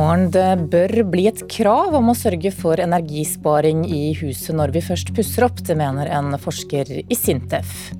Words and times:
Morgen. 0.00 0.30
Det 0.32 0.70
bør 0.72 1.02
bli 1.12 1.26
et 1.30 1.42
krav 1.50 1.94
om 1.98 2.10
å 2.10 2.16
sørge 2.16 2.52
for 2.54 2.80
energisparing 2.80 3.84
i 3.88 4.12
huset 4.18 4.56
når 4.56 4.72
vi 4.74 4.82
først 4.84 5.12
pusser 5.16 5.46
opp. 5.46 5.60
Det 5.66 5.76
mener 5.78 6.10
en 6.10 6.36
forsker 6.40 6.92
i 7.02 7.18
Sintef. 7.18 7.90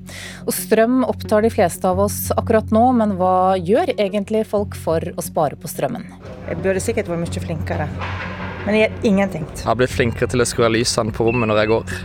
Og 0.47 0.55
strøm 0.57 1.03
opptar 1.09 1.45
de 1.45 1.53
fleste 1.53 1.89
av 1.89 2.01
oss 2.07 2.31
akkurat 2.37 2.73
nå, 2.75 2.85
men 2.97 3.17
hva 3.21 3.59
gjør 3.59 3.95
egentlig 3.99 4.47
folk 4.49 4.79
for 4.79 5.05
å 5.13 5.25
spare 5.25 5.59
på 5.61 5.71
strømmen? 5.71 6.09
Jeg 6.49 6.63
burde 6.65 6.83
sikkert 6.83 7.11
vært 7.11 7.25
mye 7.27 7.45
flinkere, 7.45 7.91
men 8.65 8.79
jeg 8.79 8.87
gjør 8.87 9.13
ingenting. 9.13 9.47
Jeg 9.59 9.69
har 9.69 9.79
blitt 9.83 9.95
flinkere 9.95 10.31
til 10.33 10.43
å 10.43 10.49
skru 10.49 10.67
av 10.69 10.75
lysene 10.75 11.15
på 11.15 11.29
rommet 11.29 11.51
når 11.53 11.63
jeg 11.63 11.73
går. 11.75 12.01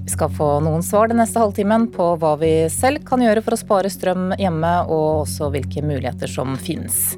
Vi 0.00 0.16
skal 0.16 0.32
få 0.34 0.48
noen 0.64 0.82
svar 0.82 1.10
den 1.10 1.20
neste 1.22 1.38
halvtimen 1.38 1.86
på 1.94 2.12
hva 2.18 2.34
vi 2.40 2.52
selv 2.72 3.04
kan 3.06 3.22
gjøre 3.22 3.44
for 3.46 3.54
å 3.54 3.60
spare 3.60 3.92
strøm 3.92 4.32
hjemme, 4.40 4.74
og 4.90 5.26
også 5.28 5.52
hvilke 5.54 5.84
muligheter 5.86 6.30
som 6.30 6.56
finnes. 6.58 7.10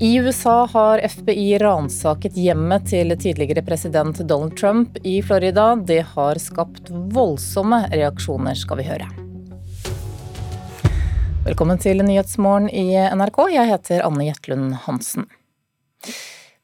I 0.00 0.16
USA 0.18 0.66
har 0.66 0.98
FBI 0.98 1.58
ransaket 1.58 2.34
hjemmet 2.36 2.84
til 2.90 3.14
tidligere 3.16 3.62
president 3.64 4.18
Donald 4.28 4.58
Trump 4.58 4.98
i 5.02 5.22
Florida. 5.22 5.70
Det 5.76 6.02
har 6.10 6.36
skapt 6.36 6.90
voldsomme 6.90 7.78
reaksjoner, 7.88 8.54
skal 8.60 8.76
vi 8.76 8.84
høre. 8.90 9.08
Velkommen 11.46 11.80
til 11.80 12.04
Nyhetsmorgen 12.04 12.68
i 12.68 12.92
NRK. 12.92 13.40
Jeg 13.54 13.72
heter 13.72 14.04
Anne 14.04 14.28
Jetlund 14.28 14.76
Hansen. 14.84 15.30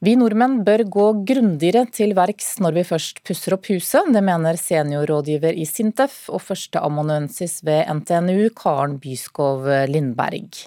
Vi 0.03 0.17
nordmenn 0.19 0.64
bør 0.67 0.83
gå 0.91 1.03
grundigere 1.31 1.84
til 1.95 2.11
verks 2.19 2.56
når 2.58 2.75
vi 2.75 2.83
først 2.89 3.20
pusser 3.22 3.55
opp 3.55 3.69
huset. 3.70 4.09
Det 4.11 4.22
mener 4.27 4.56
seniorrådgiver 4.59 5.55
i 5.55 5.62
Sintef 5.62 6.25
og 6.27 6.41
førsteamanuensis 6.42 7.61
ved 7.62 7.86
NTNU, 8.00 8.48
Karen 8.59 8.97
Byskov 8.98 9.69
Lindberg. 9.86 10.64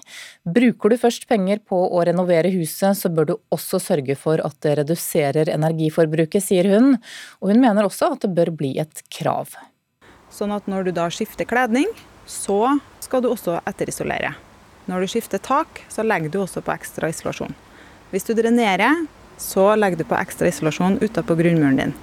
Bruker 0.48 0.88
du 0.88 0.96
først 1.02 1.26
penger 1.28 1.60
på 1.60 1.76
å 1.84 2.00
renovere 2.08 2.48
huset, 2.54 2.96
så 2.96 3.10
bør 3.12 3.28
du 3.28 3.34
også 3.52 3.76
sørge 3.90 4.16
for 4.16 4.40
at 4.40 4.56
det 4.64 4.72
reduserer 4.80 5.52
energiforbruket, 5.52 6.40
sier 6.46 6.70
hun. 6.72 6.94
Og 7.44 7.52
hun 7.52 7.60
mener 7.60 7.84
også 7.84 8.14
at 8.14 8.24
det 8.24 8.32
bør 8.38 8.54
bli 8.56 8.72
et 8.80 9.04
krav. 9.12 9.52
Sånn 10.32 10.56
at 10.56 10.64
når 10.64 10.88
du 10.88 10.94
da 10.96 11.10
skifter 11.12 11.44
kledning, 11.44 11.92
så 12.24 12.78
skal 13.04 13.20
du 13.20 13.28
også 13.34 13.60
etterisolere. 13.68 14.32
Når 14.88 15.04
du 15.04 15.12
skifter 15.12 15.44
tak, 15.44 15.84
så 15.92 16.08
legger 16.08 16.32
du 16.32 16.40
også 16.46 16.64
på 16.64 16.72
ekstra 16.72 17.12
isolasjon. 17.12 17.52
Hvis 18.14 18.24
du 18.24 18.32
drenerer, 18.38 19.04
så 19.38 19.68
legger 19.76 20.00
du 20.00 20.08
på 20.08 20.18
ekstra 20.18 20.50
isolasjon 20.50 20.98
utapå 21.02 21.36
grunnmuren 21.38 21.80
din. 21.80 21.94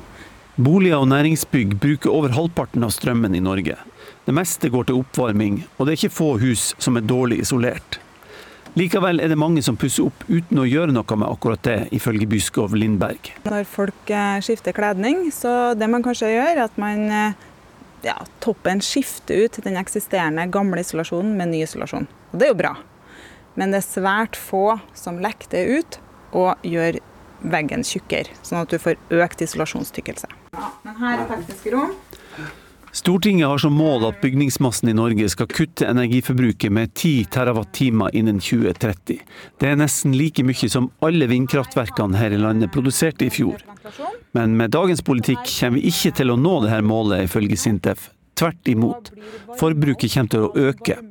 Boliger 0.56 1.02
og 1.02 1.10
næringsbygg 1.10 1.80
bruker 1.82 2.14
over 2.14 2.36
halvparten 2.36 2.86
av 2.86 2.94
strømmen 2.94 3.34
i 3.34 3.42
Norge. 3.42 3.78
Det 4.26 4.34
meste 4.38 4.70
går 4.70 4.88
til 4.88 5.00
oppvarming, 5.02 5.64
og 5.78 5.86
det 5.86 5.94
er 5.94 6.02
ikke 6.04 6.18
få 6.20 6.30
hus 6.44 6.72
som 6.78 7.00
er 7.00 7.08
dårlig 7.10 7.42
isolert. 7.42 7.98
Likevel 8.78 9.22
er 9.22 9.30
det 9.30 9.38
mange 9.38 9.62
som 9.66 9.78
pusser 9.78 10.08
opp 10.08 10.24
uten 10.26 10.62
å 10.62 10.66
gjøre 10.66 10.94
noe 10.96 11.18
med 11.18 11.30
akkurat 11.30 11.62
det, 11.66 11.78
ifølge 11.94 12.26
Byskov 12.30 12.74
Lindberg. 12.78 13.34
Når 13.46 13.68
folk 13.70 14.10
eh, 14.10 14.40
skifter 14.42 14.74
kledning, 14.74 15.28
så 15.34 15.74
det 15.78 15.90
man 15.90 16.06
kanskje 16.06 16.32
gjør, 16.32 16.54
er 16.56 16.62
at 16.64 16.80
man 16.82 17.04
eh, 17.14 17.44
ja, 18.06 18.16
toppen 18.42 18.82
skifter 18.82 19.46
ut 19.46 19.60
den 19.66 19.78
eksisterende 19.78 20.48
gamle 20.54 20.82
isolasjonen 20.82 21.36
med 21.38 21.54
ny 21.54 21.62
isolasjon. 21.68 22.10
Og 22.32 22.40
det 22.40 22.48
er 22.48 22.54
jo 22.54 22.62
bra. 22.64 22.74
Men 23.54 23.74
det 23.74 23.84
er 23.84 23.90
svært 23.90 24.40
få 24.40 24.80
som 24.98 25.22
lekker 25.22 25.54
det 25.54 25.64
ut 25.70 26.00
og 26.34 26.66
gjør 26.66 26.98
veggen 27.44 27.86
tjukkere, 27.88 28.34
sånn 28.42 28.64
at 28.64 28.74
du 28.74 28.80
får 28.82 29.00
økt 29.24 29.44
isolasjonstykkelse. 29.46 30.30
Ja, 30.56 30.68
men 30.86 31.00
her 31.02 31.24
er 31.24 31.32
tekniske 31.32 31.74
rom. 31.76 31.96
Stortinget 32.94 33.48
har 33.48 33.58
som 33.58 33.74
mål 33.74 34.04
at 34.06 34.20
bygningsmassen 34.22 34.92
i 34.92 34.94
Norge 34.94 35.26
skal 35.34 35.48
kutte 35.50 35.88
energiforbruket 35.90 36.70
med 36.72 36.92
10 36.94 37.26
TWh 37.34 38.12
innen 38.14 38.38
2030. 38.38 39.24
Det 39.58 39.70
er 39.70 39.80
nesten 39.82 40.14
like 40.14 40.46
mye 40.46 40.70
som 40.70 40.92
alle 41.02 41.26
vindkraftverkene 41.32 42.20
her 42.22 42.36
i 42.36 42.38
landet 42.38 42.70
produserte 42.76 43.26
i 43.26 43.34
fjor. 43.34 43.66
Men 44.38 44.54
med 44.60 44.76
dagens 44.78 45.02
politikk 45.02 45.42
kommer 45.56 45.80
vi 45.80 45.90
ikke 45.90 46.14
til 46.22 46.36
å 46.36 46.38
nå 46.38 46.60
dette 46.68 46.86
målet, 46.86 47.26
ifølge 47.26 47.58
Sintef. 47.58 48.12
Tvert 48.38 48.70
imot. 48.70 49.10
Forbruket 49.58 50.14
kommer 50.14 50.30
til 50.30 50.46
å 50.46 50.70
øke. 50.70 51.02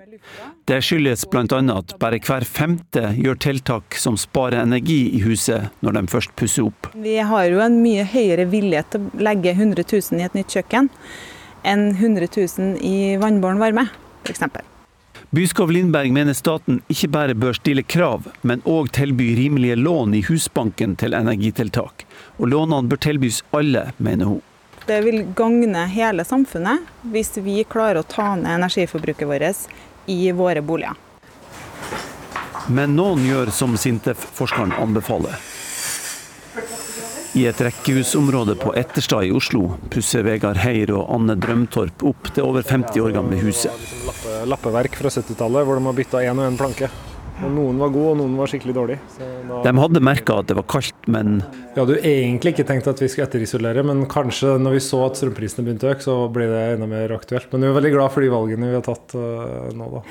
Det 0.65 0.79
skyldes 0.87 1.25
bl.a. 1.31 1.59
at 1.75 1.95
bare 1.99 2.21
hver 2.23 2.45
femte 2.47 3.09
gjør 3.19 3.39
tiltak 3.43 3.97
som 3.99 4.15
sparer 4.21 4.61
energi 4.63 5.01
i 5.17 5.23
huset 5.25 5.73
når 5.83 5.97
de 5.97 6.03
først 6.13 6.35
pusser 6.39 6.69
opp. 6.69 6.93
Vi 6.95 7.17
har 7.19 7.49
jo 7.51 7.63
en 7.65 7.81
mye 7.83 8.05
høyere 8.07 8.47
vilje 8.53 8.85
til 8.93 9.09
å 9.09 9.25
legge 9.27 9.57
100 9.57 9.83
000 9.91 10.21
i 10.23 10.27
et 10.29 10.37
nytt 10.39 10.55
kjøkken 10.55 10.93
enn 11.67 11.89
100 11.97 12.31
000 12.37 12.79
i 12.79 13.17
vannbåren 13.23 13.59
varme, 13.63 13.89
f.eks. 14.23 14.47
Byskov 15.35 15.71
Lindberg 15.73 16.13
mener 16.13 16.37
staten 16.37 16.83
ikke 16.93 17.09
bare 17.09 17.35
bør 17.35 17.57
stille 17.57 17.83
krav, 17.83 18.27
men 18.47 18.63
òg 18.69 18.91
tilby 18.93 19.31
rimelige 19.39 19.79
lån 19.81 20.15
i 20.15 20.23
Husbanken 20.27 20.95
til 21.01 21.17
energitiltak. 21.17 22.05
Og 22.37 22.51
lånene 22.53 22.91
bør 22.91 23.01
tilbys 23.01 23.41
alle, 23.57 23.89
mener 23.97 24.29
hun. 24.29 24.43
Det 24.87 24.99
vil 25.07 25.23
gagne 25.39 25.87
hele 25.89 26.27
samfunnet 26.27 26.85
hvis 27.15 27.37
vi 27.41 27.63
klarer 27.65 28.03
å 28.03 28.07
ta 28.07 28.35
ned 28.37 28.51
energiforbruket 28.59 29.31
vårt 29.31 29.57
i 30.07 30.33
våre 30.33 30.63
boliger. 30.63 30.99
Men 32.71 32.95
noen 32.97 33.25
gjør 33.27 33.51
som 33.55 33.75
Sintef-forskeren 33.79 34.75
anbefaler. 34.79 35.35
I 37.33 37.47
et 37.49 37.61
rekkehusområde 37.65 38.55
på 38.61 38.75
Etterstad 38.77 39.25
i 39.25 39.33
Oslo 39.33 39.79
pusser 39.91 40.25
Vegard 40.27 40.61
Heier 40.61 40.93
og 40.93 41.09
Anne 41.15 41.33
Drømtorp 41.41 42.05
opp 42.05 42.29
det 42.37 42.45
over 42.45 42.63
50 42.67 43.01
år 43.01 43.15
gamle 43.17 43.39
huset. 43.41 43.73
Lappe, 44.05 44.35
lappeverk 44.53 44.99
fra 45.01 45.09
70-tallet 45.09 45.65
hvor 45.65 45.81
de 45.81 45.87
har 45.89 45.97
bytta 45.97 46.21
én 46.29 46.43
og 46.43 46.51
én 46.51 46.61
planke. 46.61 46.91
Og 47.43 47.51
noen 47.51 47.81
var 47.81 47.91
gode, 47.91 48.13
og 48.13 48.19
noen 48.21 48.35
var 48.39 48.51
skikkelig 48.51 48.75
dårlige. 48.77 49.01
De 49.65 49.73
hadde 49.79 50.03
merka 50.05 50.39
at 50.39 50.49
det 50.51 50.57
var 50.59 50.67
kaldt, 50.71 51.09
men 51.11 51.41
Vi 51.73 51.81
hadde 51.81 51.97
jo 51.97 52.11
egentlig 52.13 52.53
ikke 52.53 52.67
tenkt 52.69 52.89
at 52.91 53.01
vi 53.03 53.09
skulle 53.11 53.27
etterisolere, 53.27 53.83
men 53.87 54.05
kanskje 54.11 54.55
når 54.63 54.77
vi 54.77 54.83
så 54.85 55.01
at 55.07 55.19
strømprisene 55.19 55.65
begynte 55.67 55.89
å 55.89 55.95
øke, 55.95 56.05
så 56.05 56.17
ble 56.33 56.49
det 56.51 56.63
enda 56.75 56.89
mer 56.91 57.15
aktuelt. 57.17 57.49
Men 57.53 57.65
vi 57.65 57.71
er 57.71 57.79
veldig 57.79 57.95
glad 57.97 58.15
for 58.15 58.25
de 58.25 58.33
valgene 58.33 58.71
vi 58.71 58.79
har 58.79 58.85
tatt 58.87 59.17
uh, 59.19 59.71
nå, 59.75 59.89
da. 59.97 60.03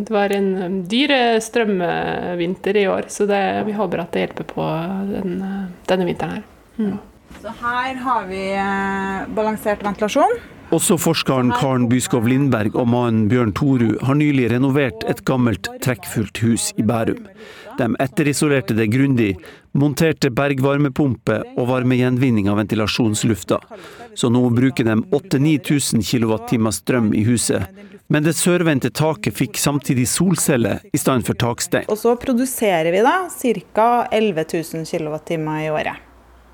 Det 0.00 0.14
var 0.16 0.34
en 0.36 0.50
um, 0.56 0.78
dyr 0.90 1.14
strømvinter 1.44 2.80
i 2.80 2.86
år, 2.90 3.10
så 3.12 3.28
det, 3.30 3.42
vi 3.68 3.76
håper 3.76 4.04
at 4.04 4.16
det 4.16 4.24
hjelper 4.24 4.48
på 4.54 4.70
den, 5.12 5.36
uh, 5.44 5.60
denne 5.90 6.08
vinteren 6.08 6.40
her. 6.40 6.48
Mm. 6.80 6.96
Så 7.40 7.52
her 7.60 8.00
har 8.06 8.24
vi 8.32 8.46
uh, 8.56 9.28
balansert 9.36 9.84
ventilasjon. 9.86 10.40
Også 10.70 10.94
forskeren 11.02 11.48
Karen 11.58 11.88
Byskov 11.90 12.28
Lindberg 12.30 12.76
og 12.78 12.86
mannen 12.92 13.24
Bjørn 13.30 13.50
Torud 13.58 13.96
har 14.06 14.14
nylig 14.14 14.52
renovert 14.52 15.02
et 15.10 15.24
gammelt, 15.26 15.66
trekkfullt 15.82 16.38
hus 16.44 16.68
i 16.78 16.84
Bærum. 16.86 17.24
De 17.80 17.88
etterisolerte 17.98 18.76
det 18.78 18.86
grundig, 18.92 19.32
monterte 19.74 20.30
bergvarmepumpe 20.30 21.40
og 21.56 21.68
varmegjenvinning 21.72 22.46
av 22.52 22.60
ventilasjonslufta. 22.62 23.58
Så 24.14 24.30
nå 24.30 24.44
bruker 24.54 24.86
de 24.86 24.94
8000-9000 25.10 26.06
kWt 26.06 26.58
strøm 26.78 27.10
i 27.18 27.26
huset. 27.26 27.66
Men 28.06 28.22
det 28.22 28.38
sørvendte 28.38 28.92
taket 28.94 29.34
fikk 29.42 29.58
samtidig 29.58 30.06
solceller 30.10 30.86
i 30.86 30.98
stedet 30.98 31.26
for 31.26 31.34
takstein. 31.34 31.90
Og 31.90 31.98
så 31.98 32.14
produserer 32.14 32.94
vi 32.94 33.02
da 33.02 33.24
ca. 33.26 33.90
11 34.10 34.46
000 34.54 34.86
kWt 34.86 35.34
i 35.34 35.70
året. 35.74 36.06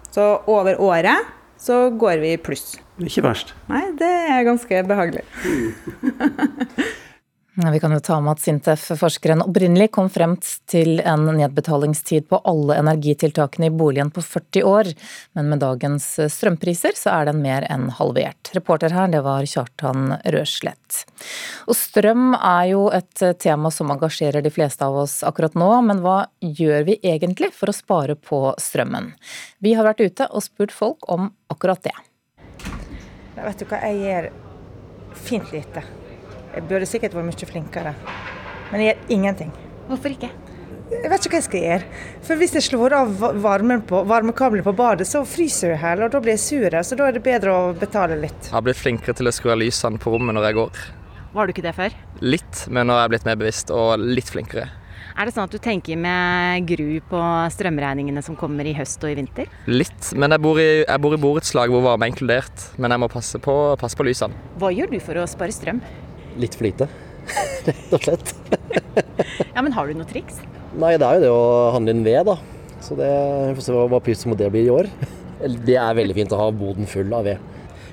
Så 0.09 0.39
over 0.49 0.81
året 0.81 1.37
så 1.67 1.79
går 1.99 2.23
vi 2.23 2.35
i 2.37 2.41
pluss. 2.41 2.77
Ikke 3.03 3.25
verst. 3.27 3.53
Nei, 3.69 3.83
det 3.99 4.13
er 4.31 4.47
ganske 4.47 4.83
behagelig. 4.89 5.25
Vi 7.57 7.81
kan 7.81 7.93
jo 7.93 8.01
ta 8.05 8.19
med 8.21 8.35
at 8.35 8.43
Sintef-forskeren 8.45 9.41
opprinnelig 9.41 9.87
kom 9.97 10.11
frem 10.13 10.35
til 10.69 10.99
en 11.01 11.23
nedbetalingstid 11.39 12.27
på 12.29 12.43
alle 12.45 12.77
energitiltakene 12.83 13.71
i 13.71 13.73
boligen 13.73 14.11
på 14.13 14.21
40 14.21 14.67
år, 14.69 14.91
men 15.33 15.49
med 15.49 15.63
dagens 15.65 16.11
strømpriser 16.35 16.93
så 17.01 17.15
er 17.15 17.31
den 17.31 17.41
mer 17.41 17.65
enn 17.73 17.89
halvert. 17.97 18.53
Reporter 18.53 18.93
her, 18.93 19.09
det 19.09 19.25
var 19.25 19.49
Kjartan 19.49 20.19
Røslett. 20.37 21.01
Og 21.65 21.81
strøm 21.81 22.37
er 22.37 22.75
jo 22.75 22.87
et 22.93 23.25
tema 23.41 23.73
som 23.73 23.89
engasjerer 23.95 24.45
de 24.45 24.53
fleste 24.53 24.85
av 24.85 25.01
oss 25.07 25.23
akkurat 25.25 25.57
nå, 25.57 25.73
men 25.89 26.05
hva 26.05 26.27
gjør 26.45 26.91
vi 26.93 27.01
egentlig 27.01 27.55
for 27.57 27.73
å 27.73 27.79
spare 27.81 28.21
på 28.21 28.51
strømmen? 28.61 29.15
Vi 29.65 29.73
har 29.79 29.89
vært 29.89 30.05
ute 30.05 30.29
og 30.29 30.45
spurt 30.45 30.77
folk 30.77 31.09
om 31.09 31.33
akkurat 31.49 31.89
det. 31.89 31.97
Vet 33.41 33.63
du 33.65 33.71
hva, 33.71 33.81
jeg 33.89 34.03
gjør 34.05 34.35
fint 35.25 35.57
lite. 35.57 35.89
Jeg 36.57 36.65
burde 36.71 36.87
sikkert 36.89 37.13
vært 37.13 37.29
mye 37.29 37.47
flinkere, 37.51 37.91
men 38.71 38.81
jeg 38.81 38.95
gjør 38.95 39.11
ingenting. 39.13 39.51
Hvorfor 39.91 40.15
ikke? 40.15 40.31
Jeg 40.87 41.11
vet 41.11 41.27
ikke 41.27 41.35
hva 41.35 41.41
jeg 41.41 41.45
skal 41.45 41.65
gjøre. 41.67 41.89
For 42.25 42.41
hvis 42.41 42.55
jeg 42.57 42.65
slår 42.65 42.95
av 42.97 43.25
varmen 43.45 43.83
på, 43.85 44.01
varmekabelen 44.09 44.65
på 44.65 44.73
badet, 44.79 45.05
så 45.11 45.21
fryser 45.29 45.75
jeg 45.75 45.83
her, 45.83 46.05
og 46.07 46.15
da 46.15 46.21
blir 46.23 46.37
jeg 46.37 46.45
sur. 46.45 46.77
Så 46.87 46.97
da 46.97 47.11
er 47.11 47.19
det 47.19 47.25
bedre 47.27 47.53
å 47.53 47.75
betale 47.77 48.17
litt. 48.23 48.49
Jeg 48.49 48.55
har 48.55 48.65
blitt 48.65 48.81
flinkere 48.81 49.19
til 49.19 49.29
å 49.29 49.35
skru 49.35 49.53
av 49.53 49.61
lysene 49.61 50.01
på 50.01 50.15
rommet 50.15 50.39
når 50.39 50.49
jeg 50.49 50.59
går. 50.63 50.81
Var 51.37 51.45
du 51.45 51.53
ikke 51.53 51.67
det 51.67 51.75
før? 51.77 51.99
Litt, 52.25 52.65
men 52.73 52.89
nå 52.89 52.97
har 52.97 53.05
jeg 53.05 53.17
blitt 53.17 53.29
mer 53.29 53.39
bevisst 53.43 53.75
og 53.75 54.01
litt 54.01 54.33
flinkere. 54.33 54.71
Er 55.17 55.29
det 55.29 55.37
sånn 55.37 55.49
at 55.49 55.53
du 55.53 55.61
tenker 55.61 56.01
med 56.01 56.65
gru 56.69 57.03
på 57.11 57.21
strømregningene 57.53 58.25
som 58.25 58.37
kommer 58.37 58.69
i 58.69 58.75
høst 58.77 59.05
og 59.05 59.13
i 59.13 59.19
vinter? 59.21 59.53
Litt, 59.69 60.15
men 60.17 60.33
jeg 60.33 60.45
bor 60.45 60.61
i, 60.61 60.71
jeg 60.87 61.05
bor 61.05 61.17
i 61.17 61.21
borettslag 61.21 61.73
hvor 61.73 61.85
varme 61.85 62.09
er 62.09 62.15
inkludert. 62.15 62.67
Men 62.81 62.97
jeg 62.97 63.05
må 63.05 63.13
passe 63.13 63.41
på, 63.43 63.55
passe 63.81 63.99
på 63.99 64.09
lysene. 64.09 64.37
Hva 64.61 64.73
gjør 64.73 64.93
du 64.97 65.01
for 65.05 65.21
å 65.21 65.29
spare 65.29 65.53
strøm? 65.57 65.85
Litt 66.41 66.57
flyte. 66.59 66.89
rett 67.67 67.95
og 67.97 68.03
slett. 68.05 68.35
ja, 69.55 69.63
Men 69.63 69.73
har 69.75 69.89
du 69.89 69.99
noe 69.99 70.09
triks? 70.09 70.41
Nei, 70.77 70.97
det 71.01 71.07
er 71.07 71.19
jo 71.19 71.25
det 71.25 71.33
å 71.33 71.47
handle 71.75 71.97
inn 71.97 72.05
ved, 72.07 72.29
da. 72.29 72.37
Så 72.85 72.97
det, 72.99 73.11
vi 73.51 73.57
får 73.57 73.67
se 73.67 73.75
hva 73.75 73.87
hva 73.91 74.03
prisen 74.05 74.33
på 74.33 74.39
det 74.39 74.51
blir 74.55 74.69
i 74.69 74.75
år. 74.75 74.91
Det 75.37 75.75
er 75.77 75.93
veldig 75.93 76.15
fint 76.17 76.31
å 76.33 76.39
ha 76.41 76.47
boden 76.49 76.87
full 76.89 77.11
av 77.13 77.27
ved. 77.29 77.43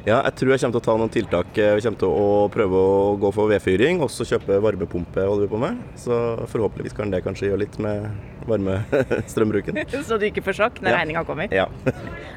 Ja, 0.04 0.22
jeg 0.25 0.36
tror 0.40 0.54
jeg 0.54 0.62
kommer 0.62 0.75
til 0.75 0.80
å 0.80 0.86
ta 0.86 0.94
noen 1.00 1.12
tiltak. 1.12 1.50
Jeg 1.60 1.84
kommer 1.84 2.00
til 2.00 2.13
å 2.16 2.30
prøve 2.51 2.80
å 2.80 2.95
gå 3.19 3.30
for 3.36 3.51
vedfyring, 3.51 4.00
og 4.04 4.12
så 4.12 4.24
kjøpe 4.28 4.62
varmepumpe 4.63 5.25
holder 5.28 5.44
vi 5.44 5.51
på 5.51 5.60
med. 5.60 5.81
Så 6.00 6.18
forhåpentligvis 6.51 6.95
kan 6.95 7.12
det 7.12 7.19
kanskje 7.24 7.50
gjøre 7.50 7.66
litt 7.66 7.75
med 7.84 8.07
varmestrømbruken. 8.48 9.80
så 10.07 10.19
du 10.19 10.28
ikke 10.28 10.44
får 10.48 10.60
sjokk 10.62 10.80
når 10.80 10.95
ja. 10.95 11.01
regninga 11.01 11.25
kommer? 11.28 11.56
Ja. 11.56 11.68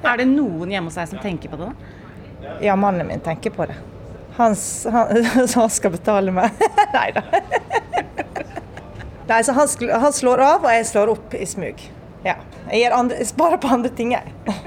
er 0.03 0.23
det 0.23 0.29
noen 0.31 0.75
hjemme 0.75 0.91
hos 0.91 0.99
deg 0.99 1.11
som 1.15 1.23
tenker 1.23 1.55
på 1.55 1.63
det? 1.63 1.71
da? 1.71 2.57
Ja, 2.67 2.75
mannen 2.79 3.07
min 3.07 3.23
tenker 3.23 3.55
på 3.55 3.67
det. 3.71 3.79
Han, 4.37 4.57
han, 4.93 5.25
han 5.55 5.71
skal 5.71 5.95
betale 5.95 6.35
meg. 6.35 6.65
Nei 6.97 7.09
da. 7.17 7.25
Nei, 9.27 9.43
så 9.43 9.55
han, 9.57 9.71
han, 9.91 10.13
slår 10.15 10.43
av, 10.45 10.67
og 10.67 10.71
jeg 10.71 10.87
slår 10.87 11.13
opp 11.17 11.35
i 11.35 11.47
smug. 11.49 11.81
Ja. 12.27 12.37
Jeg, 12.71 12.91
andre, 12.95 13.19
jeg 13.23 13.31
sparer 13.33 13.59
på 13.63 13.71
andre 13.73 13.91
ting, 13.95 14.13
jeg. 14.15 14.67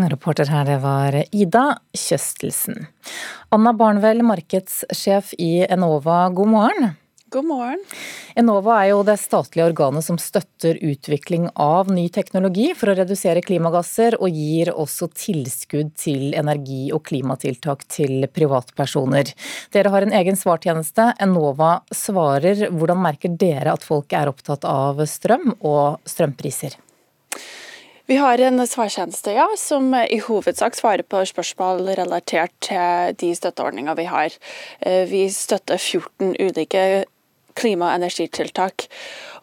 Reporter 0.00 0.48
her, 0.50 0.64
det 0.66 0.78
var 0.82 1.14
Ida 1.30 1.64
Kjøstelsen. 1.94 2.86
Anna 3.54 3.74
Barnvel, 3.76 4.22
markedssjef 4.26 5.34
i 5.38 5.52
Enova, 5.66 6.24
god 6.34 6.50
morgen. 6.50 6.90
God 7.30 7.46
morgen. 7.46 7.82
Enova 8.34 8.80
er 8.82 8.88
jo 8.90 9.04
det 9.06 9.14
statlige 9.22 9.68
organet 9.68 10.02
som 10.02 10.16
støtter 10.18 10.80
utvikling 10.82 11.44
av 11.54 11.86
ny 11.94 12.08
teknologi 12.10 12.72
for 12.74 12.90
å 12.90 12.96
redusere 12.98 13.44
klimagasser, 13.46 14.16
og 14.18 14.34
gir 14.34 14.72
også 14.74 15.06
tilskudd 15.14 15.92
til 15.94 16.34
energi- 16.34 16.90
og 16.90 17.04
klimatiltak 17.06 17.86
til 17.86 18.26
privatpersoner. 18.34 19.30
Dere 19.70 19.94
har 19.94 20.06
en 20.06 20.16
egen 20.18 20.38
svartjeneste. 20.40 21.12
Enova 21.22 21.84
svarer. 21.94 22.66
Hvordan 22.74 22.98
merker 23.04 23.38
dere 23.38 23.76
at 23.78 23.86
folk 23.86 24.10
er 24.10 24.32
opptatt 24.32 24.66
av 24.66 24.98
strøm 25.06 25.54
og 25.60 26.02
strømpriser? 26.10 26.74
Vi 28.10 28.16
har 28.18 28.42
en 28.42 28.58
svartjeneste 28.66 29.36
ja, 29.36 29.46
som 29.54 29.94
i 29.94 30.18
hovedsak 30.18 30.74
svarer 30.74 31.06
på 31.06 31.22
spørsmål 31.30 31.92
relatert 31.94 32.50
til 32.66 33.14
de 33.22 33.30
støtteordningene 33.38 33.94
vi 33.94 34.08
har. 34.10 34.34
Eh, 34.82 35.04
vi 35.06 35.28
støtter 35.30 35.78
14 35.78 36.34
ulike 36.42 37.04
klima- 37.60 37.90
og 37.90 38.00
energitiltak. 38.00 38.88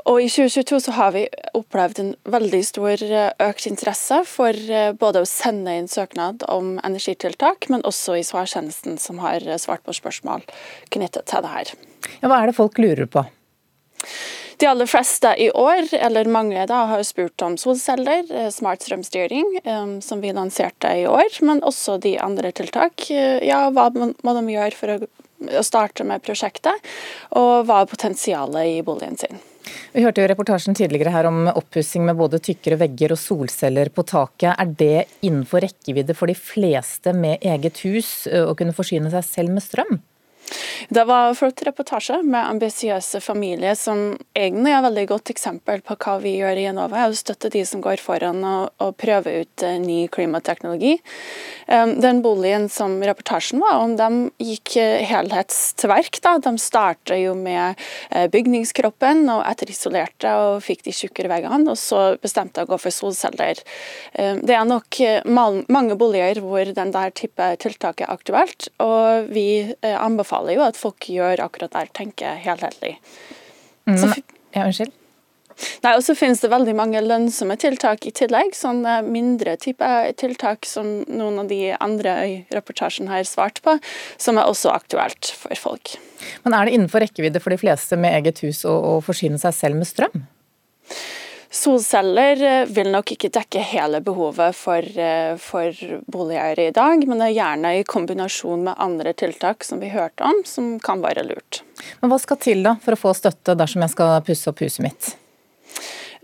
Og 0.07 0.21
I 0.23 0.29
2022 0.31 0.79
så 0.85 0.93
har 0.95 1.11
vi 1.17 1.25
opplevd 1.57 1.99
en 1.99 2.13
veldig 2.31 2.61
stor 2.63 3.01
eh, 3.03 3.33
økt 3.43 3.67
interesse 3.67 4.21
for 4.29 4.55
eh, 4.55 4.93
både 4.95 5.23
å 5.23 5.27
sende 5.27 5.73
inn 5.75 5.89
søknad 5.91 6.45
om 6.51 6.77
energitiltak, 6.87 7.67
men 7.73 7.83
også 7.87 8.15
i 8.15 8.23
svartjenesten 8.23 8.95
som 9.03 9.19
har 9.25 9.43
svart 9.59 9.83
på 9.83 9.97
spørsmål 9.97 10.47
knyttet 10.95 11.27
til 11.27 11.43
det 11.43 11.51
her. 11.51 11.75
Ja, 12.21 12.29
hva 12.29 12.39
er 12.39 12.49
det 12.49 12.57
folk 12.57 12.79
lurer 12.79 13.09
på? 13.11 13.25
De 14.57 14.65
aller 14.65 14.89
fleste 14.89 15.35
i 15.37 15.51
år, 15.51 15.85
eller 15.93 16.29
mange 16.33 16.63
da, 16.69 16.79
har 16.89 17.03
spurt 17.05 17.41
om 17.45 17.59
solceller, 17.61 18.23
eh, 18.33 18.49
smart 18.49 18.81
strømstyring, 18.81 19.59
som 20.01 20.21
vi 20.23 20.33
lanserte 20.33 20.95
i 20.97 21.05
år, 21.05 21.29
men 21.45 21.61
også 21.61 21.99
de 22.01 22.15
andre 22.17 22.51
tiltak. 22.51 23.05
Eh, 23.11 23.43
ja, 23.45 23.67
hva 23.69 23.91
må 23.93 24.33
de 24.33 24.55
gjøre 24.55 24.73
for 24.79 24.95
å, 24.95 24.97
å 25.37 25.63
starte 25.65 26.05
med 26.07 26.23
prosjektet, 26.25 26.89
og 27.37 27.67
hva 27.67 27.83
er 27.83 27.91
potensialet 27.91 28.77
i 28.77 28.81
boligen 28.85 29.19
sin. 29.19 29.39
Vi 29.91 30.03
hørte 30.03 30.23
jo 30.23 30.29
reportasjen 30.31 30.77
tidligere 30.77 31.11
her 31.11 31.27
om 31.27 31.47
oppussing 31.51 32.05
med 32.07 32.15
både 32.19 32.39
tykkere 32.43 32.79
vegger 32.79 33.13
og 33.15 33.19
solceller 33.19 33.91
på 33.91 34.05
taket. 34.07 34.53
Er 34.55 34.69
det 34.79 35.07
innenfor 35.27 35.65
rekkevidde 35.65 36.15
for 36.15 36.31
de 36.31 36.37
fleste 36.39 37.11
med 37.15 37.43
eget 37.43 37.81
hus 37.83 38.11
å 38.31 38.55
kunne 38.57 38.75
forsyne 38.75 39.11
seg 39.11 39.27
selv 39.27 39.57
med 39.57 39.65
strøm? 39.65 39.97
Det 40.89 41.03
var 41.03 41.33
flott 41.35 41.61
reportasje 41.65 42.21
med 42.23 42.45
ambisiøse 42.47 43.19
familier, 43.23 43.75
som 43.75 44.15
egentlig 44.37 44.71
er 44.71 44.79
et 44.79 44.85
veldig 44.87 45.05
godt 45.09 45.31
eksempel 45.33 45.81
på 45.85 45.97
hva 45.99 46.15
vi 46.23 46.37
gjør 46.37 46.61
i 46.61 46.67
Enova. 46.69 47.07
Å 47.07 47.17
støtte 47.17 47.51
de 47.51 47.63
som 47.67 47.81
går 47.83 47.99
foran 48.03 48.39
og, 48.47 48.69
og 48.83 48.95
prøver 48.99 49.43
ut 49.43 49.65
uh, 49.65 49.75
ny 49.81 50.05
klimateknologi. 50.13 50.95
Um, 51.67 51.97
den 52.03 52.21
boligen 52.23 52.69
som 52.71 52.95
reportasjen 53.03 53.59
var 53.63 53.81
om, 53.81 53.97
de 53.99 54.47
gikk 54.51 54.77
uh, 54.79 55.03
helhets 55.09 55.73
til 55.79 55.91
verk. 55.91 56.21
De 56.23 56.53
startet 56.61 57.19
jo 57.19 57.35
med 57.35 57.75
uh, 58.13 58.27
bygningskroppen 58.31 59.25
og 59.33 59.43
etterisolerte 59.49 60.31
og 60.39 60.63
fikk 60.65 60.85
de 60.87 60.95
tjukkere 60.95 61.31
veggene, 61.33 61.73
og 61.73 61.79
så 61.81 62.15
bestemte 62.23 62.61
de 62.61 62.67
å 62.67 62.71
gå 62.71 62.79
for 62.85 62.95
solceller. 62.95 63.59
Um, 64.15 64.39
det 64.47 64.55
er 64.55 64.67
nok 64.67 65.01
mange 65.27 65.99
boliger 65.99 66.39
hvor 66.43 66.71
den 66.71 66.95
der 66.95 67.11
type 67.15 67.51
tiltak 67.61 68.01
er 68.03 68.13
aktuelt, 68.13 68.69
og 68.83 69.27
vi 69.33 69.73
anbefaler 69.83 70.36
anbefaler 70.37 70.57
jo 70.57 70.67
at 70.67 70.77
folk 70.77 71.09
gjør 71.09 71.43
akkurat 71.45 71.73
der, 71.73 71.89
tenker 71.93 72.37
helhetlig. 72.37 72.97
Mm, 73.87 73.97
så, 73.97 74.13
ja, 74.53 74.65
unnskyld? 74.65 74.93
Nei, 75.81 75.95
og 75.97 76.03
så 76.05 76.13
finnes 76.13 76.39
det 76.43 76.51
veldig 76.51 76.75
mange 76.77 77.01
lønnsomme 77.01 77.55
tiltak 77.57 78.05
i 78.05 78.11
tillegg. 78.11 78.53
Sånne 78.53 79.01
mindre 79.01 79.55
type 79.57 79.87
tiltak 80.17 80.67
som 80.69 81.03
noen 81.09 81.39
av 81.41 81.47
de 81.49 81.73
andre 81.73 82.13
i 82.27 82.35
reportasjen 82.53 83.09
har 83.09 83.25
svart 83.25 83.63
på, 83.65 83.79
som 84.21 84.37
er 84.37 84.45
også 84.45 84.69
aktuelt 84.69 85.31
for 85.33 85.57
folk. 85.57 85.95
Men 86.45 86.53
er 86.53 86.67
det 86.67 86.77
innenfor 86.77 87.01
rekkevidde 87.01 87.41
for 87.41 87.49
de 87.49 87.57
fleste 87.57 87.97
med 87.97 88.13
eget 88.19 88.43
hus 88.45 88.63
å, 88.69 88.75
å 88.77 88.93
forsyne 89.01 89.41
seg 89.41 89.55
selv 89.57 89.81
med 89.81 89.89
strøm? 89.89 90.27
Solceller 91.49 92.41
eh, 92.43 92.65
vil 92.65 92.89
nok 92.91 93.13
ikke 93.15 93.29
dekke 93.33 93.61
hele 93.63 94.01
behovet 94.03 94.55
for, 94.55 94.83
eh, 94.83 95.37
for 95.39 95.71
boligeiere 96.11 96.67
i 96.67 96.73
dag, 96.75 97.05
men 97.07 97.21
det 97.21 97.29
er 97.29 97.37
gjerne 97.37 97.71
i 97.77 97.85
kombinasjon 97.87 98.65
med 98.67 98.75
andre 98.83 99.13
tiltak 99.17 99.63
som 99.63 99.79
vi 99.83 99.91
hørte 99.93 100.27
om, 100.27 100.41
som 100.45 100.75
kan 100.83 101.03
være 101.05 101.23
lurt. 101.29 101.61
Men 102.01 102.11
Hva 102.11 102.19
skal 102.19 102.41
til 102.43 102.65
da 102.67 102.75
for 102.83 102.97
å 102.97 102.99
få 102.99 103.15
støtte 103.15 103.55
dersom 103.57 103.85
jeg 103.85 103.95
skal 103.95 104.19
pusse 104.27 104.51
opp 104.51 104.65
huset 104.65 104.83
mitt? 104.89 105.13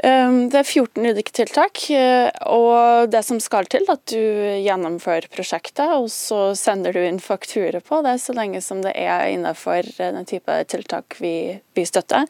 Ehm, 0.01 0.49
det 0.49 0.59
er 0.61 0.67
14 0.67 1.05
ulike 1.05 1.33
tiltak, 1.35 1.83
eh, 1.93 2.29
og 2.49 3.11
det 3.13 3.21
som 3.25 3.39
skal 3.43 3.67
til, 3.71 3.85
at 3.91 4.01
du 4.09 4.17
gjennomfører 4.63 5.29
prosjektet, 5.33 5.85
og 5.95 6.09
så 6.11 6.53
sender 6.57 6.95
du 6.95 7.01
inn 7.03 7.21
fakturer 7.23 7.83
på 7.85 8.01
det, 8.05 8.17
så 8.23 8.35
lenge 8.35 8.61
som 8.61 8.81
det 8.83 8.95
er 8.99 9.29
innenfor 9.31 9.85
den 9.99 10.25
type 10.29 10.57
tiltak 10.71 11.19
vi, 11.21 11.59
vi 11.77 11.85
støtter. 11.85 12.25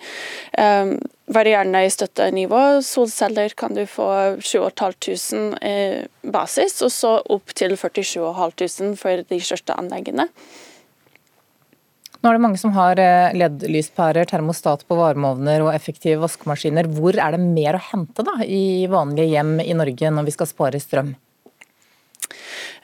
Um, 0.57 0.97
varierende 1.33 1.85
i 1.85 1.91
støttenivå. 1.91 2.81
Solceller 2.83 3.55
kan 3.55 3.73
du 3.77 3.85
få 3.87 4.09
7500 4.41 5.57
eh, 5.63 6.03
basis, 6.21 6.81
og 6.83 6.91
så 6.91 7.15
opp 7.31 7.55
til 7.55 7.77
47 7.77 8.19
500 8.35 8.99
for 8.99 9.23
de 9.29 9.39
største 9.41 9.77
anleggene. 9.79 10.27
Nå 12.23 12.31
er 12.31 12.37
det 12.37 12.43
mange 12.45 12.59
som 12.59 12.71
har 12.71 12.99
eh, 13.03 13.33
LED-lyspærer, 13.35 14.23
termostat 14.29 14.85
på 14.87 14.95
varmeovner 14.95 15.65
og 15.65 15.73
effektive 15.73 16.21
vaskemaskiner. 16.21 16.87
Hvor 16.95 17.17
er 17.19 17.35
det 17.35 17.41
mer 17.43 17.75
å 17.75 17.81
hente 17.91 18.23
da, 18.23 18.37
i 18.47 18.87
vanlige 18.87 19.33
hjem 19.33 19.57
i 19.59 19.75
Norge 19.75 20.11
når 20.15 20.29
vi 20.29 20.35
skal 20.37 20.47
spare 20.47 20.79
strøm? 20.79 21.11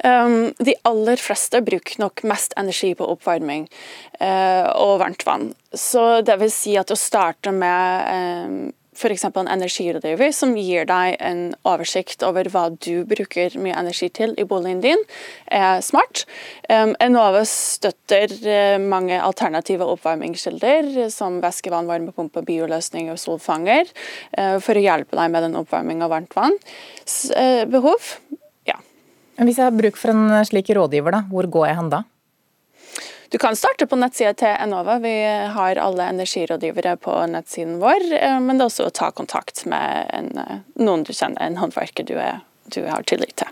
Um, 0.03 0.51
de 0.59 0.75
aller 0.87 1.19
fleste 1.19 1.59
bruker 1.63 2.01
nok 2.03 2.25
mest 2.27 2.53
energi 2.59 2.91
på 2.99 3.07
oppvarming 3.15 3.65
uh, 4.19 4.67
og 4.75 4.99
varmt 5.05 5.23
vann. 5.27 5.49
Så 5.71 6.19
det 6.27 6.35
vil 6.43 6.51
si 6.51 6.75
at 6.79 6.91
å 6.91 6.99
starte 6.99 7.55
med 7.55 8.11
um, 8.11 8.59
f.eks. 8.99 9.25
en 9.29 9.47
energirådgiver 9.47 10.33
som 10.35 10.55
gir 10.59 10.87
deg 10.89 11.15
en 11.23 11.43
oversikt 11.67 12.23
over 12.27 12.49
hva 12.51 12.65
du 12.75 13.05
bruker 13.07 13.55
mye 13.61 13.77
energi 13.79 14.09
til 14.11 14.35
i 14.37 14.45
boligen 14.47 14.81
din, 14.83 15.03
er 15.47 15.79
smart. 15.85 16.25
Enova 16.69 17.45
støtter 17.47 18.33
eh, 18.43 18.75
mange 18.81 19.17
alternative 19.23 19.87
oppvarmingskilder, 19.95 21.09
som 21.13 21.39
væskevann, 21.43 21.89
varmepumpe, 21.89 22.43
bioløsning 22.47 23.11
og 23.13 23.19
solfanger, 23.21 23.89
eh, 24.35 24.57
for 24.63 24.75
å 24.75 24.83
hjelpe 24.83 25.19
deg 25.19 25.31
med 25.33 25.47
den 25.47 25.57
oppvarming 25.59 26.03
av 26.03 26.13
varmt 26.13 26.35
vann. 26.35 26.59
Eh, 27.35 27.63
behov, 27.69 28.15
ja. 28.67 28.79
Hvis 29.39 29.59
jeg 29.61 29.69
har 29.69 29.75
bruk 29.75 29.99
for 29.99 30.13
en 30.13 30.39
slik 30.47 30.71
rådgiver, 30.75 31.15
da, 31.15 31.25
hvor 31.31 31.47
går 31.47 31.71
jeg 31.71 31.79
hen 31.79 31.93
da? 31.95 32.03
Du 33.29 33.37
kan 33.37 33.55
starte 33.55 33.85
på 33.85 33.97
nettsida 33.99 34.31
til 34.33 34.55
Enova. 34.57 34.95
Vi 35.03 35.13
har 35.53 35.77
alle 35.77 36.07
energirådgivere 36.09 36.95
på 36.97 37.13
nettsiden 37.29 37.75
vår. 37.77 38.07
Eh, 38.17 38.37
men 38.41 38.57
det 38.57 38.65
er 38.65 38.71
også 38.71 38.87
å 38.89 38.93
ta 38.95 39.11
kontakt 39.13 39.67
med 39.69 40.09
en, 40.17 40.29
eh, 40.41 40.61
noen 40.81 41.03
du 41.05 41.13
kjenner, 41.13 41.43
en 41.45 41.59
håndverker 41.61 42.07
du, 42.09 42.15
er, 42.17 42.39
du 42.73 42.81
har 42.87 43.03
tillit 43.05 43.35
til. 43.37 43.51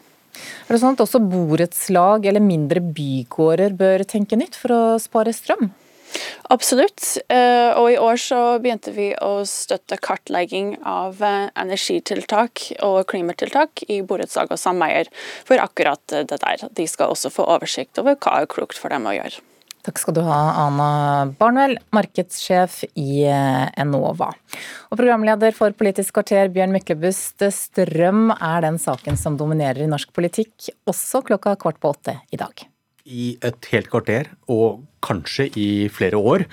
Er 0.66 0.74
det 0.74 0.80
sånn 0.82 0.98
at 0.98 1.04
også 1.06 1.22
borettslag 1.22 2.26
eller 2.26 2.42
mindre 2.42 2.82
bygårder 2.82 3.76
bør 3.78 4.04
tenke 4.10 4.40
nytt 4.40 4.58
for 4.58 4.74
å 4.74 4.82
spare 5.02 5.30
strøm? 5.30 5.70
Absolutt. 6.50 7.04
Eh, 7.30 7.70
og 7.78 7.92
i 7.92 8.00
år 8.02 8.18
så 8.18 8.40
begynte 8.64 8.96
vi 8.96 9.12
å 9.14 9.46
støtte 9.46 10.00
kartlegging 10.02 10.80
av 10.90 11.22
energitiltak 11.22 12.64
og 12.82 13.04
klimatiltak 13.12 13.86
i 13.94 14.02
borettslag 14.02 14.50
og 14.50 14.58
sameier 14.58 15.12
for 15.46 15.62
akkurat 15.62 16.02
det 16.10 16.42
der. 16.42 16.66
De 16.74 16.88
skal 16.90 17.14
også 17.14 17.30
få 17.30 17.46
oversikt 17.46 18.02
over 18.02 18.18
hva 18.18 18.40
er 18.42 18.50
klokt 18.50 18.82
for 18.82 18.90
dem 18.90 19.06
å 19.06 19.14
gjøre. 19.14 19.46
Takk 19.88 20.02
skal 20.02 20.16
du 20.18 20.20
ha, 20.28 20.38
Ana 20.66 20.88
Barnwell, 21.40 21.78
markedssjef 21.96 22.82
i 23.00 23.22
eh, 23.24 23.70
Enova. 23.80 24.34
Og 24.92 25.00
programleder 25.00 25.56
for 25.56 25.72
Politisk 25.80 26.18
kvarter, 26.18 26.50
Bjørn 26.52 26.74
Myklebust. 26.76 27.46
Strøm 27.56 28.34
er 28.36 28.66
den 28.66 28.82
saken 28.84 29.16
som 29.16 29.38
dominerer 29.40 29.86
i 29.86 29.88
norsk 29.88 30.12
politikk, 30.12 30.74
også 30.92 31.24
klokka 31.30 31.56
kvart 31.62 31.80
på 31.80 31.94
åtte 31.96 32.18
i 32.36 32.40
dag. 32.42 32.66
I 33.08 33.38
et 33.48 33.70
helt 33.72 33.88
kvarter, 33.88 34.34
og 34.52 34.84
kanskje 35.08 35.48
i 35.56 35.70
flere 35.88 36.20
år. 36.20 36.44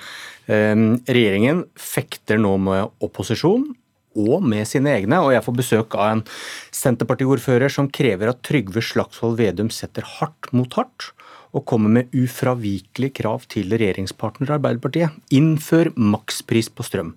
Ehm, 0.47 1.01
regjeringen 1.03 1.65
fekter 1.75 2.39
nå 2.39 2.55
med 2.69 3.03
opposisjon 3.03 3.67
og 4.15 4.47
med 4.47 4.63
sine 4.69 4.95
egne, 4.95 5.19
og 5.19 5.33
jeg 5.35 5.43
får 5.43 5.59
besøk 5.59 5.99
av 5.99 6.13
en 6.13 6.23
Senterpartiordfører 6.71 7.67
som 7.67 7.91
krever 7.91 8.31
at 8.31 8.39
Trygve 8.47 8.79
Slagsvold 8.79 9.35
Vedum 9.43 9.73
setter 9.75 10.07
hardt 10.21 10.53
mot 10.55 10.79
hardt 10.79 11.11
og 11.55 11.63
kommer 11.69 11.91
med 11.97 12.15
ufravikelig 12.15 13.13
krav 13.15 13.45
til 13.51 13.71
regjeringspartner 13.71 14.57
Arbeiderpartiet. 14.57 15.15
Innfør 15.35 15.93
makspris 15.95 16.67
på 16.69 16.83
strøm, 16.83 17.13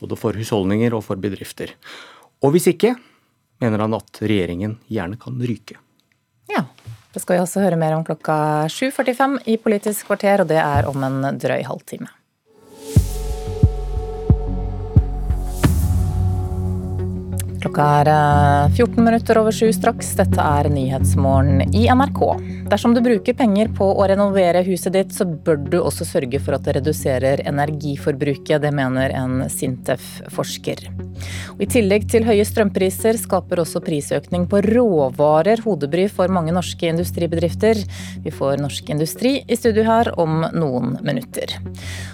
både 0.00 0.18
for 0.20 0.38
husholdninger 0.38 0.94
og 0.94 1.04
for 1.08 1.20
bedrifter. 1.20 1.74
Og 2.40 2.54
hvis 2.54 2.70
ikke, 2.70 2.94
mener 3.60 3.82
han 3.82 3.98
at 3.98 4.22
regjeringen 4.22 4.78
gjerne 4.88 5.18
kan 5.20 5.42
ryke. 5.42 5.80
Ja, 6.50 6.64
det 7.10 7.22
skal 7.22 7.36
vi 7.36 7.42
også 7.42 7.64
høre 7.64 7.78
mer 7.80 7.96
om 7.98 8.06
klokka 8.06 8.68
7.45 8.70 9.42
i 9.50 9.58
Politisk 9.60 10.06
kvarter, 10.08 10.44
og 10.44 10.50
det 10.50 10.62
er 10.62 10.88
om 10.88 11.04
en 11.06 11.20
drøy 11.42 11.66
halvtime. 11.66 12.08
Klokka 17.60 17.86
er 18.00 18.08
14 18.72 18.98
eh, 18.98 19.04
minutter 19.04 19.38
over 19.38 19.52
sju 19.52 19.68
straks. 19.76 20.14
Dette 20.16 20.40
er 20.40 20.70
Nyhetsmorgen 20.72 21.74
i 21.76 21.82
NRK. 21.92 22.22
Dersom 22.72 22.94
du 22.96 23.02
bruker 23.04 23.36
penger 23.36 23.68
på 23.76 23.84
å 23.84 24.06
renovere 24.08 24.62
huset 24.64 24.94
ditt, 24.96 25.12
så 25.12 25.26
bør 25.28 25.60
du 25.68 25.76
også 25.82 26.06
sørge 26.08 26.40
for 26.40 26.56
at 26.56 26.64
det 26.64 26.78
reduserer 26.78 27.42
energiforbruket. 27.44 28.62
Det 28.64 28.72
mener 28.72 29.12
en 29.12 29.42
Sintef-forsker. 29.52 30.86
I 31.60 31.68
tillegg 31.68 32.06
til 32.08 32.24
høye 32.24 32.46
strømpriser 32.48 33.18
skaper 33.20 33.60
også 33.60 33.82
prisøkning 33.84 34.46
på 34.48 34.62
råvarer 34.64 35.60
hodebry 35.66 36.06
for 36.08 36.32
mange 36.32 36.54
norske 36.56 36.88
industribedrifter. 36.88 37.82
Vi 38.24 38.32
får 38.32 38.62
Norsk 38.62 38.88
Industri 38.94 39.34
i 39.44 39.58
studio 39.58 39.84
her 39.84 40.14
om 40.20 40.46
noen 40.56 40.96
minutter. 41.04 41.58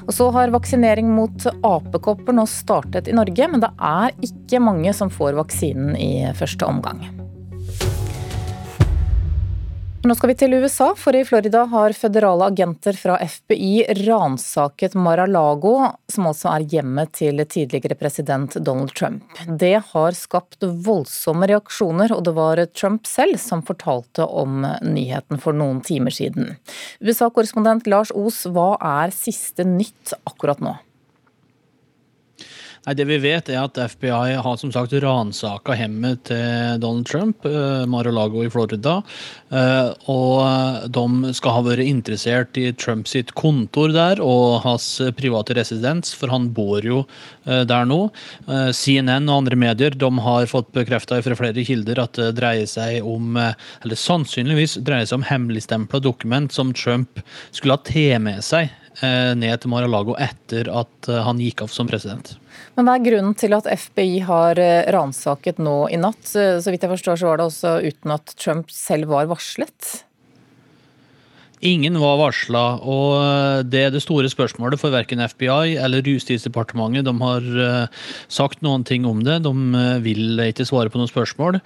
Og 0.08 0.10
så 0.16 0.26
har 0.34 0.54
vaksinering 0.54 1.12
mot 1.14 1.46
apekopper 1.54 2.34
nå 2.34 2.48
startet 2.50 3.06
i 3.06 3.14
Norge, 3.14 3.46
men 3.52 3.62
det 3.62 3.70
er 3.78 4.16
ikke 4.26 4.62
mange 4.62 4.90
som 4.96 5.12
får 5.12 5.35
vaksinen 5.38 5.96
i 5.96 6.10
første 6.36 6.68
omgang. 6.68 7.04
Nå 10.06 10.14
skal 10.14 10.30
vi 10.30 10.34
til 10.38 10.52
USA, 10.54 10.92
for 10.94 11.16
i 11.18 11.24
Florida 11.26 11.64
har 11.66 11.94
føderale 11.98 12.46
agenter 12.52 12.94
fra 12.94 13.16
FBI 13.18 13.88
ransaket 14.06 14.94
Mar-a-Lago, 14.94 15.72
som 16.12 16.28
altså 16.30 16.52
er 16.52 16.66
hjemmet 16.76 17.10
til 17.18 17.42
tidligere 17.42 17.96
president 17.98 18.54
Donald 18.62 18.94
Trump. 18.94 19.24
Det 19.48 19.74
har 19.88 20.14
skapt 20.14 20.62
voldsomme 20.62 21.48
reaksjoner, 21.50 22.14
og 22.14 22.22
det 22.28 22.36
var 22.38 22.62
Trump 22.78 23.10
selv 23.10 23.40
som 23.42 23.66
fortalte 23.66 24.28
om 24.30 24.62
nyheten 24.86 25.42
for 25.42 25.58
noen 25.58 25.82
timer 25.82 26.14
siden. 26.14 26.54
USA-korrespondent 27.02 27.90
Lars 27.90 28.14
Os, 28.14 28.44
hva 28.46 28.76
er 28.78 29.16
siste 29.16 29.66
nytt 29.66 30.14
akkurat 30.22 30.62
nå? 30.62 30.76
Nei, 32.86 32.94
Det 32.94 33.04
vi 33.08 33.16
vet, 33.18 33.48
er 33.50 33.64
at 33.66 33.78
FBI 33.90 34.36
har 34.38 34.58
som 34.60 34.70
sagt 34.70 34.92
ransaka 35.02 35.74
hjemmet 35.74 36.20
til 36.28 36.76
Donald 36.78 37.08
Trump, 37.10 37.42
eh, 37.42 37.82
Mar-a-Lago 37.90 38.44
i 38.44 38.50
Florida. 38.50 39.00
Eh, 39.50 39.90
og 40.06 40.86
de 40.94 41.32
skal 41.34 41.56
ha 41.56 41.64
vært 41.66 41.82
interessert 41.82 42.54
i 42.54 42.70
Trump 42.78 43.10
sitt 43.10 43.34
kontor 43.34 43.90
der 43.90 44.22
og 44.22 44.62
hans 44.62 44.86
private 45.18 45.58
residens, 45.58 46.14
for 46.14 46.30
han 46.30 46.52
bor 46.54 46.78
jo 46.78 47.00
eh, 47.46 47.64
der 47.66 47.90
nå. 47.90 48.12
CNN 48.46 49.26
og 49.26 49.40
andre 49.40 49.58
medier 49.58 49.90
de 49.90 50.12
har 50.22 50.46
fått 50.46 50.70
bekrefta 50.70 51.18
fra 51.26 51.34
flere 51.34 51.66
kilder 51.66 51.98
at 52.04 52.14
det 52.14 52.36
dreier 52.38 52.70
seg 52.70 53.02
om, 53.02 53.34
eller 53.34 53.98
sannsynligvis 53.98 54.78
dreier 54.86 55.10
seg 55.10 55.24
om 55.24 55.26
hemmeligstempla 55.26 55.98
dokument 56.06 56.54
som 56.54 56.70
Trump 56.70 57.18
skulle 57.50 57.74
ha 57.74 57.82
tatt 57.82 58.22
med 58.22 58.46
seg 58.46 58.70
ned 59.02 59.60
til 59.60 59.74
Mar-a-Lago 59.74 60.14
etter 60.22 60.70
at 60.72 61.10
han 61.26 61.42
gikk 61.42 61.66
av 61.66 61.74
som 61.74 61.90
president. 61.90 62.36
Men 62.76 62.88
hva 62.88 62.98
er 62.98 63.06
grunnen 63.06 63.36
til 63.40 63.56
at 63.56 63.68
FBI 63.72 64.20
har 64.28 64.60
eh, 64.60 64.88
ransaket 64.92 65.62
nå 65.64 65.86
i 65.88 66.00
natt? 66.00 66.28
Så 66.28 66.72
vidt 66.72 66.84
jeg 66.84 66.92
forstår 66.92 67.20
så 67.20 67.30
var 67.30 67.40
det 67.40 67.48
også 67.48 67.78
uten 67.86 68.12
at 68.12 68.36
Trump 68.36 68.72
selv 68.72 69.08
var 69.14 69.30
varslet? 69.32 70.05
Ingen 71.64 71.94
var 71.96 72.18
varsla, 72.20 72.62
og 72.84 73.12
eh, 73.16 73.62
det 73.64 73.80
er 73.86 73.92
det 73.94 74.02
store 74.04 74.28
spørsmålet 74.28 74.80
for 74.80 74.92
verken 74.92 75.22
FBI 75.24 75.78
eller 75.80 76.04
Justisdepartementet. 76.04 77.06
De 77.08 77.14
har 77.22 77.46
eh, 77.64 78.02
sagt 78.28 78.60
noen 78.64 78.84
ting 78.84 79.06
om 79.08 79.22
det, 79.24 79.38
de 79.46 79.52
eh, 79.80 80.02
vil 80.04 80.42
ikke 80.44 80.66
svare 80.68 80.92
på 80.92 81.00
noen 81.00 81.12
spørsmål. 81.12 81.60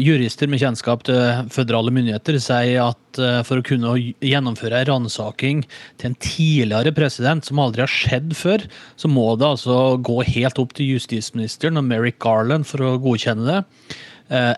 Jurister 0.00 0.48
med 0.48 0.62
kjennskap 0.62 1.02
til 1.04 1.48
føderale 1.52 1.92
myndigheter 1.92 2.38
sier 2.40 2.78
at 2.80 3.18
for 3.44 3.60
å 3.60 3.64
kunne 3.64 3.90
gjennomføre 4.24 4.78
en 4.80 4.88
ransaking 4.88 5.60
til 6.00 6.08
en 6.08 6.16
tidligere 6.16 6.94
president, 6.96 7.44
som 7.44 7.60
aldri 7.60 7.84
har 7.84 7.92
skjedd 7.92 8.32
før, 8.38 8.64
så 8.96 9.10
må 9.12 9.26
det 9.36 9.50
altså 9.50 9.76
gå 10.00 10.22
helt 10.32 10.62
opp 10.62 10.72
til 10.78 10.94
justisministeren 10.94 11.76
og 11.76 11.84
Merrick 11.90 12.16
Garland 12.24 12.64
for 12.64 12.88
å 12.88 12.94
godkjenne 13.04 13.44
det. 13.50 13.60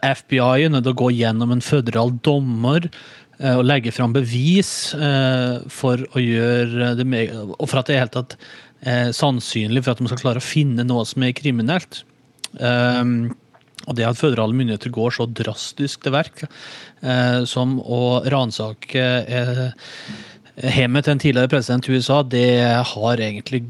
FBI 0.07 0.69
er 0.69 0.71
nødt 0.71 0.87
til 0.87 0.95
å 0.95 1.01
gå 1.03 1.11
gjennom 1.19 1.51
en 1.57 1.67
føderal 1.67 2.15
dommer 2.23 2.87
Eh, 3.39 3.55
å 3.55 3.63
legge 3.63 3.93
fram 3.95 4.15
bevis 4.17 4.93
eh, 4.99 5.59
for 5.71 6.03
å 6.11 6.23
gjøre 6.23 6.95
det 6.99 7.07
med, 7.07 7.35
og 7.55 7.69
for 7.71 7.81
at 7.81 7.91
det 7.91 7.95
er 7.95 8.03
helt 8.03 8.17
tatt 8.17 8.35
eh, 8.83 9.11
sannsynlig 9.15 9.85
for 9.85 9.95
at 9.95 10.03
de 10.03 10.11
skal 10.11 10.23
klare 10.25 10.43
å 10.43 10.47
finne 10.47 10.87
noe 10.87 11.05
som 11.07 11.23
er 11.23 11.37
kriminelt. 11.39 12.03
Um, 12.59 13.37
og 13.87 13.95
det 13.95 14.07
at 14.09 14.19
føderale 14.19 14.57
myndigheter 14.57 14.91
går 14.93 15.15
så 15.15 15.27
drastisk 15.31 16.03
til 16.03 16.15
verk 16.15 16.41
som 17.49 17.77
å 17.79 18.01
ransake 18.33 19.05
hjemmet 20.57 21.07
til 21.07 21.13
en 21.13 21.21
tidligere 21.23 21.51
president 21.53 21.87
i 21.87 21.95
USA, 21.95 22.19
det 22.25 22.49
har 22.91 23.23
egentlig 23.23 23.63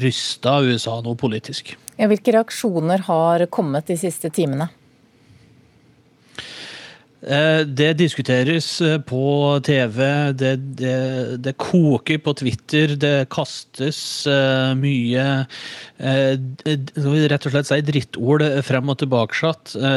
rysta 0.00 0.56
USA 0.64 0.98
noe 1.04 1.16
politisk. 1.20 1.76
Ja, 2.00 2.08
hvilke 2.10 2.34
reaksjoner 2.34 3.06
har 3.06 3.46
kommet 3.52 3.88
de 3.92 3.96
siste 4.00 4.32
timene? 4.34 4.68
Eh, 7.24 7.62
det 7.64 7.94
diskuteres 7.96 8.66
eh, 8.84 8.98
på 9.00 9.24
TV, 9.64 10.00
det, 10.36 10.52
det, 10.76 10.96
det, 11.40 11.54
koker 11.56 12.20
på 12.20 12.34
Twitter, 12.36 12.92
det 13.00 13.30
kastes 13.32 14.26
eh, 14.28 14.74
mye 14.76 15.46
rett 16.04 17.46
og 17.46 17.54
slett 17.54 17.68
si 17.70 17.80
drittord 17.86 18.44
frem 18.66 18.92
og 18.92 18.98
tilbake. 19.00 19.54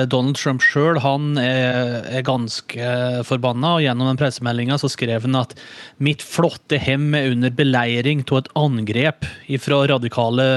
Donald 0.07 0.37
Trump 0.39 0.63
sjøl 0.63 0.99
er, 1.41 2.05
er, 2.05 2.23
ganske 2.23 2.91
forbanna, 3.27 3.75
og 3.75 3.83
gjennom 3.83 4.11
den 4.13 4.19
pressemeldinga 4.21 4.77
skrev 4.79 5.25
han 5.27 5.41
at 5.41 5.57
mitt 5.99 6.23
flotte 6.23 6.79
hem 6.79 7.09
er 7.17 7.33
under 7.33 7.51
beleiring 7.51 8.23
av 8.29 8.45
et 8.45 8.53
angrep 8.55 9.27
fra 9.59 9.81
radikale 9.89 10.47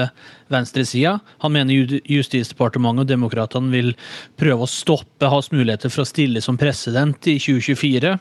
venstresida. 0.51 1.17
Han 1.43 1.55
mener 1.55 1.99
Justisdepartementet 2.09 3.05
og 3.05 3.11
demokratene 3.11 3.71
vil 3.73 3.93
prøve 4.39 4.65
å 4.65 4.69
stoppe 4.69 5.29
hans 5.31 5.51
muligheter 5.53 5.91
for 5.93 6.05
å 6.05 6.09
stille 6.09 6.43
som 6.43 6.59
president 6.61 7.31
i 7.31 7.37
2024. 7.41 8.17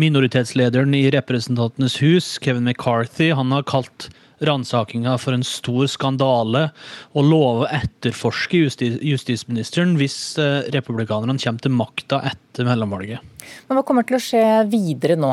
Minoritetslederen 0.00 0.94
i 0.96 1.08
Representantenes 1.14 1.98
hus, 2.02 2.36
Kevin 2.42 2.68
McCarthy, 2.68 3.32
han 3.34 3.52
har 3.54 3.66
kalt 3.68 4.10
ransakinga 4.44 5.16
for 5.20 5.36
en 5.36 5.44
stor 5.46 5.86
skandale 5.88 6.68
og 7.16 7.24
lover 7.24 7.64
å 7.64 7.70
etterforske 7.78 8.60
justis 8.66 8.98
justisministeren 9.00 9.96
hvis 9.96 10.18
eh, 10.42 10.68
republikanerne 10.74 11.40
kommer 11.40 11.64
til 11.64 11.76
makta 11.76 12.20
etter 12.32 12.68
mellomvalget. 12.68 13.24
Men 13.68 13.78
Hva 13.78 13.84
kommer 13.86 14.06
til 14.06 14.18
å 14.18 14.22
skje 14.22 14.44
videre 14.72 15.16
nå? 15.20 15.32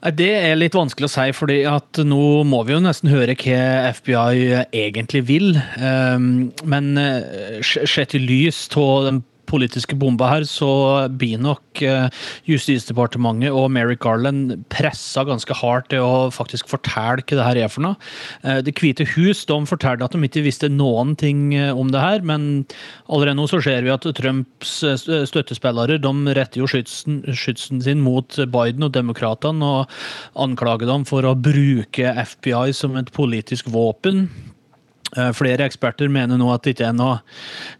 Det 0.00 0.30
er 0.32 0.56
litt 0.56 0.76
vanskelig 0.76 1.10
å 1.10 1.12
si, 1.12 1.26
fordi 1.36 1.58
at 1.68 1.98
nå 2.08 2.40
må 2.48 2.62
vi 2.64 2.72
jo 2.72 2.80
nesten 2.80 3.10
høre 3.12 3.34
hva 3.36 3.90
FBI 3.92 4.62
egentlig 4.72 5.20
vil. 5.28 5.50
Ehm, 5.76 6.50
men 6.64 6.94
eh, 6.96 7.60
sett 7.60 8.16
i 8.16 8.22
lys 8.22 8.62
av 8.80 9.10
den 9.10 9.20
politiske 9.50 9.96
bomba 9.98 10.30
her, 10.30 10.46
så 10.48 10.70
blir 11.10 11.40
nok 11.42 11.82
eh, 11.84 12.08
Justisdepartementet 12.48 13.54
og 13.54 13.70
Merrick 13.74 14.02
Garland 14.04 14.54
pressa 14.72 15.24
ganske 15.28 15.54
hardt 15.60 15.90
til 15.92 16.04
å 16.04 16.28
faktisk 16.34 16.70
fortelle 16.70 17.24
hva 17.24 17.36
det 17.36 17.46
her 17.46 17.60
er 17.64 17.72
for 17.72 17.84
noe. 17.84 17.98
Eh, 18.44 18.60
det 18.66 18.76
hvite 18.78 19.06
hus 19.16 19.42
de 19.48 19.58
fortalte 19.68 20.06
at 20.06 20.14
de 20.14 20.22
ikke 20.26 20.44
visste 20.46 20.70
noen 20.72 21.16
ting 21.20 21.50
eh, 21.56 21.72
om 21.74 21.90
det 21.92 22.02
her, 22.02 22.24
men 22.26 22.66
allerede 23.08 23.38
nå 23.40 23.48
så 23.50 23.62
ser 23.64 23.84
vi 23.86 23.94
at 23.94 24.06
Trumps 24.20 24.80
støttespillere 25.30 26.00
de 26.02 26.36
retter 26.36 26.62
jo 26.62 26.70
skytsen, 26.70 27.22
skytsen 27.36 27.82
sin 27.84 28.04
mot 28.04 28.38
Biden 28.52 28.86
og 28.86 28.94
demokratene 28.96 29.74
og 29.80 30.00
anklager 30.40 30.88
dem 30.90 31.06
for 31.08 31.26
å 31.26 31.36
bruke 31.38 32.14
FBI 32.34 32.70
som 32.76 32.98
et 33.00 33.12
politisk 33.16 33.70
våpen. 33.72 34.28
Eh, 35.16 35.32
flere 35.36 35.66
eksperter 35.66 36.10
mener 36.12 36.38
nå 36.38 36.52
at 36.54 36.64
det 36.64 36.76
ikke 36.76 36.88
er 36.92 36.96
noe 36.96 37.20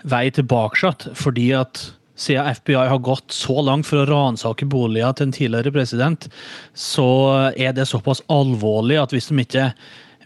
vei 0.09 0.27
tilbake, 0.35 0.95
fordi 1.19 1.51
at 1.59 1.87
siden 2.21 2.53
FBI 2.59 2.77
har 2.91 3.01
gått 3.01 3.33
så 3.33 3.63
langt 3.65 3.89
for 3.89 4.03
å 4.03 4.09
ransake 4.09 4.69
boliger 4.69 5.15
til 5.17 5.29
en 5.29 5.35
tidligere 5.37 5.73
president, 5.73 6.29
så 6.77 7.09
er 7.55 7.73
det 7.77 7.89
såpass 7.89 8.21
alvorlig 8.29 9.01
at 9.01 9.15
hvis 9.15 9.31
de 9.31 9.41
ikke 9.45 9.71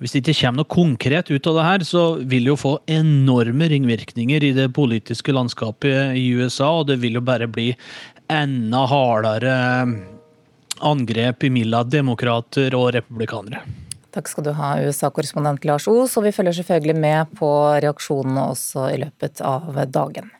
hvis 0.02 0.10
det 0.10 0.24
ikke 0.24 0.40
kommer 0.40 0.58
noe 0.58 0.72
konkret 0.74 1.28
ut 1.30 1.46
av 1.46 1.54
det 1.54 1.66
her, 1.68 1.84
så 1.86 2.02
vil 2.18 2.42
det 2.42 2.50
jo 2.50 2.58
få 2.58 2.72
enorme 2.90 3.68
ringvirkninger 3.70 4.42
i 4.42 4.50
det 4.56 4.66
politiske 4.74 5.32
landskapet 5.32 6.18
i 6.18 6.24
USA, 6.34 6.72
og 6.80 6.88
det 6.90 6.98
vil 7.04 7.20
jo 7.20 7.22
bare 7.24 7.46
bli 7.46 7.68
enda 8.32 8.82
hardere 8.90 9.54
angrep 10.84 11.46
imellom 11.46 11.94
demokrater 11.94 12.74
og 12.74 12.90
republikanere. 12.98 13.62
Takk 14.14 14.30
skal 14.30 14.46
du 14.46 14.52
ha, 14.54 14.76
USA-korrespondent 14.86 15.64
Lars 15.66 15.88
Os, 15.90 16.14
og 16.18 16.28
vi 16.28 16.32
følger 16.34 16.54
selvfølgelig 16.60 16.94
med 17.02 17.34
på 17.40 17.50
reaksjonene 17.82 18.46
også 18.52 18.86
i 18.94 19.00
løpet 19.02 19.42
av 19.42 19.74
dagen. 19.90 20.30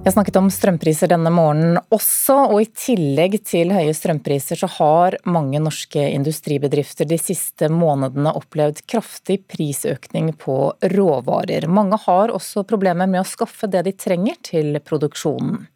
Jeg 0.00 0.14
snakket 0.14 0.38
om 0.40 0.46
strømpriser 0.48 1.10
denne 1.12 1.28
morgenen 1.28 1.76
også, 1.92 2.32
og 2.54 2.62
i 2.62 2.68
tillegg 2.72 3.34
til 3.44 3.68
høye 3.74 3.92
strømpriser 3.92 4.56
så 4.56 4.68
har 4.78 5.18
mange 5.28 5.60
norske 5.60 6.06
industribedrifter 6.14 7.04
de 7.04 7.18
siste 7.20 7.68
månedene 7.68 8.32
opplevd 8.38 8.80
kraftig 8.88 9.42
prisøkning 9.52 10.32
på 10.40 10.56
råvarer. 10.94 11.68
Mange 11.68 12.00
har 12.06 12.32
også 12.32 12.64
problemer 12.64 13.12
med 13.12 13.20
å 13.20 13.28
skaffe 13.28 13.68
det 13.68 13.84
de 13.90 13.92
trenger 13.92 14.40
til 14.48 14.80
produksjonen. 14.80 15.66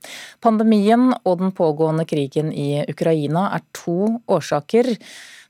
Pandemien 0.40 1.10
og 1.20 1.44
den 1.44 1.52
pågående 1.52 2.08
krigen 2.08 2.48
i 2.48 2.80
Ukraina 2.88 3.50
er 3.52 3.68
to 3.76 4.22
årsaker. 4.24 4.94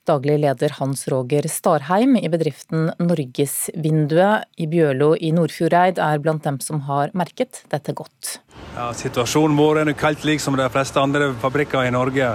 Daglig 0.04 0.34
leder 0.42 0.75
Hans 0.76 1.06
Roger 1.08 1.46
Starheim 1.49 2.18
i 2.18 2.28
bedriften 2.28 2.90
Norgesvinduet 3.00 4.44
i 4.61 4.66
Bjørlo 4.68 5.14
i 5.16 5.30
Nordfjordeid 5.32 5.96
er 5.96 6.20
blant 6.20 6.44
dem 6.44 6.58
som 6.61 6.82
har 6.90 7.14
merket 7.16 7.62
dette 7.73 7.94
godt. 7.96 8.34
Ja, 8.75 8.90
Situasjonen 8.92 9.56
vår 9.56 9.80
er 9.80 9.92
helt 10.02 10.26
lik 10.28 10.44
som 10.44 10.58
de 10.61 10.68
fleste 10.68 11.00
andre 11.00 11.30
fabrikker 11.40 11.88
i 11.88 11.94
Norge. 11.94 12.34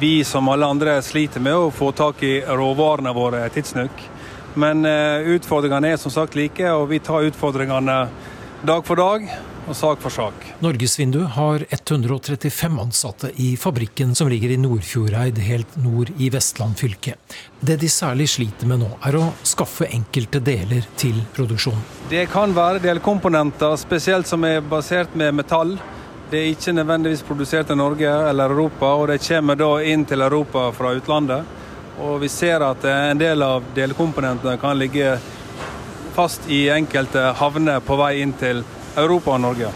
Vi 0.00 0.14
som 0.24 0.48
alle 0.48 0.64
andre 0.64 0.96
sliter 1.04 1.44
med 1.44 1.66
å 1.66 1.68
få 1.68 1.92
tak 1.92 2.24
i 2.24 2.38
råvarene 2.40 3.12
våre 3.12 3.44
tidsnok. 3.52 4.06
Men 4.56 4.86
uh, 4.88 5.20
utfordringene 5.36 5.92
er 5.92 6.00
som 6.00 6.14
sagt 6.14 6.38
like, 6.40 6.64
og 6.72 6.88
vi 6.88 7.04
tar 7.04 7.28
utfordringene 7.28 7.98
dag 8.64 8.86
for 8.88 8.96
dag 8.96 9.28
og 9.68 9.76
sak 9.76 10.02
for 10.02 10.12
sak. 10.12 10.46
Norgesvinduet 10.64 11.34
har 11.36 11.64
135 11.70 12.80
ansatte 12.80 13.30
i 13.40 13.54
fabrikken 13.60 14.14
som 14.14 14.28
ligger 14.28 14.52
i 14.54 14.58
Nordfjordeid, 14.60 15.38
helt 15.46 15.76
nord 15.80 16.12
i 16.18 16.28
Vestland 16.32 16.76
fylke. 16.78 17.16
Det 17.60 17.78
de 17.80 17.88
særlig 17.88 18.28
sliter 18.34 18.68
med 18.70 18.82
nå, 18.84 18.90
er 19.06 19.18
å 19.18 19.30
skaffe 19.46 19.88
enkelte 19.88 20.42
deler 20.44 20.86
til 21.00 21.22
produksjon. 21.36 21.80
Det 22.10 22.26
kan 22.32 22.54
være 22.56 22.82
delkomponenter, 22.84 23.76
spesielt 23.80 24.28
som 24.28 24.44
er 24.44 24.60
basert 24.60 25.16
med 25.16 25.34
metall. 25.40 25.76
Det 26.30 26.40
er 26.40 26.52
ikke 26.52 26.74
nødvendigvis 26.76 27.24
produsert 27.24 27.70
i 27.70 27.78
Norge 27.78 28.10
eller 28.28 28.52
Europa, 28.52 28.94
og 28.98 29.08
det 29.12 29.22
kommer 29.24 29.58
da 29.60 29.70
inn 29.84 30.04
til 30.08 30.24
Europa 30.24 30.70
fra 30.76 30.94
utlandet. 30.96 31.60
Og 32.04 32.18
vi 32.24 32.28
ser 32.32 32.64
at 32.66 32.84
en 32.90 33.20
del 33.20 33.42
av 33.44 33.62
delkomponentene 33.76 34.56
kan 34.58 34.78
ligge 34.78 35.14
fast 36.14 36.48
i 36.50 36.66
enkelte 36.70 37.32
havner 37.38 37.82
på 37.82 37.96
vei 37.98 38.16
inn 38.22 38.32
til 38.38 38.62
Europa 38.96 39.34
og 39.34 39.40
Norge. 39.42 39.72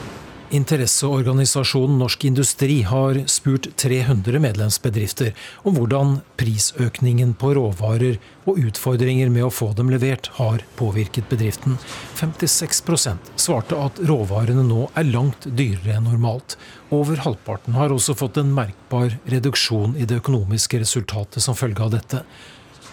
Interesseorganisasjonen 0.54 1.98
Norsk 2.00 2.24
Industri 2.24 2.78
har 2.88 3.18
spurt 3.28 3.66
300 3.76 4.40
medlemsbedrifter 4.40 5.34
om 5.68 5.76
hvordan 5.76 6.14
prisøkningen 6.40 7.34
på 7.36 7.50
råvarer 7.58 8.16
og 8.48 8.60
utfordringer 8.70 9.28
med 9.34 9.44
å 9.44 9.52
få 9.52 9.74
dem 9.76 9.90
levert 9.92 10.30
har 10.38 10.64
påvirket 10.78 11.28
bedriften. 11.28 11.76
56% 12.16 13.32
svarte 13.36 13.76
at 13.76 14.00
råvarene 14.08 14.64
nå 14.70 14.86
er 14.96 15.10
langt 15.10 15.50
dyrere 15.50 15.98
enn 15.98 16.08
normalt. 16.08 16.56
Over 16.88 17.20
halvparten 17.26 17.76
har 17.76 17.92
også 17.92 18.16
fått 18.16 18.40
en 18.40 18.54
merkbar 18.56 19.18
reduksjon 19.28 19.98
i 20.00 20.08
det 20.08 20.22
økonomiske 20.22 20.80
resultatet 20.80 21.44
som 21.44 21.58
følge 21.58 21.84
av 21.84 21.92
dette. 21.98 22.24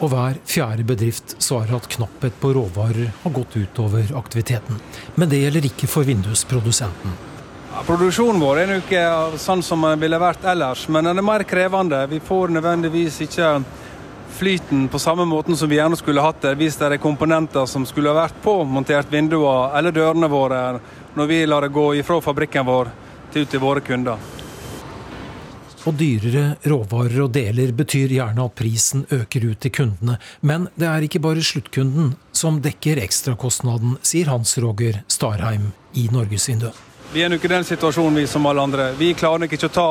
Og 0.03 0.11
hver 0.11 0.39
fjerde 0.43 0.83
bedrift 0.87 1.37
svarer 1.39 1.77
at 1.77 1.87
knapphet 1.91 2.35
på 2.41 2.51
råvarer 2.57 3.13
har 3.21 3.35
gått 3.35 3.55
utover 3.55 4.11
aktiviteten. 4.19 4.81
Men 5.15 5.31
det 5.31 5.39
gjelder 5.43 5.69
ikke 5.69 5.87
for 5.87 6.07
vindusprodusenten. 6.07 7.15
Produksjonen 7.85 8.39
vår 8.39 8.59
er 8.61 8.73
ikke 8.77 9.05
sånn 9.39 9.63
som 9.63 9.83
den 9.83 9.99
ville 9.99 10.19
vært 10.19 10.45
ellers, 10.47 10.85
men 10.87 11.07
den 11.09 11.19
er 11.19 11.27
mer 11.27 11.43
krevende. 11.47 12.05
Vi 12.11 12.21
får 12.23 12.53
nødvendigvis 12.55 13.21
ikke 13.27 13.49
flyten 14.35 14.87
på 14.91 14.99
samme 14.99 15.25
måten 15.25 15.55
som 15.55 15.69
vi 15.69 15.79
gjerne 15.79 15.95
skulle 15.99 16.23
hatt 16.23 16.41
det 16.43 16.55
hvis 16.59 16.75
det 16.79 16.89
er 16.89 17.03
komponenter 17.03 17.67
som 17.71 17.85
skulle 17.87 18.11
ha 18.11 18.25
vært 18.25 18.41
på 18.43 18.57
montert 18.67 19.11
vinduer 19.11 19.75
eller 19.77 19.95
dørene 19.95 20.27
våre 20.31 20.63
når 21.15 21.29
vi 21.29 21.43
lar 21.47 21.63
det 21.63 21.75
gå 21.75 21.93
ifra 22.01 22.19
fabrikken 22.23 22.67
vår 22.67 22.91
til 23.31 23.45
ut 23.45 23.53
til 23.53 23.63
våre 23.63 23.83
kunder. 23.83 24.34
Og 25.85 25.93
dyrere 25.93 26.55
råvarer 26.65 27.19
og 27.21 27.33
deler 27.35 27.69
betyr 27.77 28.09
gjerne 28.15 28.47
at 28.47 28.55
prisen 28.57 29.03
øker 29.13 29.43
ut 29.51 29.59
til 29.61 29.71
kundene. 29.71 30.17
Men 30.41 30.65
det 30.73 30.87
er 30.89 31.05
ikke 31.05 31.21
bare 31.21 31.43
sluttkunden 31.45 32.15
som 32.33 32.57
dekker 32.65 32.97
ekstrakostnaden, 33.03 33.99
sier 34.01 34.31
Hans 34.33 34.57
Roger 34.57 35.03
Starheim 35.07 35.69
i 35.93 36.07
Norgesvinduet. 36.09 36.73
Vi 37.13 37.21
er 37.21 37.29
nok 37.29 37.45
i 37.45 37.51
den 37.53 37.67
situasjonen 37.69 38.17
vi 38.17 38.25
som 38.27 38.49
alle 38.49 38.65
andre. 38.65 38.87
Vi 38.97 39.13
klarer 39.13 39.45
nok 39.45 39.53
ikke 39.53 39.69
å 39.69 39.75
ta 39.75 39.89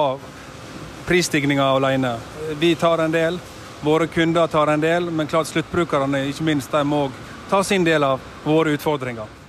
prisstigninga 1.07 1.71
alene. 1.77 2.17
Vi 2.59 2.75
tar 2.75 3.05
en 3.05 3.15
del, 3.15 3.39
våre 3.85 4.11
kunder 4.11 4.51
tar 4.51 4.75
en 4.75 4.83
del, 4.83 5.07
men 5.15 5.31
klart 5.31 5.53
sluttbrukerne 5.53 6.25
ikke 6.33 6.51
minst, 6.51 6.75
de 6.75 6.83
må 6.85 7.07
ta 7.51 7.63
sin 7.63 7.87
del 7.87 8.03
av 8.03 8.21
våre 8.43 8.75
utfordringer. 8.75 9.44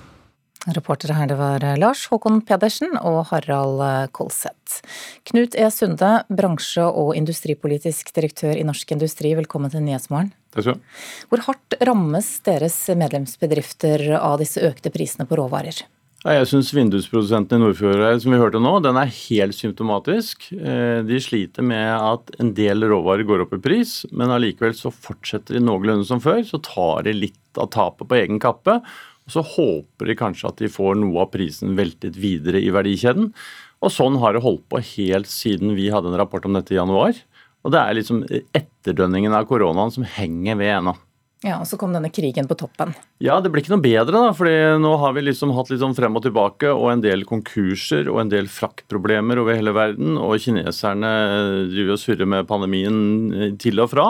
Reportere 0.74 1.14
her 1.14 1.28
det 1.30 1.36
var 1.38 1.62
eh, 1.62 1.76
Lars 1.78 2.06
Håkon 2.10 2.40
Pedersen 2.46 2.96
og 2.98 3.28
Harald 3.30 3.82
eh, 3.86 4.08
Kolseth. 4.10 4.80
Knut 5.30 5.54
E. 5.54 5.68
Sunde, 5.70 6.24
bransje- 6.26 6.88
og 6.90 7.14
industripolitisk 7.18 8.10
direktør 8.16 8.58
i 8.58 8.66
Norsk 8.66 8.96
Industri, 8.96 9.36
velkommen 9.38 9.70
til 9.70 9.84
Nyhetsmorgen. 9.86 10.32
Hvor 10.56 11.42
hardt 11.46 11.76
rammes 11.84 12.30
deres 12.46 12.78
medlemsbedrifter 12.96 14.08
av 14.18 14.40
disse 14.40 14.62
økte 14.64 14.90
prisene 14.90 15.28
på 15.28 15.38
råvarer? 15.38 15.84
Jeg 16.26 16.46
syns 16.50 16.72
vindusprodusenten 16.74 17.60
i 17.60 17.62
Nordfjord 17.62 18.22
som 18.24 18.32
vi 18.32 18.38
hørte 18.40 18.58
nå, 18.58 18.72
den 18.82 18.96
er 18.98 19.12
helt 19.12 19.54
symptomatisk. 19.54 20.48
Eh, 20.50 21.04
de 21.06 21.20
sliter 21.22 21.62
med 21.62 21.92
at 21.94 22.32
en 22.42 22.50
del 22.56 22.82
råvarer 22.90 23.28
går 23.28 23.44
opp 23.44 23.54
i 23.54 23.62
pris, 23.62 24.00
men 24.10 24.34
allikevel 24.34 24.74
så 24.74 24.90
fortsetter 24.90 25.54
de 25.54 25.62
noenlunde 25.62 26.08
som 26.08 26.22
før. 26.24 26.42
Så 26.48 26.58
tar 26.66 27.06
de 27.06 27.14
litt 27.14 27.60
av 27.60 27.70
tapet 27.76 28.10
på 28.10 28.18
egen 28.18 28.42
kappe. 28.42 28.80
Og 29.26 29.34
så 29.34 29.42
håper 29.42 30.10
de 30.10 30.18
kanskje 30.18 30.50
at 30.50 30.60
de 30.62 30.70
får 30.70 30.98
noe 31.00 31.24
av 31.24 31.32
prisen 31.32 31.74
veltet 31.78 32.18
videre 32.20 32.62
i 32.62 32.70
verdikjeden. 32.74 33.32
Og 33.82 33.92
sånn 33.92 34.18
har 34.22 34.36
det 34.36 34.44
holdt 34.44 34.64
på 34.70 34.82
helt 34.94 35.30
siden 35.30 35.74
vi 35.76 35.90
hadde 35.92 36.12
en 36.12 36.20
rapport 36.20 36.46
om 36.46 36.54
dette 36.56 36.74
i 36.74 36.78
januar. 36.78 37.18
Og 37.66 37.74
det 37.74 37.82
er 37.82 37.98
liksom 37.98 38.22
etterdønningen 38.54 39.34
av 39.34 39.48
koronaen 39.50 39.90
som 39.94 40.06
henger 40.06 40.58
ved 40.60 40.72
ennå. 40.78 40.94
Ja, 41.44 41.58
og 41.60 41.66
så 41.68 41.76
kom 41.76 41.92
denne 41.92 42.08
krigen 42.10 42.46
på 42.48 42.56
toppen. 42.56 42.94
Ja, 43.20 43.36
det 43.44 43.50
blir 43.52 43.60
ikke 43.60 43.74
noe 43.74 43.84
bedre, 43.84 44.22
da. 44.24 44.30
fordi 44.34 44.54
nå 44.80 44.92
har 45.02 45.12
vi 45.12 45.26
liksom 45.26 45.52
hatt 45.54 45.68
litt 45.68 45.82
sånn 45.82 45.94
frem 45.94 46.16
og 46.16 46.24
tilbake 46.24 46.70
og 46.72 46.88
en 46.94 47.02
del 47.04 47.26
konkurser 47.28 48.08
og 48.08 48.22
en 48.22 48.30
del 48.32 48.48
fraktproblemer 48.50 49.42
over 49.42 49.58
hele 49.58 49.74
verden. 49.76 50.16
Og 50.16 50.40
kineserne 50.42 51.10
driver 51.68 51.98
og 51.98 52.00
surrer 52.00 52.30
med 52.32 52.48
pandemien 52.48 53.58
til 53.60 53.84
og 53.84 53.92
fra. 53.92 54.06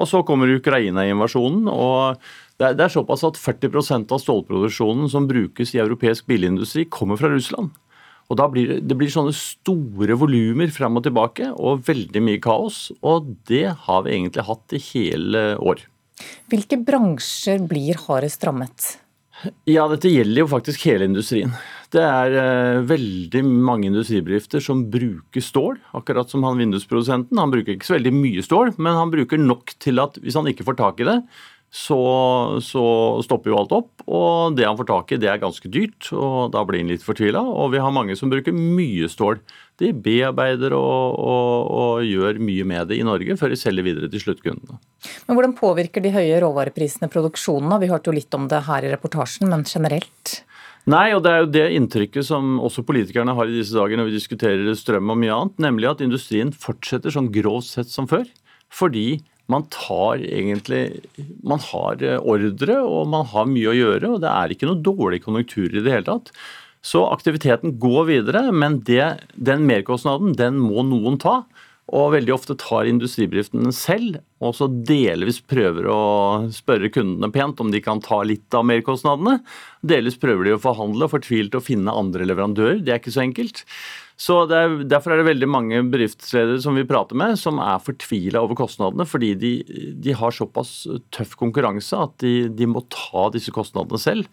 Og 0.00 0.08
så 0.08 0.22
kommer 0.26 0.54
Ukraina-invasjonen. 0.56 1.68
og 1.68 2.22
det 2.60 2.66
er, 2.66 2.74
det 2.76 2.84
er 2.84 2.92
såpass 2.92 3.24
at 3.24 3.38
40% 3.40 4.10
av 4.12 4.20
stålproduksjonen 4.20 5.08
som 5.08 5.28
brukes 5.30 5.72
i 5.72 5.80
europeisk 5.80 6.26
bilindustri, 6.28 6.84
kommer 6.92 7.16
fra 7.16 7.30
Russland. 7.32 7.72
Og 8.30 8.38
da 8.38 8.46
blir 8.52 8.68
det, 8.68 8.80
det 8.86 8.96
blir 9.00 9.10
sånne 9.10 9.32
store 9.34 10.14
volumer 10.20 10.70
fram 10.70 11.00
og 11.00 11.06
tilbake 11.06 11.48
og 11.56 11.82
veldig 11.88 12.22
mye 12.22 12.42
kaos. 12.42 12.90
Og 13.00 13.32
det 13.48 13.64
har 13.88 14.04
vi 14.04 14.12
egentlig 14.14 14.46
hatt 14.46 14.76
i 14.76 14.82
hele 14.92 15.44
år. 15.56 15.82
Hvilke 16.52 16.78
bransjer 16.84 17.64
blir 17.66 17.98
hardest 18.04 18.44
rammet? 18.46 18.92
Ja, 19.64 19.86
dette 19.88 20.10
gjelder 20.12 20.42
jo 20.42 20.50
faktisk 20.50 20.82
hele 20.84 21.06
industrien. 21.08 21.54
Det 21.90 22.02
er 22.04 22.34
eh, 22.36 22.82
veldig 22.86 23.40
mange 23.48 23.88
industribedrifter 23.88 24.60
som 24.62 24.84
bruker 24.92 25.42
stål, 25.42 25.78
akkurat 25.96 26.28
som 26.30 26.44
han 26.44 26.60
vindusprodusenten. 26.60 27.40
Han 27.40 27.54
bruker 27.54 27.74
ikke 27.74 27.88
så 27.88 27.96
veldig 27.96 28.12
mye 28.14 28.44
stål, 28.44 28.74
men 28.76 28.98
han 29.00 29.10
bruker 29.10 29.40
nok 29.40 29.72
til 29.80 30.02
at 30.04 30.20
hvis 30.20 30.36
han 30.36 30.50
ikke 30.52 30.66
får 30.68 30.76
tak 30.82 31.00
i 31.00 31.08
det, 31.08 31.16
så, 31.70 31.96
så, 32.66 32.84
stopper 33.22 33.52
jo 33.52 33.58
alt 33.60 33.72
opp. 33.76 34.02
Og 34.10 34.56
det 34.58 34.66
han 34.66 34.78
får 34.78 34.88
tak 34.88 35.12
i, 35.14 35.20
det 35.22 35.30
er 35.30 35.42
ganske 35.42 35.70
dyrt, 35.70 36.10
og 36.10 36.50
da 36.54 36.64
blir 36.66 36.82
han 36.82 36.90
litt 36.90 37.06
fortvila. 37.06 37.42
Og 37.46 37.70
vi 37.74 37.82
har 37.82 37.94
mange 37.94 38.16
som 38.18 38.32
bruker 38.32 38.54
mye 38.56 39.06
stål. 39.10 39.38
De 39.80 39.92
bearbeider 39.94 40.74
og, 40.76 41.14
og, 41.14 41.70
og, 41.70 42.02
gjør 42.04 42.42
mye 42.42 42.66
med 42.68 42.90
det 42.90 42.98
i 43.00 43.06
Norge 43.06 43.38
før 43.40 43.54
de 43.54 43.60
selger 43.60 43.86
videre 43.86 44.10
til 44.10 44.24
sluttkundene. 44.26 44.80
Men 45.28 45.38
Hvordan 45.38 45.56
påvirker 45.56 46.04
de 46.04 46.12
høye 46.12 46.42
råvareprisene 46.42 47.08
produksjonen? 47.12 47.78
Vi 47.80 47.88
hørte 47.92 48.10
jo 48.10 48.18
litt 48.18 48.36
om 48.36 48.50
det 48.50 48.64
her 48.66 48.84
i 48.84 48.92
reportasjen, 48.92 49.48
men 49.48 49.64
generelt? 49.68 50.40
Nei, 50.90 51.10
og 51.14 51.22
det 51.22 51.30
er 51.30 51.42
jo 51.44 51.50
det 51.54 51.66
inntrykket 51.76 52.26
som 52.26 52.56
også 52.64 52.82
politikerne 52.88 53.34
har 53.36 53.48
i 53.48 53.58
disse 53.60 53.76
dager 53.76 54.00
når 54.00 54.08
vi 54.08 54.16
diskuterer 54.16 54.74
strøm 54.74 55.12
og 55.12 55.18
mye 55.22 55.36
annet, 55.36 55.58
nemlig 55.62 55.90
at 55.90 56.02
industrien 56.02 56.50
fortsetter 56.50 57.14
sånn 57.14 57.30
grovt 57.32 57.68
sett 57.68 57.92
som 57.92 58.08
før. 58.10 58.26
Fordi 58.72 59.20
Man 59.50 59.66
tar 59.72 60.22
egentlig 60.22 61.02
Man 61.46 61.62
har 61.70 62.02
eh, 62.04 62.18
ordre 62.20 62.80
og 62.86 63.08
man 63.12 63.28
har 63.32 63.48
mye 63.50 63.72
å 63.72 63.76
gjøre, 63.76 64.14
og 64.14 64.24
det 64.24 64.32
er 64.32 64.54
ikke 64.54 64.68
noe 64.70 64.82
dårlig 64.84 65.22
konjunktur 65.26 65.70
i 65.72 65.82
det 65.82 65.94
hele 65.94 66.08
tatt. 66.08 66.32
Så 66.80 67.02
aktiviteten 67.12 67.74
går 67.80 68.06
videre, 68.08 68.46
men 68.56 68.78
det, 68.88 69.26
den 69.36 69.66
merkostnaden 69.68 70.32
den 70.38 70.60
må 70.62 70.84
noen 70.86 71.18
ta. 71.20 71.42
Og 71.90 72.12
veldig 72.14 72.32
ofte 72.36 72.54
tar 72.54 72.86
industribedriftene 72.86 73.72
selv, 73.74 74.20
og 74.38 74.54
så 74.54 74.68
delvis 74.70 75.40
prøver 75.50 75.88
å 75.90 76.02
spørre 76.54 76.90
kundene 76.94 77.32
pent 77.34 77.58
om 77.62 77.72
de 77.72 77.80
kan 77.82 78.02
ta 78.04 78.20
litt 78.22 78.54
av 78.54 78.62
merkostnadene. 78.70 79.40
Delvis 79.82 80.18
prøver 80.22 80.46
de 80.46 80.54
å 80.54 80.62
forhandle 80.62 81.08
og 81.08 81.16
fortvilt 81.16 81.58
å 81.58 81.64
finne 81.64 81.90
andre 81.90 82.28
leverandører. 82.30 82.78
Det 82.86 82.94
er 82.94 83.02
ikke 83.02 83.16
så 83.16 83.24
enkelt. 83.24 83.64
Så 84.20 84.42
er, 84.52 84.80
Derfor 84.84 85.14
er 85.14 85.22
det 85.22 85.30
veldig 85.30 85.48
mange 85.48 85.82
bedriftsledere 85.88 86.60
som 86.60 86.76
vi 86.76 86.86
prater 86.88 87.16
med, 87.16 87.38
som 87.40 87.60
er 87.64 87.80
fortvila 87.82 88.42
over 88.44 88.58
kostnadene, 88.58 89.06
fordi 89.08 89.34
de, 89.40 89.52
de, 89.96 90.16
har 90.16 90.34
såpass 90.36 90.82
tøff 91.14 91.36
konkurranse 91.40 91.96
at 91.96 92.18
de, 92.20 92.34
de 92.52 92.68
må 92.68 92.84
ta 92.92 93.30
disse 93.32 93.54
kostnadene 93.54 94.00
selv. 94.00 94.28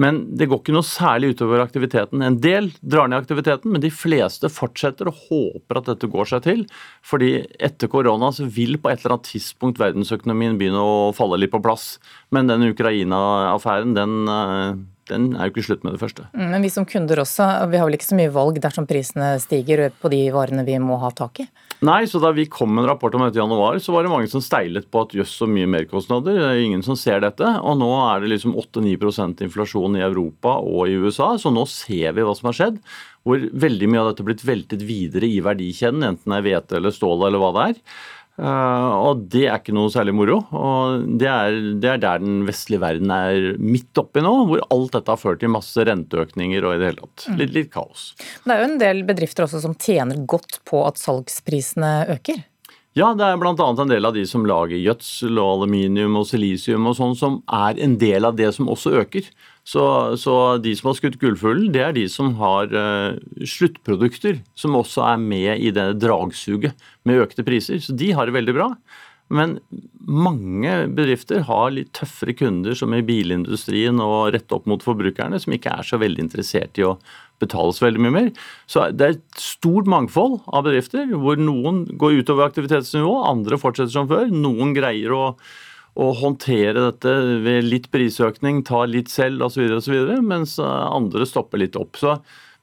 Men 0.00 0.20
det 0.38 0.46
går 0.48 0.62
ikke 0.62 0.74
noe 0.74 0.86
særlig 0.86 1.34
utover 1.34 1.60
aktiviteten. 1.60 2.22
En 2.24 2.38
del 2.40 2.70
drar 2.80 3.10
ned 3.10 3.20
aktiviteten, 3.20 3.72
men 3.72 3.82
de 3.82 3.90
fleste 3.92 4.48
fortsetter 4.52 5.10
og 5.10 5.18
håper 5.26 5.80
at 5.80 5.90
dette 5.90 6.08
går 6.10 6.30
seg 6.30 6.46
til. 6.46 6.62
Fordi 7.04 7.34
etter 7.60 7.90
korona 7.92 8.30
så 8.32 8.46
vil 8.48 8.78
på 8.80 8.90
et 8.90 9.02
eller 9.02 9.18
annet 9.18 9.28
tidspunkt 9.28 9.82
verdensøkonomien 9.82 10.56
begynne 10.60 10.80
å 10.80 11.10
falle 11.16 11.40
litt 11.42 11.52
på 11.52 11.60
plass. 11.64 11.98
Men 12.32 12.48
den 12.48 12.70
Ukraina-affæren, 12.70 13.92
den, 13.98 14.16
eh, 14.32 14.80
den 15.10 15.32
er 15.34 15.48
jo 15.48 15.54
ikke 15.54 15.66
slutt 15.68 15.86
med 15.86 15.96
det 15.96 16.02
første. 16.02 16.28
Mm, 16.32 16.46
men 16.54 16.64
vi 16.64 16.70
som 16.72 16.86
kunder 16.88 17.22
også, 17.22 17.48
vi 17.70 17.80
har 17.80 17.88
vel 17.88 17.98
ikke 17.98 18.08
så 18.08 18.18
mye 18.18 18.32
valg 18.34 18.60
dersom 18.62 18.88
prisene 18.90 19.34
stiger 19.42 19.88
på 20.00 20.12
de 20.12 20.22
varene 20.34 20.64
vi 20.66 20.78
må 20.82 20.98
ha 21.02 21.12
tak 21.14 21.42
i? 21.44 21.48
Nei, 21.86 22.02
så 22.04 22.20
da 22.20 22.28
vi 22.36 22.44
kom 22.50 22.74
med 22.74 22.84
en 22.84 22.90
rapport 22.90 23.14
om 23.16 23.22
dette 23.24 23.38
i 23.38 23.40
januar, 23.40 23.78
så 23.80 23.94
var 23.94 24.04
det 24.04 24.12
mange 24.12 24.28
som 24.28 24.42
steilet 24.44 24.90
på 24.92 25.00
at 25.00 25.14
jøss, 25.16 25.32
så 25.40 25.48
mye 25.48 25.68
merkostnader. 25.70 26.36
Det 26.36 26.48
er 26.50 26.60
ingen 26.60 26.84
som 26.84 26.98
ser 26.98 27.22
dette. 27.24 27.46
Og 27.64 27.78
nå 27.80 27.88
er 28.02 28.20
det 28.20 28.34
liksom 28.34 28.52
8-9% 28.60 29.40
inflasjon 29.46 29.96
i 29.96 30.04
Europa 30.04 30.58
og 30.60 30.90
i 30.90 30.98
USA, 31.00 31.32
så 31.40 31.52
nå 31.54 31.64
ser 31.70 32.12
vi 32.16 32.26
hva 32.26 32.36
som 32.36 32.50
har 32.50 32.58
skjedd. 32.58 32.80
Hvor 33.24 33.48
veldig 33.64 33.88
mye 33.88 34.02
av 34.02 34.10
dette 34.10 34.24
er 34.24 34.28
blitt 34.28 34.44
veltet 34.44 34.84
videre 34.84 35.28
i 35.28 35.40
verdikjeden, 35.44 36.04
enten 36.04 36.32
det 36.34 36.40
er 36.40 36.46
hvete 36.50 36.78
eller 36.80 36.94
stål 36.96 37.28
eller 37.28 37.40
hva 37.40 37.52
det 37.56 37.66
er. 37.70 37.82
Uh, 38.40 38.92
og 39.04 39.26
det 39.32 39.42
er 39.50 39.58
ikke 39.58 39.74
noe 39.76 39.90
særlig 39.92 40.14
moro. 40.16 40.38
og 40.56 41.04
det 41.20 41.28
er, 41.28 41.56
det 41.82 41.90
er, 41.92 41.98
der 42.00 42.22
den 42.22 42.40
vestlige 42.48 42.80
verden 42.80 43.12
er 43.12 43.58
midt 43.60 44.00
oppi 44.00 44.22
nå, 44.24 44.32
hvor 44.48 44.62
alt 44.72 44.96
dette 44.96 45.12
har 45.12 45.20
ført 45.20 45.42
til 45.42 45.52
masse 45.52 45.84
renteøkninger 45.84 46.64
og 46.64 46.76
i 46.76 46.80
det 46.80 46.88
hele 46.88 47.04
tatt 47.04 47.40
litt, 47.40 47.52
litt 47.56 47.72
kaos. 47.74 48.10
Det 48.46 48.54
er 48.54 48.62
jo 48.62 48.70
en 48.70 48.80
del 48.80 49.04
bedrifter 49.08 49.44
også 49.44 49.60
som 49.66 49.76
tjener 49.76 50.24
godt 50.24 50.62
på 50.68 50.86
at 50.88 51.00
salgsprisene 51.00 51.92
øker? 52.16 52.40
Ja, 52.98 53.12
det 53.14 53.22
er 53.22 53.36
bl.a. 53.38 53.54
en 53.54 53.90
del 53.90 54.06
av 54.08 54.16
de 54.16 54.24
som 54.26 54.42
lager 54.48 54.74
gjødsel 54.74 55.38
og 55.38 55.60
aluminium 55.60 56.16
og 56.18 56.24
silisium 56.26 56.88
og 56.90 56.96
sånn, 56.98 57.14
som 57.14 57.36
er 57.46 57.78
en 57.78 57.94
del 58.00 58.26
av 58.26 58.34
det 58.38 58.48
som 58.56 58.66
også 58.72 58.96
øker. 58.98 59.28
Så, 59.62 59.84
så, 60.18 60.34
de 60.58 60.72
som 60.74 60.90
har 60.90 60.96
skutt 60.98 61.20
gullfuglen, 61.20 61.68
det 61.70 61.84
er 61.86 61.94
de 61.94 62.08
som 62.10 62.32
har 62.40 62.74
uh, 62.74 63.14
sluttprodukter 63.46 64.40
som 64.58 64.74
også 64.74 65.04
er 65.06 65.22
med 65.22 65.62
i 65.62 65.70
det 65.76 65.86
dragsuget 66.02 66.74
med 67.06 67.22
økte 67.22 67.46
priser. 67.46 67.78
Så 67.78 67.94
de 67.94 68.10
har 68.16 68.26
det 68.26 68.34
veldig 68.40 68.56
bra. 68.58 68.72
Men 69.30 69.60
mange 70.02 70.74
bedrifter 70.90 71.44
har 71.46 71.70
litt 71.70 71.92
tøffere 71.94 72.34
kunder, 72.34 72.74
som 72.74 72.90
i 72.96 73.04
bilindustrien 73.06 74.02
og 74.02 74.32
rett 74.34 74.50
opp 74.50 74.66
mot 74.66 74.82
forbrukerne, 74.82 75.38
som 75.38 75.54
ikke 75.54 75.76
er 75.78 75.86
så 75.86 76.00
veldig 76.02 76.26
interessert 76.26 76.82
i 76.82 76.88
å 76.88 76.96
betale 77.40 77.72
så 77.76 77.86
veldig 77.86 78.04
mye 78.04 78.16
mer. 78.16 78.30
Så 78.70 78.86
det 78.92 79.06
er 79.06 79.16
et 79.16 79.40
stort 79.40 79.88
mangfold 79.90 80.38
av 80.46 80.68
bedrifter, 80.68 81.08
hvor 81.16 81.40
noen 81.40 81.86
går 82.00 82.20
utover 82.20 82.46
aktivitetsnivå, 82.50 83.16
andre 83.30 83.58
fortsetter 83.60 83.94
som 83.96 84.10
før. 84.10 84.30
Noen 84.30 84.76
greier 84.76 85.16
å 85.16 85.24
å 85.98 86.12
håndtere 86.16 86.78
dette 86.78 87.12
ved 87.44 87.66
litt 87.66 87.88
prisøkning, 87.92 88.62
ta 88.66 88.84
litt 88.86 89.10
selv 89.10 89.48
osv., 89.48 89.66
mens 90.22 90.56
andre 90.62 91.26
stopper 91.26 91.60
litt 91.64 91.78
opp. 91.78 91.98
Så 91.98 92.14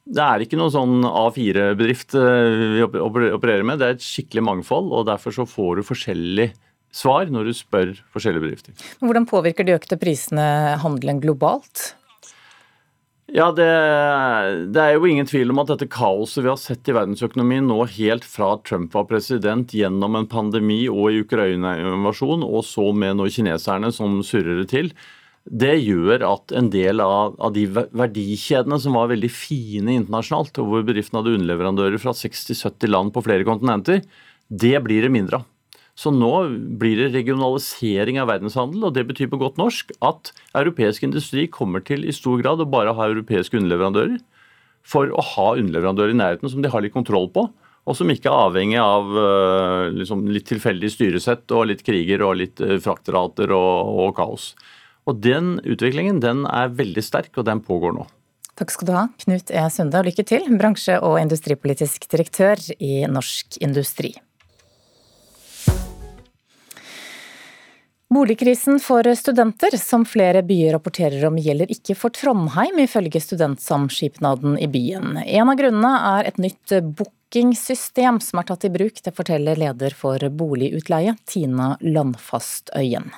det 0.08 0.24
er 0.24 0.44
ikke 0.44 0.60
noen 0.60 0.72
sånn 0.72 1.04
A4-bedrift 1.10 2.16
eh, 2.16 2.62
vi 2.78 2.86
opererer 2.86 3.66
med, 3.68 3.82
det 3.82 3.90
er 3.90 3.98
et 3.98 4.06
skikkelig 4.06 4.46
mangfold. 4.48 4.94
og 4.96 5.08
Derfor 5.10 5.36
så 5.36 5.48
får 5.50 5.82
du 5.82 5.88
forskjellig 5.90 6.48
svar 6.96 7.28
når 7.34 7.50
du 7.50 7.58
spør 7.58 7.94
forskjellige 8.16 8.46
bedrifter. 8.46 8.86
Hvordan 9.04 9.28
påvirker 9.30 9.68
de 9.68 9.76
økte 9.76 10.00
prisene 10.00 10.78
handelen 10.82 11.20
globalt? 11.24 11.92
Ja, 13.28 13.50
det, 13.52 13.68
det, 14.72 14.80
er 14.80 14.94
jo 14.96 15.08
ingen 15.10 15.28
tvil 15.28 15.52
om 15.52 15.60
at 15.60 15.68
dette 15.74 15.90
kaoset 15.92 16.46
vi 16.46 16.48
har 16.48 16.60
sett 16.62 16.88
i 16.88 16.94
verdensøkonomien 16.96 17.66
nå 17.68 17.82
helt 17.98 18.24
fra 18.24 18.54
Trump 18.64 18.96
var 18.96 19.04
president 19.10 19.74
gjennom 19.76 20.16
en 20.16 20.30
pandemi 20.32 20.86
og 20.88 21.12
i 21.12 21.20
Ukraina-invasjon, 21.26 22.46
og 22.48 22.64
så 22.64 22.88
med 22.96 23.20
nå 23.20 23.28
kineserne 23.36 23.92
som 23.92 24.22
surrer 24.24 24.62
det 24.62 24.70
til, 24.72 24.94
det 25.48 25.76
gjør 25.80 26.24
at 26.28 26.56
en 26.56 26.72
del 26.72 27.04
av, 27.04 27.36
av, 27.36 27.52
de 27.56 27.66
verdikjedene 27.68 28.80
som 28.84 28.96
var 28.96 29.12
veldig 29.12 29.32
fine 29.32 30.00
internasjonalt, 30.00 30.64
og 30.64 30.72
hvor 30.72 30.88
bedriftene 30.88 31.20
hadde 31.20 31.36
underleverandører 31.36 32.00
fra 32.04 32.16
60-70 32.16 32.92
land 32.92 33.16
på 33.16 33.24
flere 33.28 33.48
kontinenter, 33.48 34.02
det 34.48 34.76
blir 34.88 35.04
det 35.04 35.12
mindre 35.12 35.42
av. 35.42 35.48
Så 35.98 36.12
nå 36.14 36.32
blir 36.78 37.00
det 37.00 37.14
regionalisering 37.16 38.20
av 38.22 38.30
verdenshandel, 38.30 38.84
og 38.86 38.94
det 38.94 39.08
betyr 39.10 39.32
på 39.32 39.40
godt 39.42 39.58
norsk 39.58 39.96
at 40.06 40.30
europeisk 40.58 41.08
industri 41.08 41.48
kommer 41.50 41.82
til 41.82 42.06
i 42.06 42.14
stor 42.14 42.38
grad 42.44 42.62
å 42.62 42.70
bare 42.70 42.94
ha 42.94 43.08
europeiske 43.10 43.58
underleverandører 43.58 44.20
for 44.88 45.10
å 45.10 45.24
ha 45.34 45.48
underleverandører 45.58 46.14
i 46.14 46.20
nærheten 46.20 46.54
som 46.54 46.62
de 46.62 46.70
har 46.72 46.86
litt 46.86 46.94
kontroll 46.94 47.32
på, 47.34 47.48
og 47.88 47.96
som 47.98 48.12
ikke 48.12 48.30
er 48.30 48.46
avhengig 48.50 48.78
av 48.84 49.10
uh, 49.16 49.88
liksom 49.96 50.26
litt 50.30 50.46
tilfeldig 50.52 50.92
styresett 50.92 51.56
og 51.56 51.70
litt 51.72 51.82
kriger 51.88 52.22
og 52.28 52.38
litt 52.44 52.60
frakterater 52.60 52.84
fraktrater 52.84 53.56
og, 53.56 53.98
og, 54.04 54.14
kaos. 54.20 54.52
Og 55.08 55.18
Den 55.24 55.56
utviklingen 55.64 56.22
den 56.22 56.46
er 56.52 56.70
veldig 56.78 57.04
sterk, 57.04 57.32
og 57.40 57.48
den 57.48 57.64
pågår 57.64 57.96
nå. 57.96 58.06
Takk 58.60 58.74
skal 58.74 58.90
du 58.90 58.94
ha, 58.98 59.08
Knut 59.24 59.54
E. 59.54 59.66
Sunde, 59.74 59.98
og 60.02 60.10
lykke 60.10 60.26
til, 60.28 60.46
bransje- 60.60 61.00
og 61.00 61.18
industripolitisk 61.22 62.10
direktør 62.12 62.62
i 62.78 63.06
Norsk 63.10 63.60
Industri. 63.64 64.16
Boligkrisen 68.14 68.80
for 68.80 69.04
studenter, 69.16 69.78
som 69.78 70.06
flere 70.08 70.40
byer 70.48 70.78
rapporterer 70.78 71.26
om, 71.28 71.36
gjelder 71.44 71.72
ikke 71.74 71.96
for 72.00 72.16
Trondheim, 72.16 72.80
ifølge 72.80 73.20
Studentsamskipnaden 73.20 74.56
i 74.64 74.70
byen. 74.72 75.18
En 75.26 75.52
av 75.52 75.60
grunnene 75.60 75.92
er 76.14 76.30
et 76.30 76.40
nytt 76.40 76.72
bookingsystem 77.02 78.22
som 78.24 78.40
er 78.40 78.48
tatt 78.48 78.64
i 78.64 78.72
bruk. 78.72 79.04
Det 79.04 79.12
forteller 79.18 79.60
leder 79.60 79.92
for 79.92 80.24
boligutleie, 80.40 81.18
Tina 81.28 81.74
Landfastøyen. 81.84 83.12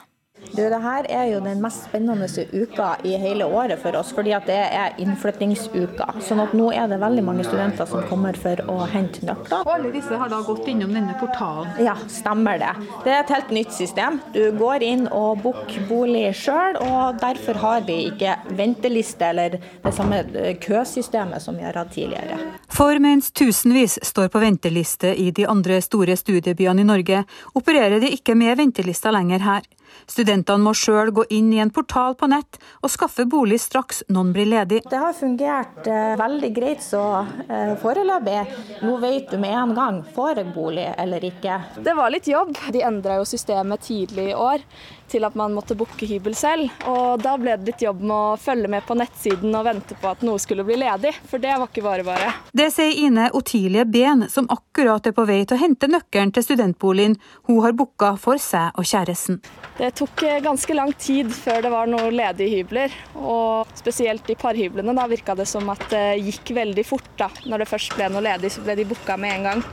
Du, 0.54 0.62
det 0.70 0.80
her 0.82 1.06
er 1.14 1.26
jo 1.30 1.40
den 1.44 1.62
mest 1.62 1.86
spennende 1.88 2.28
uka 2.52 2.90
i 3.06 3.16
hele 3.22 3.46
året 3.46 3.80
for 3.82 3.96
oss, 4.00 4.12
fordi 4.16 4.34
at 4.36 4.48
det 4.50 4.58
er 4.58 4.98
innflyttingsuka. 5.02 6.08
Sånn 6.26 6.42
at 6.44 6.56
nå 6.58 6.72
er 6.74 6.90
det 6.92 7.00
veldig 7.02 7.24
mange 7.26 7.46
studenter 7.48 7.88
som 7.90 8.06
kommer 8.10 8.38
for 8.40 8.60
å 8.72 8.80
hente 8.90 9.24
nøkler. 9.28 9.64
Og 9.64 9.74
alle 9.76 9.94
disse 9.94 10.18
har 10.20 10.32
da 10.32 10.42
gått 10.48 10.68
innom 10.72 10.94
denne 10.96 11.16
portalen? 11.22 11.72
Ja, 11.86 11.96
stemmer 12.10 12.60
det. 12.62 12.72
Det 13.06 13.14
er 13.14 13.22
et 13.22 13.34
helt 13.36 13.54
nytt 13.56 13.76
system. 13.76 14.20
Du 14.34 14.42
går 14.58 14.86
inn 14.86 15.06
og 15.08 15.44
booker 15.46 15.86
bolig 15.90 16.28
sjøl, 16.38 16.80
og 16.82 17.22
derfor 17.22 17.60
har 17.62 17.86
vi 17.88 18.02
ikke 18.10 18.36
venteliste 18.58 19.30
eller 19.30 19.60
det 19.60 19.96
samme 19.96 20.24
køsystemet 20.64 21.44
som 21.44 21.58
vi 21.60 21.68
har 21.68 21.78
hatt 21.78 21.94
tidligere. 21.94 22.40
For 22.74 23.00
mens 23.04 23.32
tusenvis 23.36 24.00
står 24.08 24.32
på 24.34 24.42
venteliste 24.44 25.14
i 25.14 25.30
de 25.36 25.48
andre 25.50 25.82
store 25.84 26.18
studiebyene 26.20 26.84
i 26.84 26.88
Norge, 26.88 27.24
opererer 27.60 28.02
de 28.02 28.14
ikke 28.16 28.36
med 28.40 28.58
ventelister 28.60 29.14
lenger 29.16 29.46
her. 29.46 29.68
Studentene 30.10 30.64
må 30.64 30.74
sjøl 30.78 31.12
gå 31.16 31.26
inn 31.36 31.52
i 31.54 31.62
en 31.64 31.72
portal 31.74 32.16
på 32.20 32.30
nett 32.32 32.60
og 32.82 32.92
skaffe 32.94 33.26
bolig 33.30 33.60
straks 33.62 34.04
noen 34.10 34.34
blir 34.36 34.50
ledig. 34.50 34.82
Det 34.90 35.02
har 35.02 35.16
fungert 35.18 35.88
eh, 35.88 36.16
veldig 36.20 36.52
greit 36.56 36.84
så 36.86 37.04
eh, 37.48 37.76
foreløpig. 37.82 38.40
Nå 38.86 38.98
vet 39.04 39.32
du 39.32 39.40
med 39.42 39.56
en 39.56 39.76
gang 39.78 40.00
får 40.16 40.44
jeg 40.44 40.54
bolig 40.56 40.88
eller 40.98 41.26
ikke. 41.32 41.60
Det 41.86 41.96
var 41.98 42.14
litt 42.14 42.30
jobb. 42.30 42.56
De 42.74 42.86
endra 42.86 43.20
jo 43.20 43.28
systemet 43.30 43.86
tidlig 43.90 44.32
i 44.32 44.38
år 44.38 44.66
til 45.12 45.26
at 45.28 45.36
man 45.40 45.56
måtte 45.56 45.78
booke 45.78 46.08
hybel 46.10 46.36
selv. 46.38 46.70
Og 46.90 47.22
da 47.24 47.36
ble 47.40 47.58
det 47.60 47.72
litt 47.72 47.86
jobb 47.86 48.02
med 48.04 48.16
å 48.16 48.38
følge 48.40 48.72
med 48.72 48.86
på 48.88 48.98
nettsiden 49.00 49.56
og 49.56 49.66
vente 49.68 49.98
på 50.00 50.12
at 50.12 50.24
noe 50.26 50.40
skulle 50.42 50.66
bli 50.68 50.80
ledig, 50.80 51.14
for 51.30 51.42
det 51.42 51.56
var 51.58 51.70
ikke 51.70 51.86
bare 51.86 52.06
bare. 52.08 52.34
Det 52.56 52.70
sier 52.74 52.96
Ine 53.06 53.30
Otilie 53.38 53.86
Ben, 53.86 54.28
som 54.30 54.50
akkurat 54.54 55.08
er 55.10 55.16
på 55.16 55.26
vei 55.30 55.42
til 55.46 55.58
å 55.58 55.64
hente 55.64 55.90
nøkkelen 55.90 56.34
til 56.36 56.46
studentboligen 56.46 57.18
hun 57.50 57.62
har 57.66 57.76
booka 57.78 58.14
for 58.22 58.42
seg 58.42 58.76
og 58.80 58.88
kjæresten. 58.88 59.40
Det 59.80 59.94
tok 59.96 60.24
eh, 60.28 60.42
ganske 60.44 60.76
lang 60.76 60.92
tid 61.00 61.32
før 61.32 61.62
det 61.64 61.72
var 61.72 61.88
noen 61.88 62.12
ledige 62.16 62.60
hybler. 62.60 62.96
Og 63.16 63.70
spesielt 63.80 64.28
i 64.30 64.36
parhyblene 64.40 64.96
da 64.98 65.08
virka 65.08 65.36
det 65.40 65.48
som 65.50 65.70
at 65.72 65.86
det 65.94 66.20
gikk 66.20 66.54
veldig 66.58 66.86
fort. 66.88 67.10
da. 67.18 67.30
Når 67.46 67.64
det 67.64 67.70
først 67.70 67.96
ble 67.96 68.10
noe 68.12 68.26
ledig, 68.26 68.52
så 68.52 68.64
ble 68.66 68.76
de 68.80 68.88
booka 68.90 69.16
med 69.18 69.38
en 69.38 69.50
gang. 69.50 69.64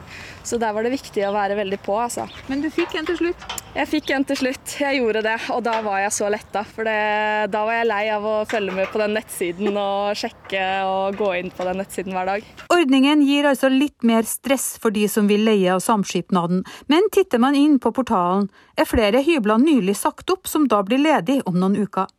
Så 0.46 0.60
der 0.62 0.70
var 0.76 0.86
det 0.86 0.94
viktig 0.94 1.24
å 1.26 1.32
være 1.34 1.56
veldig 1.58 1.80
på. 1.82 1.96
altså. 1.98 2.28
Men 2.46 2.62
du 2.62 2.70
fikk 2.70 2.94
en 2.94 3.08
til 3.08 3.18
slutt? 3.18 3.46
Jeg 3.74 3.90
fikk 3.90 4.12
en 4.14 4.24
til 4.28 4.38
slutt. 4.38 4.76
Jeg 4.78 5.00
gjorde 5.00 5.24
det, 5.25 5.25
og 5.52 5.62
da 5.66 5.78
var 5.84 6.00
jeg 6.04 6.14
så 6.14 6.30
letta. 6.32 6.62
For 6.68 6.86
det, 6.86 7.50
da 7.52 7.62
var 7.66 7.78
jeg 7.80 7.88
lei 7.90 8.02
av 8.14 8.26
å 8.26 8.34
følge 8.48 8.74
med 8.76 8.90
på 8.92 9.00
den 9.02 9.16
nettsiden 9.16 9.76
og 9.80 10.16
sjekke 10.18 10.64
og 10.86 11.18
gå 11.20 11.32
inn 11.40 11.52
på 11.54 11.66
den 11.68 11.80
nettsiden 11.82 12.16
hver 12.16 12.30
dag. 12.30 12.50
Ordningen 12.72 13.24
gir 13.26 13.48
altså 13.50 13.70
litt 13.72 14.06
mer 14.06 14.26
stress 14.28 14.74
for 14.82 14.94
de 14.94 15.06
som 15.10 15.30
vil 15.30 15.46
leie 15.46 15.72
av 15.74 15.82
samskipnaden, 15.84 16.64
men 16.92 17.10
titter 17.14 17.42
man 17.42 17.58
inn 17.58 17.80
på 17.82 17.92
portalen, 17.96 18.48
er 18.76 18.88
flere 18.88 19.22
hybler 19.24 19.60
nylig 19.62 19.96
sagt 19.98 20.30
opp 20.32 20.48
som 20.50 20.68
da 20.70 20.82
blir 20.86 21.02
ledig 21.02 21.40
om 21.48 21.58
noen 21.58 21.78
uker. 21.80 22.10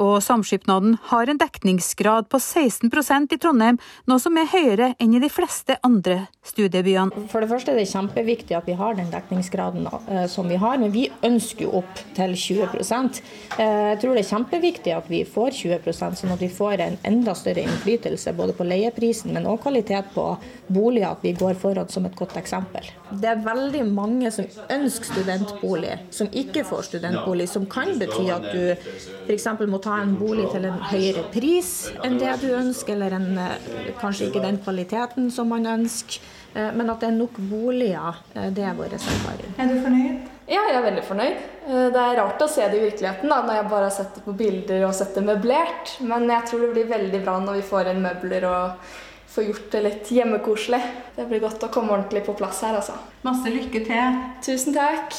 Og 0.00 0.22
Samskipnaden 0.24 0.96
har 1.10 1.28
en 1.28 1.40
dekningsgrad 1.40 2.28
på 2.32 2.38
16% 2.38 3.34
i 3.34 3.38
Trondheim, 3.40 3.80
noe 4.08 4.22
som 4.22 4.36
er 4.38 4.48
høyere 4.52 4.92
enn 5.02 5.16
i 5.16 5.22
de 5.22 5.30
fleste 5.32 5.76
andre 5.84 6.26
studiebyene. 6.46 7.26
For 7.30 7.44
det 7.44 7.50
første 7.50 7.72
er 7.72 7.78
det 7.78 7.90
kjempeviktig 7.90 8.56
at 8.56 8.68
vi 8.68 8.76
har 8.78 8.96
den 8.98 9.10
dekningsgraden 9.12 9.86
eh, 9.86 10.24
som 10.30 10.48
vi 10.50 10.58
har, 10.60 10.78
men 10.80 10.92
vi 10.94 11.06
ønsker 11.22 11.66
jo 11.66 11.76
opp 11.82 12.02
til 12.16 12.34
20 12.34 12.64
eh, 12.78 13.20
Jeg 13.58 14.00
tror 14.02 14.16
det 14.16 14.24
er 14.24 14.30
kjempeviktig 14.30 14.96
at 14.96 15.10
vi 15.10 15.22
får 15.28 15.58
20% 15.60 16.22
sånn 16.22 16.34
at 16.34 16.42
vi 16.42 16.50
får 16.52 16.82
en 16.86 16.98
enda 17.08 17.34
større 17.38 17.64
innflytelse 17.66 18.34
både 18.38 18.56
på 18.58 18.66
leieprisen, 18.66 19.32
men 19.34 19.46
også 19.46 19.68
kvalitet 19.68 20.10
på 20.14 20.26
boliger. 20.66 21.12
At 21.12 21.24
vi 21.24 21.34
går 21.36 21.54
foran 21.60 21.90
som 21.92 22.06
et 22.06 22.16
godt 22.16 22.36
eksempel. 22.40 22.86
Det 23.12 23.28
er 23.28 23.42
veldig 23.44 23.82
mange 23.92 24.30
som 24.32 24.46
ønsker 24.72 25.12
studentbolig, 25.12 25.96
som 26.14 26.30
ikke 26.32 26.64
får 26.66 26.86
studentbolig, 26.88 27.48
som 27.50 27.66
kan 27.70 27.94
bety 28.00 28.28
at 28.32 28.46
du 28.52 28.72
f.eks. 28.72 29.48
må 29.68 29.81
ta 29.82 29.98
en 30.02 30.14
bolig 30.18 30.48
til 30.52 30.66
en 30.68 30.78
høyere 30.90 31.24
pris 31.32 31.72
enn 32.04 32.18
det 32.20 32.36
du 32.42 32.48
ønsker, 32.56 32.94
eller 32.94 33.16
en, 33.18 33.38
eh, 33.38 33.92
kanskje 34.00 34.28
ikke 34.28 34.44
den 34.44 34.60
kvaliteten 34.62 35.30
som 35.30 35.50
man 35.52 35.66
ønsker. 35.66 36.20
Eh, 36.54 36.70
men 36.76 36.90
at 36.90 37.00
det 37.00 37.08
er 37.08 37.16
nok 37.16 37.38
boliger, 37.50 38.18
eh, 38.34 38.50
det 38.50 38.64
er 38.64 38.74
vår 38.76 38.96
erfaring. 38.98 39.54
Er 39.58 39.68
du 39.68 39.80
fornøyd? 39.80 40.28
Ja, 40.48 40.60
jeg 40.68 40.76
er 40.76 40.82
veldig 40.90 41.04
fornøyd. 41.06 41.36
Det 41.66 42.02
er 42.02 42.16
rart 42.18 42.42
å 42.42 42.48
se 42.50 42.66
det 42.68 42.80
i 42.80 42.90
virkeligheten 42.90 43.28
da, 43.30 43.42
når 43.42 43.54
jeg 43.54 43.70
bare 43.70 43.86
har 43.88 43.94
sett 43.94 44.14
det 44.14 44.24
på 44.24 44.36
bilder 44.36 44.84
og 44.84 44.94
sett 44.94 45.14
det 45.14 45.22
møblert. 45.24 45.94
Men 46.00 46.28
jeg 46.28 46.44
tror 46.50 46.60
det 46.66 46.72
blir 46.74 46.90
veldig 46.90 47.24
bra 47.24 47.38
når 47.40 47.60
vi 47.60 47.68
får 47.70 47.92
inn 47.92 48.02
møbler 48.02 48.48
og 48.50 48.90
får 49.32 49.44
gjort 49.48 49.70
det 49.70 49.82
litt 49.86 50.10
hjemmekoselig. 50.12 50.82
Det 51.16 51.28
blir 51.30 51.40
godt 51.40 51.64
å 51.64 51.70
komme 51.72 51.94
ordentlig 51.94 52.26
på 52.26 52.36
plass 52.36 52.60
her, 52.66 52.76
altså. 52.76 52.98
Masse 53.24 53.54
lykke 53.54 53.86
til. 53.86 54.20
Tusen 54.44 54.76
takk. 54.76 55.16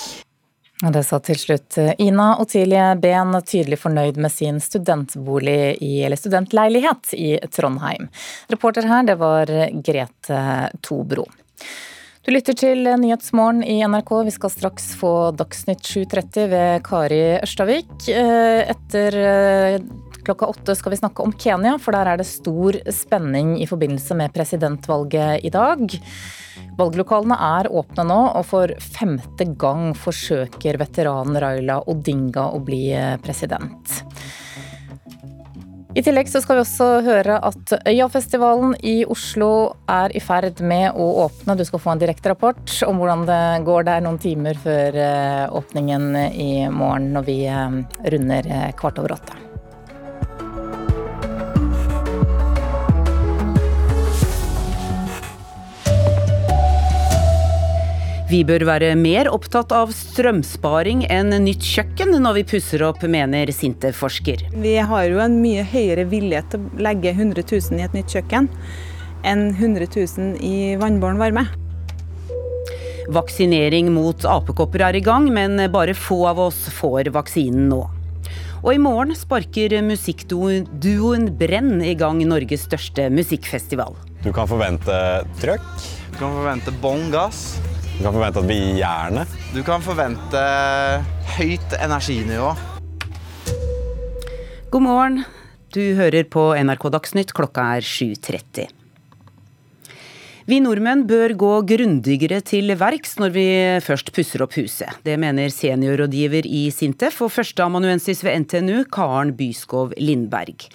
Det 0.92 1.04
sa 1.08 1.16
til 1.24 1.38
slutt 1.40 1.78
eh, 1.80 1.94
Ina 2.04 2.34
Otilie 2.44 2.90
Behn, 3.00 3.32
tydelig 3.48 3.78
fornøyd 3.80 4.18
med 4.20 4.34
sin 4.34 4.60
studentbolig 4.60 5.78
i, 5.80 5.94
eller 6.04 6.20
studentleilighet 6.20 7.14
i 7.16 7.38
Trondheim. 7.48 8.10
Reporter 8.52 8.90
her, 8.90 9.08
det 9.08 9.16
var 9.22 9.48
Grete 9.86 10.42
Tobro. 10.84 11.24
Du 12.24 12.30
lytter 12.32 12.56
til 12.56 12.86
Nyhetsmorgen 12.88 13.66
i 13.68 13.82
NRK. 13.84 14.12
Vi 14.24 14.32
skal 14.32 14.52
straks 14.54 14.86
få 14.96 15.34
Dagsnytt 15.36 15.84
7.30 15.84 16.46
ved 16.54 16.86
Kari 16.88 17.18
Ørstavik. 17.42 17.90
Eh, 18.08 18.62
etter 18.72 19.18
eh, 19.20 19.76
klokka 20.24 20.48
åtte 20.54 20.76
skal 20.80 20.94
vi 20.94 21.02
snakke 21.02 21.26
om 21.26 21.34
Kenya, 21.36 21.74
for 21.84 21.92
der 21.92 22.08
er 22.08 22.22
det 22.22 22.30
stor 22.30 22.78
spenning 22.96 23.58
i 23.60 23.68
forbindelse 23.68 24.16
med 24.16 24.32
presidentvalget 24.32 25.44
i 25.44 25.52
dag. 25.52 25.84
Valglokalene 26.80 27.36
er 27.60 27.72
åpne 27.76 28.08
nå, 28.08 28.22
og 28.40 28.48
for 28.54 28.72
femte 28.96 29.50
gang 29.60 29.92
forsøker 29.92 30.80
veteranen 30.80 31.42
Raila 31.44 31.82
Odinga 31.92 32.54
å 32.56 32.64
bli 32.64 32.86
president. 33.28 34.00
I 35.94 36.02
tillegg 36.02 36.30
så 36.30 36.40
skal 36.42 36.58
vi 36.58 36.64
også 36.64 36.86
høre 37.06 37.36
at 37.46 37.74
Øyafestivalen 37.86 38.74
i 38.82 39.04
Oslo 39.06 39.76
er 39.86 40.16
i 40.18 40.22
ferd 40.26 40.64
med 40.66 40.98
å 40.98 41.06
åpne. 41.28 41.54
Du 41.60 41.62
skal 41.68 41.84
få 41.84 41.94
en 41.94 42.02
direkterapport 42.02 42.80
om 42.88 42.98
hvordan 42.98 43.28
det 43.30 43.44
går 43.68 43.86
der 43.92 44.02
noen 44.02 44.18
timer 44.22 44.58
før 44.58 44.98
eh, 44.98 45.46
åpningen 45.54 46.10
i 46.34 46.52
morgen 46.74 47.12
når 47.14 47.30
vi 47.30 47.40
eh, 47.46 47.80
runder 48.10 48.54
eh, 48.58 48.70
kvart 48.80 49.04
over 49.04 49.20
åtte. 49.20 49.43
Vi 58.30 58.40
bør 58.48 58.64
være 58.64 58.94
mer 58.96 59.28
opptatt 59.28 59.74
av 59.76 59.92
strømsparing 59.94 61.04
enn 61.12 61.34
nytt 61.44 61.66
kjøkken 61.68 62.14
når 62.24 62.38
vi 62.38 62.44
pusser 62.54 62.84
opp, 62.88 63.02
mener 63.04 63.50
Sintef-forsker. 63.52 64.46
Vi 64.64 64.78
har 64.80 65.10
jo 65.10 65.20
en 65.20 65.36
mye 65.44 65.66
høyere 65.68 66.06
vilje 66.08 66.40
til 66.54 66.64
å 66.64 66.86
legge 66.88 67.12
100 67.12 67.44
000 67.44 67.82
i 67.82 67.84
et 67.84 67.98
nytt 67.98 68.16
kjøkken 68.16 68.48
enn 69.28 69.44
100 69.52 69.90
000 69.92 70.40
i 70.40 70.76
vannbåren 70.80 71.20
varme. 71.20 71.44
Vaksinering 73.12 73.92
mot 73.92 74.24
apekopper 74.24 74.86
er 74.88 74.96
i 74.96 75.04
gang, 75.04 75.28
men 75.28 75.60
bare 75.74 75.96
få 75.98 76.22
av 76.32 76.40
oss 76.46 76.64
får 76.80 77.12
vaksinen 77.12 77.68
nå. 77.74 77.82
Og 78.64 78.72
i 78.72 78.80
morgen 78.80 79.12
sparker 79.20 79.76
musikkduoen 79.84 81.28
Brenn 81.36 81.84
i 81.84 81.92
gang 82.00 82.24
Norges 82.24 82.64
største 82.70 83.10
musikkfestival. 83.12 84.00
Du 84.24 84.32
kan 84.32 84.48
forvente 84.48 84.96
trøkk. 85.44 85.68
Du 86.14 86.22
kan 86.24 86.32
forvente 86.40 86.72
bånn 86.80 87.10
gass. 87.12 87.60
Du 87.94 88.02
kan 88.02 88.14
forvente 88.16 88.42
at 88.42 88.50
vi 88.50 88.58
gir 88.58 88.78
jernet. 88.82 89.34
Du 89.54 89.62
kan 89.66 89.84
forvente 89.86 90.44
høyt 91.38 91.76
energinivå. 91.78 92.54
God 94.74 94.82
morgen. 94.82 95.20
Du 95.74 95.82
hører 95.98 96.26
på 96.26 96.52
NRK 96.58 96.88
Dagsnytt. 96.96 97.34
Klokka 97.38 97.68
er 97.78 97.86
7.30. 97.86 98.72
Vi 100.50 100.58
nordmenn 100.60 101.06
bør 101.08 101.32
gå 101.40 101.52
grundigere 101.70 102.42
til 102.44 102.74
verks 102.76 103.14
når 103.22 103.32
vi 103.32 103.46
først 103.86 104.10
pusser 104.12 104.44
opp 104.44 104.58
huset. 104.58 104.90
Det 105.06 105.16
mener 105.22 105.54
seniorrådgiver 105.54 106.50
i 106.50 106.66
Sintef 106.74 107.22
og 107.24 107.32
førsteamanuensis 107.32 108.26
ved 108.26 108.44
NTNU, 108.44 108.82
Karen 108.92 109.32
Byskov 109.38 109.94
Lindberg. 110.02 110.66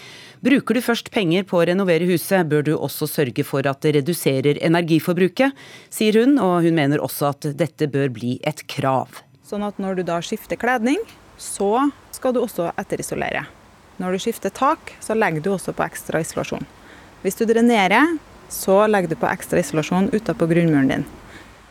Bruker 0.44 0.76
du 0.76 0.82
først 0.84 1.08
penger 1.10 1.42
på 1.48 1.58
å 1.58 1.64
renovere 1.66 2.06
huset, 2.06 2.46
bør 2.46 2.62
du 2.62 2.72
også 2.76 3.08
sørge 3.10 3.42
for 3.46 3.66
at 3.66 3.80
det 3.82 3.96
reduserer 3.96 4.60
energiforbruket, 4.62 5.56
sier 5.90 6.20
hun, 6.20 6.36
og 6.38 6.62
hun 6.62 6.78
mener 6.78 7.02
også 7.02 7.32
at 7.32 7.48
dette 7.58 7.90
bør 7.90 8.12
bli 8.14 8.36
et 8.46 8.62
krav. 8.70 9.24
Sånn 9.42 9.66
at 9.66 9.80
når 9.82 9.98
du 9.98 10.04
da 10.06 10.20
skifter 10.22 10.60
kledning, 10.60 11.00
så 11.40 11.88
skal 12.14 12.36
du 12.36 12.42
også 12.44 12.70
etterisolere. 12.78 13.48
Når 13.98 14.14
du 14.14 14.22
skifter 14.22 14.54
tak, 14.54 14.94
så 15.02 15.18
legger 15.18 15.42
du 15.42 15.50
også 15.56 15.74
på 15.74 15.86
ekstra 15.88 16.22
isolasjon. 16.22 16.66
Hvis 17.24 17.38
du 17.40 17.42
drenerer, 17.48 18.14
så 18.52 18.84
legger 18.86 19.10
du 19.10 19.18
på 19.18 19.26
ekstra 19.26 19.58
isolasjon 19.58 20.12
utapå 20.14 20.46
grunnmuren 20.50 20.92
din. 20.92 21.08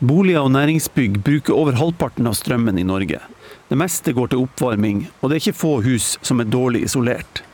Boliger 0.04 0.44
og 0.44 0.52
næringsbygg 0.54 1.22
bruker 1.26 1.56
over 1.56 1.80
halvparten 1.80 2.28
av 2.28 2.36
strømmen 2.38 2.78
i 2.78 2.86
Norge. 2.86 3.24
Det 3.72 3.80
meste 3.80 4.12
går 4.14 4.34
til 4.34 4.44
oppvarming, 4.44 5.06
og 5.22 5.30
det 5.32 5.38
er 5.38 5.46
ikke 5.48 5.62
få 5.64 5.78
hus 5.88 6.18
som 6.22 6.44
er 6.44 6.52
dårlig 6.52 6.84
isolert. 6.86 7.47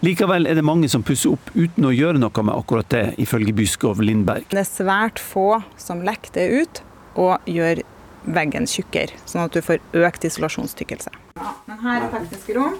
Likevel 0.00 0.48
er 0.48 0.56
det 0.56 0.64
mange 0.64 0.88
som 0.88 1.02
pusser 1.04 1.34
opp 1.34 1.50
uten 1.52 1.84
å 1.84 1.92
gjøre 1.92 2.20
noe 2.22 2.44
med 2.46 2.54
akkurat 2.56 2.88
det, 2.88 3.02
ifølge 3.20 3.52
Byskov 3.52 4.00
Lindberg. 4.00 4.46
Det 4.48 4.62
er 4.62 4.68
svært 4.68 5.20
få 5.20 5.60
som 5.76 6.00
lekker 6.06 6.32
det 6.38 6.46
ut 6.62 6.80
og 7.20 7.50
gjør 7.50 7.82
veggen 8.32 8.68
tjukkere, 8.68 9.18
sånn 9.28 9.44
at 9.44 9.56
du 9.56 9.60
får 9.64 9.82
økt 10.00 10.24
isolasjonstykkelse. 10.24 11.12
Ja, 11.36 11.52
men 11.68 11.82
her 11.84 12.06
er 12.06 12.14
tekniske 12.14 12.56
rom. 12.56 12.78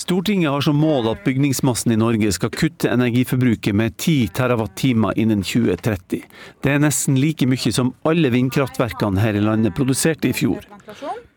Stortinget 0.00 0.52
har 0.52 0.64
som 0.64 0.78
mål 0.80 1.10
at 1.10 1.24
bygningsmassen 1.26 1.92
i 1.92 1.98
Norge 2.00 2.30
skal 2.32 2.52
kutte 2.52 2.88
energiforbruket 2.88 3.76
med 3.76 3.96
10 3.98 4.30
TWh 4.36 5.10
innen 5.20 5.42
2030. 5.44 6.22
Det 6.64 6.72
er 6.72 6.80
nesten 6.80 7.18
like 7.20 7.48
mye 7.48 7.72
som 7.72 7.92
alle 8.08 8.30
vindkraftverkene 8.32 9.20
her 9.20 9.36
i 9.36 9.44
landet 9.44 9.76
produserte 9.76 10.30
i 10.30 10.36
fjor. 10.36 10.64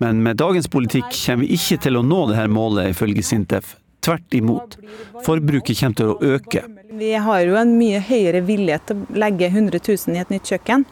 Men 0.04 0.24
med 0.24 0.40
dagens 0.40 0.68
politikk 0.72 1.12
kommer 1.12 1.44
vi 1.44 1.58
ikke 1.58 1.80
til 1.88 2.00
å 2.00 2.06
nå 2.08 2.22
dette 2.32 2.48
målet, 2.52 2.94
ifølge 2.94 3.26
Sintef. 3.26 3.78
Tvert 4.04 4.36
imot. 4.36 4.78
Forbruket 5.24 5.80
kommer 5.80 6.00
til 6.00 6.12
å 6.12 6.34
øke. 6.36 6.66
Vi 6.94 7.14
har 7.26 7.46
jo 7.48 7.56
en 7.58 7.78
mye 7.80 8.02
høyere 8.04 8.44
vilje 8.46 8.80
til 8.88 9.00
å 9.00 9.22
legge 9.24 9.48
100 9.50 9.80
000 9.80 10.18
i 10.18 10.22
et 10.22 10.34
nytt 10.34 10.52
kjøkken 10.52 10.86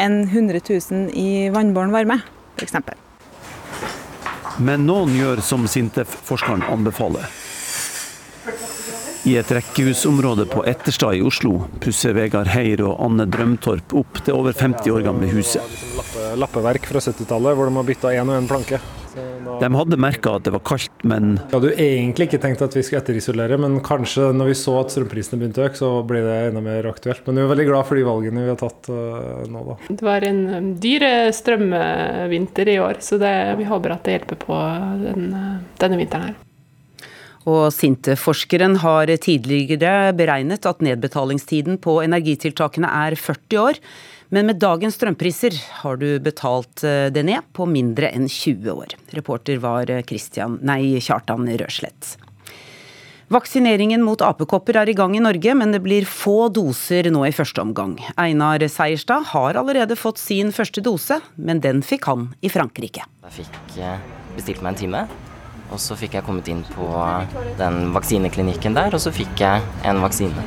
enn 0.00 0.22
100 0.24 0.62
000 0.64 1.12
i 1.18 1.50
vannbåren 1.52 1.92
varme, 1.92 2.20
f.eks. 2.56 2.78
Men 4.60 4.86
noen 4.88 5.12
gjør 5.16 5.40
som 5.44 5.68
Sintef-forskeren 5.68 6.64
anbefaler. 6.68 7.28
I 9.28 9.34
et 9.36 9.50
rekkehusområde 9.52 10.46
på 10.48 10.62
Etterstad 10.68 11.18
i 11.18 11.22
Oslo 11.24 11.66
pusser 11.84 12.14
Vegard 12.16 12.48
Heier 12.54 12.80
og 12.88 13.02
Anne 13.04 13.26
Drømtorp 13.28 13.92
opp 14.00 14.22
det 14.24 14.32
over 14.32 14.56
50 14.56 14.94
år 14.94 15.04
gamle 15.04 15.28
huset. 15.32 15.76
Lappeverk 16.40 16.88
fra 16.88 17.02
70-tallet 17.04 17.58
hvor 17.58 17.68
de 17.68 17.76
har 17.76 17.88
bytta 17.90 18.14
én 18.16 18.32
og 18.32 18.40
én 18.40 18.48
planke. 18.48 18.80
De 19.14 19.70
hadde 19.74 19.98
merka 20.00 20.36
at 20.38 20.46
det 20.46 20.52
var 20.54 20.62
kaldt, 20.66 21.04
men 21.08 21.36
Vi 21.40 21.56
hadde 21.56 21.70
jo 21.70 21.86
egentlig 21.86 22.28
ikke 22.28 22.40
tenkt 22.42 22.64
at 22.64 22.76
vi 22.76 22.82
skulle 22.86 23.02
etterisolere, 23.02 23.58
men 23.60 23.78
kanskje 23.84 24.30
når 24.36 24.52
vi 24.52 24.58
så 24.58 24.76
at 24.80 24.94
strømprisene 24.94 25.40
begynte 25.40 25.62
å 25.62 25.68
øke, 25.68 25.80
så 25.80 25.90
ble 26.06 26.22
det 26.24 26.36
enda 26.50 26.64
mer 26.64 26.90
aktuelt. 26.90 27.24
Men 27.26 27.40
vi 27.40 27.44
er 27.46 27.52
veldig 27.54 27.66
glad 27.70 27.88
for 27.88 28.00
de 28.00 28.04
valgene 28.06 28.44
vi 28.44 28.52
har 28.52 28.60
tatt 28.60 28.92
uh, 28.92 29.48
nå, 29.50 29.64
da. 29.70 29.78
Det 29.88 30.06
var 30.06 30.28
en 30.28 30.44
um, 30.52 30.70
dyr 30.82 31.06
strømvinter 31.36 32.74
i 32.74 32.78
år, 32.82 33.02
så 33.04 33.18
det, 33.20 33.34
vi 33.60 33.68
håper 33.70 33.96
at 33.96 34.06
det 34.06 34.18
hjelper 34.18 34.40
på 34.44 34.60
den, 35.02 35.26
denne 35.80 36.00
vinteren 36.00 36.30
her. 36.30 36.38
Og 37.48 37.70
Sinte-forskeren 37.72 38.76
har 38.82 39.10
tidligere 39.24 40.12
beregnet 40.16 40.66
at 40.68 40.82
nedbetalingstiden 40.84 41.78
på 41.80 41.96
energitiltakene 42.04 42.90
er 43.06 43.16
40 43.16 43.62
år. 43.62 43.80
Men 44.30 44.46
med 44.46 44.60
dagens 44.62 44.94
strømpriser 44.94 45.56
har 45.82 45.96
du 45.98 46.06
betalt 46.22 46.84
eh, 46.86 47.08
det 47.10 47.24
ned 47.26 47.46
på 47.56 47.64
mindre 47.66 48.12
enn 48.14 48.28
20 48.30 48.68
år. 48.70 48.92
Reporter 49.16 49.58
var 49.58 49.90
eh, 49.90 50.04
Christian, 50.06 50.54
nei, 50.62 51.00
Kjartan 51.02 51.48
Røslett. 51.58 52.12
Vaksineringen 53.30 54.04
mot 54.06 54.22
apekopper 54.22 54.78
er 54.78 54.90
i 54.90 54.94
gang 54.94 55.16
i 55.18 55.22
Norge, 55.22 55.54
men 55.58 55.74
det 55.74 55.82
blir 55.82 56.06
få 56.06 56.46
doser 56.54 57.10
nå 57.10 57.24
i 57.26 57.34
første 57.34 57.62
omgang. 57.62 57.96
Einar 58.18 58.62
Seierstad 58.70 59.26
har 59.32 59.58
allerede 59.58 59.98
fått 59.98 60.22
sin 60.22 60.54
første 60.54 60.82
dose, 60.82 61.18
men 61.34 61.62
den 61.66 61.82
fikk 61.86 62.06
han 62.10 62.28
i 62.42 62.50
Frankrike. 62.50 63.06
Jeg 63.26 63.36
fikk 63.42 63.82
bestilt 64.36 64.62
meg 64.62 64.76
en 64.76 64.80
time, 64.84 65.04
og 65.74 65.82
så 65.82 65.98
fikk 65.98 66.18
jeg 66.18 66.26
kommet 66.26 66.50
inn 66.50 66.62
på 66.70 66.86
den 67.58 67.90
vaksineklinikken 67.98 68.78
der, 68.78 68.94
og 68.94 69.02
så 69.02 69.14
fikk 69.14 69.42
jeg 69.42 69.66
en 69.90 70.02
vaksine. 70.06 70.46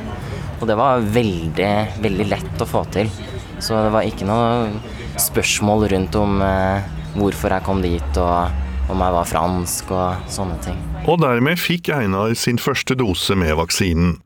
Og 0.60 0.68
det 0.68 0.76
var 0.80 1.04
veldig, 1.04 1.72
veldig 2.04 2.32
lett 2.32 2.64
å 2.64 2.68
få 2.68 2.84
til. 2.96 3.12
Så 3.64 3.78
det 3.86 3.92
var 3.94 4.04
ikke 4.04 4.26
noe 4.28 4.74
spørsmål 5.20 5.86
rundt 5.94 6.16
om 6.20 6.42
eh, 6.44 6.84
hvorfor 7.16 7.54
jeg 7.54 7.64
kom 7.64 7.80
dit, 7.84 8.18
og 8.20 8.92
om 8.92 9.00
jeg 9.00 9.16
var 9.16 9.30
fransk 9.30 9.94
og 9.94 10.26
sånne 10.28 10.58
ting. 10.66 10.80
Og 11.08 11.20
dermed 11.22 11.60
fikk 11.60 11.88
Einar 11.96 12.34
sin 12.36 12.60
første 12.60 12.96
dose 13.00 13.36
med 13.38 13.56
vaksinen. 13.56 14.18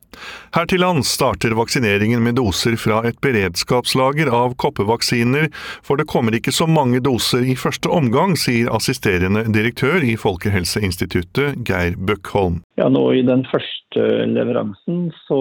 Her 0.57 0.69
til 0.71 0.83
lands 0.83 1.11
starter 1.15 1.55
vaksineringen 1.59 2.23
med 2.25 2.39
doser 2.39 2.77
fra 2.81 3.01
et 3.09 3.19
beredskapslager 3.25 4.31
av 4.35 4.55
koppevaksiner, 4.61 5.49
for 5.85 6.01
det 6.01 6.09
kommer 6.11 6.37
ikke 6.37 6.55
så 6.55 6.69
mange 6.71 7.03
doser 7.05 7.45
i 7.47 7.57
første 7.59 7.91
omgang, 7.93 8.37
sier 8.41 8.71
assisterende 8.75 9.45
direktør 9.55 10.05
i 10.05 10.17
Folkehelseinstituttet, 10.21 11.61
Geir 11.69 11.99
Bøckholm. 11.99 12.63
Ja, 12.81 12.89
nå 12.93 13.05
I 13.19 13.25
den 13.27 13.45
første 13.51 14.05
leveransen 14.31 15.09
så 15.27 15.41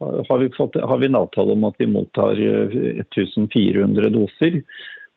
har 0.00 0.42
vi, 0.42 0.50
fått, 0.56 0.78
har 0.80 1.00
vi 1.00 1.10
en 1.10 1.18
avtale 1.20 1.54
om 1.56 1.66
at 1.68 1.78
vi 1.78 1.88
mottar 1.90 2.38
1400 2.38 4.12
doser. 4.14 4.60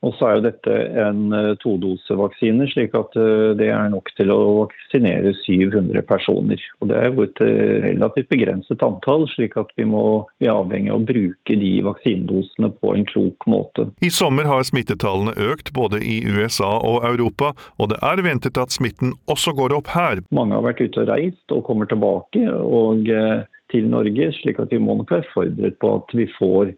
Og 0.05 0.13
så 0.15 0.27
er 0.29 0.37
jo 0.37 0.43
dette 0.45 0.75
en 1.03 1.33
eh, 1.35 1.49
todosevaksine, 1.59 2.69
slik 2.71 2.93
at 2.95 3.15
eh, 3.19 3.51
det 3.59 3.67
er 3.75 3.89
nok 3.91 4.07
til 4.15 4.31
å 4.31 4.39
vaksinere 4.61 5.33
700 5.41 6.05
personer. 6.07 6.61
Og 6.79 6.91
Det 6.91 6.99
er 6.99 7.09
jo 7.09 7.25
et 7.25 7.41
eh, 7.43 7.73
relativt 7.83 8.29
begrenset 8.31 8.85
antall, 8.85 9.27
slik 9.33 9.57
at 9.59 9.73
vi, 9.75 9.87
må, 9.89 10.23
vi 10.39 10.47
er 10.47 10.55
avhengig 10.55 10.93
av 10.93 11.01
å 11.01 11.07
bruke 11.09 11.59
de 11.63 11.73
vaksinedosene 11.83 12.71
på 12.79 12.95
en 12.95 13.05
klok 13.11 13.49
måte. 13.51 13.89
I 13.99 14.11
sommer 14.13 14.47
har 14.47 14.63
smittetallene 14.67 15.35
økt 15.49 15.73
både 15.75 15.99
i 15.99 16.21
USA 16.23 16.77
og 16.79 17.03
Europa, 17.09 17.51
og 17.75 17.91
det 17.91 17.99
er 18.05 18.23
ventet 18.23 18.59
at 18.61 18.71
smitten 18.71 19.17
også 19.27 19.55
går 19.57 19.75
opp 19.75 19.91
her. 19.91 20.23
Mange 20.35 20.55
har 20.55 20.63
vært 20.63 20.83
ute 20.85 21.03
og 21.03 21.11
reist 21.11 21.55
og 21.55 21.65
kommer 21.67 21.89
tilbake 21.91 22.45
og 22.47 23.09
til 23.69 23.89
Norge, 23.89 24.31
slik 24.39 24.59
at 24.61 24.71
vi 24.73 24.79
må 24.81 24.95
nok 24.97 25.11
være 25.13 25.27
forberedt 25.33 25.77
på 25.81 25.91
at 25.99 26.15
vi 26.17 26.25
får 26.37 26.71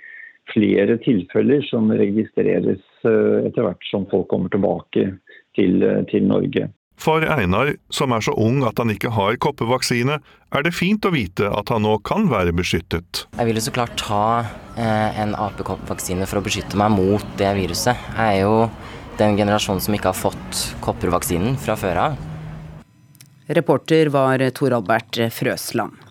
flere 0.52 0.98
tilfeller 1.04 1.64
som 1.70 1.90
registreres 1.92 2.84
eh, 3.08 3.48
etter 3.48 3.66
hvert 3.66 3.90
som 3.90 4.06
folk 4.12 4.30
kommer 4.32 4.52
tilbake 4.54 5.08
til, 5.58 5.82
eh, 5.84 6.04
til 6.12 6.28
Norge. 6.30 6.70
For 7.02 7.24
Einar, 7.26 7.74
som 7.90 8.14
er 8.14 8.22
så 8.22 8.34
ung 8.38 8.62
at 8.68 8.78
han 8.78 8.92
ikke 8.94 9.10
har 9.16 9.40
koppevaksine, 9.42 10.20
er 10.54 10.66
det 10.66 10.76
fint 10.78 11.06
å 11.08 11.14
vite 11.14 11.50
at 11.50 11.72
han 11.74 11.82
nå 11.82 11.96
kan 12.06 12.28
være 12.30 12.54
beskyttet. 12.54 13.26
Jeg 13.40 13.48
vil 13.48 13.58
jo 13.58 13.64
så 13.66 13.74
klart 13.74 13.96
ta 13.98 14.26
eh, 14.78 15.22
en 15.24 15.34
apekoppvaksine 15.34 16.28
for 16.30 16.42
å 16.42 16.46
beskytte 16.46 16.78
meg 16.78 16.94
mot 16.94 17.26
det 17.42 17.56
viruset. 17.58 17.98
Jeg 18.14 18.44
er 18.44 18.44
jo 18.44 18.68
den 19.18 19.40
generasjonen 19.40 19.82
som 19.82 19.98
ikke 19.98 20.14
har 20.14 20.20
fått 20.20 20.62
koppervaksinen 20.86 21.58
fra 21.62 21.78
før 21.80 22.04
av. 22.06 22.22
Reporter 23.52 24.14
var 24.14 24.46
Tor 24.56 24.78
Albert 24.78 25.18
Frøsland. 25.34 26.11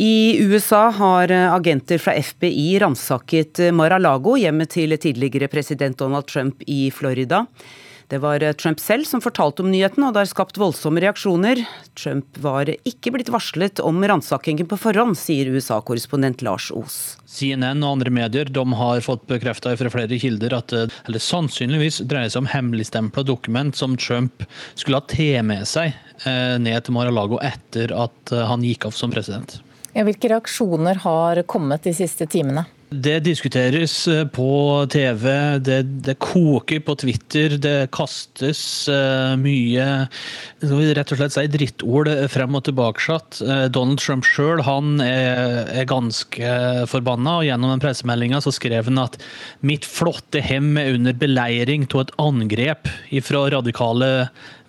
I 0.00 0.38
USA 0.38 0.90
har 0.94 1.32
agenter 1.32 1.98
fra 1.98 2.12
FBI 2.14 2.78
ransaket 2.78 3.58
Mar-a-Lago, 3.74 4.36
hjemmet 4.38 4.70
til 4.76 4.94
tidligere 4.94 5.50
president 5.50 5.98
Donald 5.98 6.28
Trump 6.30 6.62
i 6.70 6.84
Florida. 6.94 7.40
Det 8.08 8.20
var 8.22 8.40
Trump 8.52 8.78
selv 8.80 9.04
som 9.10 9.20
fortalte 9.20 9.64
om 9.64 9.72
nyheten, 9.72 10.04
og 10.06 10.14
det 10.14 10.22
har 10.22 10.30
skapt 10.30 10.56
voldsomme 10.56 11.02
reaksjoner. 11.02 11.64
Trump 11.98 12.38
var 12.40 12.70
ikke 12.70 13.10
blitt 13.12 13.32
varslet 13.34 13.82
om 13.84 13.98
ransakingen 13.98 14.70
på 14.70 14.78
forhånd, 14.80 15.18
sier 15.18 15.50
USA-korrespondent 15.50 16.46
Lars 16.46 16.70
Os. 16.70 17.18
CNN 17.26 17.82
og 17.82 17.98
andre 17.98 18.14
medier 18.22 18.54
har 18.54 19.04
fått 19.04 19.26
bekrefta 19.26 19.74
fra 19.76 19.92
flere 19.92 20.22
kilder 20.22 20.56
at 20.62 20.78
det 20.78 21.26
sannsynligvis 21.26 22.04
dreier 22.06 22.30
seg 22.30 22.46
om 22.46 22.52
hemmeligstempla 22.54 23.26
dokument 23.26 23.76
som 23.76 23.98
Trump 23.98 24.46
skulle 24.72 25.02
ha 25.02 25.08
tatt 25.10 25.44
med 25.44 25.66
seg 25.66 25.90
eh, 25.90 26.54
ned 26.56 26.86
til 26.86 26.94
Mar-a-Lago 26.94 27.42
etter 27.42 27.92
at 27.92 28.30
eh, 28.30 28.46
han 28.46 28.62
gikk 28.62 28.88
av 28.88 28.94
som 28.94 29.10
president. 29.10 29.58
Hvilke 29.92 30.28
reaksjoner 30.30 31.00
har 31.04 31.42
kommet 31.48 31.86
de 31.88 31.94
siste 31.96 32.26
timene? 32.30 32.66
Det 32.88 33.18
diskuteres 33.20 33.92
eh, 34.08 34.22
på 34.32 34.86
TV, 34.88 35.58
det, 35.60 35.82
det, 36.06 36.14
koker 36.24 36.80
på 36.80 36.94
Twitter, 36.96 37.58
det 37.60 37.90
kastes 37.92 38.62
uh, 38.88 39.36
mye 39.36 40.06
rett 40.96 41.12
og 41.12 41.20
slett 41.20 41.34
si 41.34 41.44
drittord 41.52 42.08
frem 42.32 42.56
og 42.56 42.64
tilbake. 42.64 43.18
Uh, 43.44 43.68
Donald 43.68 44.00
Trump 44.00 44.24
sjøl 44.24 44.64
er, 45.04 45.68
er, 45.68 45.84
ganske 45.90 46.54
forbanna, 46.88 47.42
og 47.42 47.48
gjennom 47.50 47.74
den 47.74 47.84
pressemeldinga 47.84 48.40
skrev 48.48 48.88
han 48.88 49.04
at 49.04 49.20
mitt 49.60 49.84
flotte 49.84 50.40
hem 50.40 50.72
er 50.80 50.96
under 50.96 51.12
beleiring 51.12 51.84
av 51.92 52.06
et 52.06 52.16
angrep 52.24 52.88
fra 53.20 53.46
radikale 53.52 54.12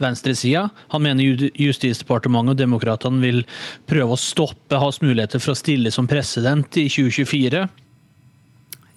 venstresida. 0.03 0.67
Han 0.91 1.07
mener 1.07 1.49
Justisdepartementet 1.55 2.57
og 2.57 2.63
demokratene 2.67 3.23
vil 3.23 3.45
prøve 3.87 4.15
å 4.15 4.19
stoppe 4.19 4.83
hans 4.83 4.99
muligheter 4.99 5.39
for 5.39 5.55
å 5.55 5.61
stille 5.61 5.95
som 5.95 6.09
president 6.11 6.75
i 6.75 6.89
2024. 6.91 7.69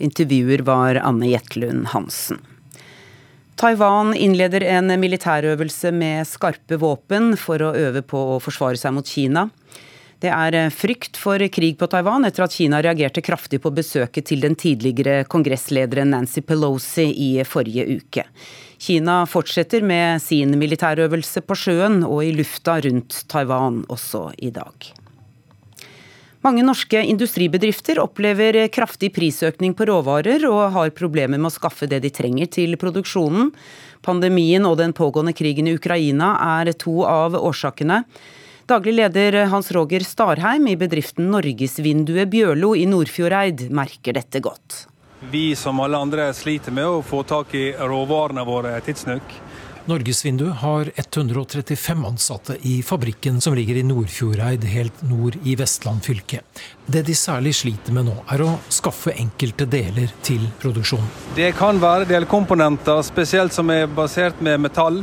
Intervjuer 0.02 0.64
var 0.66 0.98
Anne 1.00 1.30
Jetlund 1.30 1.92
Hansen. 1.94 2.40
Taiwan 3.62 4.10
innleder 4.18 4.64
en 4.66 4.90
militærøvelse 4.98 5.92
med 5.94 6.26
skarpe 6.26 6.78
våpen 6.82 7.36
for 7.38 7.62
å 7.62 7.74
øve 7.78 8.02
på 8.02 8.22
å 8.34 8.38
forsvare 8.42 8.80
seg 8.80 8.96
mot 8.96 9.06
Kina. 9.06 9.46
Det 10.22 10.30
er 10.30 10.70
frykt 10.70 11.18
for 11.18 11.42
krig 11.50 11.78
på 11.78 11.88
Taiwan 11.90 12.26
etter 12.26 12.44
at 12.44 12.54
Kina 12.54 12.78
reagerte 12.82 13.22
kraftig 13.22 13.58
på 13.62 13.72
besøket 13.74 14.28
til 14.30 14.42
den 14.42 14.54
tidligere 14.58 15.24
kongresslederen 15.30 16.10
Nancy 16.14 16.42
Pelosi 16.46 17.08
i 17.10 17.30
forrige 17.46 17.86
uke. 17.98 18.26
Kina 18.82 19.20
fortsetter 19.30 19.82
med 19.86 20.22
sin 20.22 20.54
militærøvelse 20.58 21.42
på 21.46 21.58
sjøen 21.58 22.02
og 22.06 22.22
i 22.26 22.34
lufta 22.38 22.80
rundt 22.82 23.24
Taiwan 23.30 23.82
også 23.90 24.28
i 24.42 24.50
dag. 24.54 24.92
Mange 26.42 26.64
norske 26.66 26.98
industribedrifter 27.06 28.00
opplever 28.02 28.56
kraftig 28.74 29.12
prisøkning 29.14 29.76
på 29.78 29.86
råvarer 29.86 30.42
og 30.48 30.72
har 30.74 30.90
problemer 30.90 31.38
med 31.38 31.52
å 31.52 31.54
skaffe 31.54 31.86
det 31.86 32.00
de 32.02 32.10
trenger 32.10 32.50
til 32.50 32.74
produksjonen. 32.80 33.52
Pandemien 34.02 34.66
og 34.66 34.80
den 34.80 34.90
pågående 34.90 35.36
krigen 35.38 35.70
i 35.70 35.76
Ukraina 35.78 36.32
er 36.58 36.72
to 36.74 37.04
av 37.06 37.38
årsakene. 37.38 38.00
Daglig 38.66 38.96
leder 38.96 39.38
Hans 39.54 39.70
Roger 39.70 40.02
Starheim 40.02 40.66
i 40.66 40.74
bedriften 40.80 41.30
Norgesvinduet 41.30 42.34
Bjørlo 42.34 42.74
i 42.74 42.88
Nordfjordeid 42.90 43.68
merker 43.70 44.18
dette 44.18 44.42
godt. 44.42 44.88
Vi 45.30 45.52
som 45.54 45.78
alle 45.78 46.00
andre 46.02 46.32
sliter 46.34 46.74
med 46.74 46.90
å 46.90 47.02
få 47.06 47.22
tak 47.22 47.54
i 47.54 47.68
råvarene 47.78 48.42
våre 48.42 48.74
tidsnok. 48.82 49.38
Norgesvindu 49.84 50.48
har 50.48 50.90
135 50.94 52.04
ansatte 52.06 52.56
i 52.62 52.82
fabrikken 52.82 53.40
som 53.40 53.54
ligger 53.54 53.76
i 53.76 53.82
Nordfjordeid, 53.82 54.64
helt 54.64 55.02
nord 55.02 55.36
i 55.44 55.56
Vestland 55.58 56.04
fylke. 56.04 56.40
Det 56.86 57.02
de 57.02 57.14
særlig 57.18 57.54
sliter 57.58 57.96
med 57.96 58.06
nå, 58.06 58.14
er 58.30 58.44
å 58.44 58.52
skaffe 58.70 59.10
enkelte 59.18 59.66
deler 59.66 60.14
til 60.22 60.44
produksjonen. 60.62 61.10
Det 61.34 61.50
kan 61.58 61.82
være 61.82 62.06
delkomponenter, 62.12 63.02
spesielt 63.02 63.56
som 63.56 63.74
er 63.74 63.90
basert 63.90 64.38
med 64.38 64.62
metall. 64.62 65.02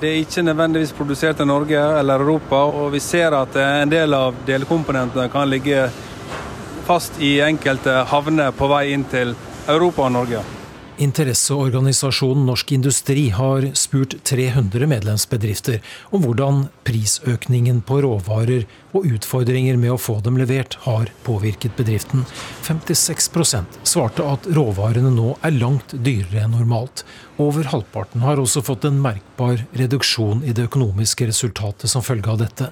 Det 0.00 0.10
er 0.10 0.20
ikke 0.24 0.42
nødvendigvis 0.48 0.96
produsert 0.98 1.40
i 1.40 1.46
Norge 1.46 1.86
eller 2.00 2.26
Europa, 2.26 2.64
og 2.66 2.90
vi 2.96 3.00
ser 3.00 3.36
at 3.38 3.54
en 3.62 3.94
del 3.94 4.14
av 4.14 4.42
delkomponentene 4.48 5.30
kan 5.30 5.46
ligge 5.54 5.86
fast 6.86 7.22
i 7.22 7.36
enkelte 7.46 8.02
havner 8.10 8.50
på 8.58 8.74
vei 8.74 8.88
inn 8.90 9.06
til 9.06 9.38
Europa 9.70 10.10
og 10.10 10.16
Norge. 10.18 10.42
Interesseorganisasjonen 10.98 12.46
Norsk 12.46 12.72
Industri 12.72 13.28
har 13.28 13.74
spurt 13.74 14.14
300 14.24 14.86
medlemsbedrifter 14.88 15.82
om 16.10 16.22
hvordan 16.24 16.62
prisøkningen 16.88 17.82
på 17.84 17.98
råvarer 18.00 18.64
og 18.96 19.04
utfordringer 19.04 19.76
med 19.76 19.92
å 19.92 19.98
få 20.00 20.16
dem 20.24 20.38
levert 20.40 20.78
har 20.86 21.10
påvirket 21.26 21.76
bedriften. 21.76 22.24
56% 22.64 23.76
svarte 23.84 24.24
at 24.24 24.48
råvarene 24.56 25.12
nå 25.12 25.34
er 25.44 25.58
langt 25.58 25.92
dyrere 25.92 26.46
enn 26.46 26.56
normalt. 26.56 27.04
Over 27.36 27.68
halvparten 27.74 28.24
har 28.24 28.40
også 28.40 28.64
fått 28.64 28.88
en 28.88 29.02
merkbar 29.04 29.66
reduksjon 29.76 30.46
i 30.48 30.56
det 30.56 30.70
økonomiske 30.70 31.28
resultatet 31.28 31.92
som 31.92 32.04
følge 32.06 32.32
av 32.32 32.40
dette. 32.46 32.70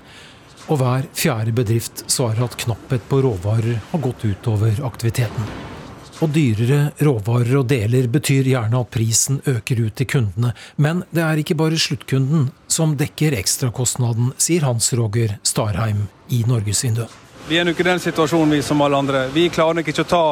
Og 0.72 0.80
hver 0.80 1.04
fjerde 1.12 1.52
bedrift 1.52 2.06
svarer 2.08 2.46
at 2.48 2.56
knapphet 2.64 3.04
på 3.10 3.20
råvarer 3.28 3.84
har 3.92 4.04
gått 4.08 4.24
utover 4.24 4.80
aktiviteten. 4.88 5.73
Og 6.22 6.31
dyrere 6.31 6.93
råvarer 7.03 7.57
og 7.59 7.66
deler 7.68 8.07
betyr 8.07 8.47
gjerne 8.47 8.78
at 8.84 8.91
prisen 8.95 9.41
øker 9.51 9.80
ut 9.82 9.97
til 9.99 10.07
kundene. 10.07 10.53
Men 10.76 11.03
det 11.11 11.24
er 11.24 11.41
ikke 11.43 11.57
bare 11.59 11.78
sluttkunden 11.80 12.51
som 12.70 12.95
dekker 13.01 13.34
ekstrakostnaden, 13.34 14.30
sier 14.38 14.62
Hans 14.68 14.93
Roger 14.95 15.38
Starheim 15.43 16.07
i 16.30 16.45
Norgesvinduet. 16.47 17.11
Vi 17.49 17.59
er 17.59 17.66
nok 17.66 17.80
i 17.80 17.84
den 17.84 18.01
situasjonen 18.01 18.55
vi 18.55 18.62
som 18.62 18.80
alle 18.80 18.97
andre. 18.97 19.26
Vi 19.34 19.49
klarer 19.53 19.80
nok 19.80 19.91
ikke 19.91 20.07
å 20.07 20.12
ta 20.14 20.26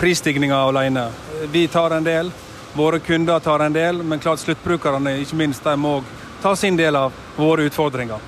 prisstigninga 0.00 0.62
alene. 0.70 1.04
Vi 1.52 1.66
tar 1.68 1.94
en 1.94 2.08
del, 2.08 2.32
våre 2.74 2.98
kunder 3.04 3.38
tar 3.44 3.60
en 3.66 3.76
del, 3.76 4.00
men 4.02 4.18
klart 4.18 4.40
sluttbrukerne 4.40 5.18
ikke 5.20 5.38
minst, 5.38 5.62
de 5.64 5.76
må 5.76 6.00
ta 6.42 6.56
sin 6.56 6.78
del 6.80 6.96
av 6.96 7.12
våre 7.36 7.68
utfordringer. 7.68 8.18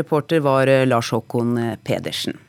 Reporter 0.00 0.40
var 0.40 0.72
Lars 0.88 1.12
Håkon 1.14 1.76
Pedersen. 1.84 2.45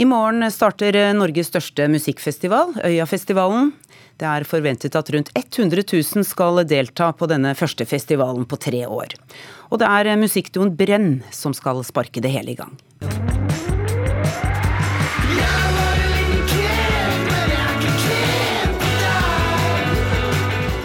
I 0.00 0.04
morgen 0.08 0.46
starter 0.48 0.96
Norges 1.12 1.50
største 1.50 1.84
musikkfestival, 1.92 2.70
Øyafestivalen. 2.88 3.66
Det 4.16 4.24
er 4.24 4.46
forventet 4.48 4.94
at 4.96 5.10
rundt 5.12 5.28
100 5.36 5.82
000 5.92 6.24
skal 6.24 6.62
delta 6.64 7.10
på 7.12 7.26
denne 7.28 7.50
første 7.52 7.84
festivalen 7.84 8.46
på 8.48 8.56
tre 8.56 8.86
år. 8.88 9.12
Og 9.68 9.82
det 9.82 9.90
er 9.90 10.16
musikkduoen 10.16 10.72
Brenn 10.72 11.18
som 11.36 11.52
skal 11.52 11.82
sparke 11.84 12.22
det 12.24 12.32
hele 12.32 12.54
i 12.54 12.56
gang. 12.56 12.72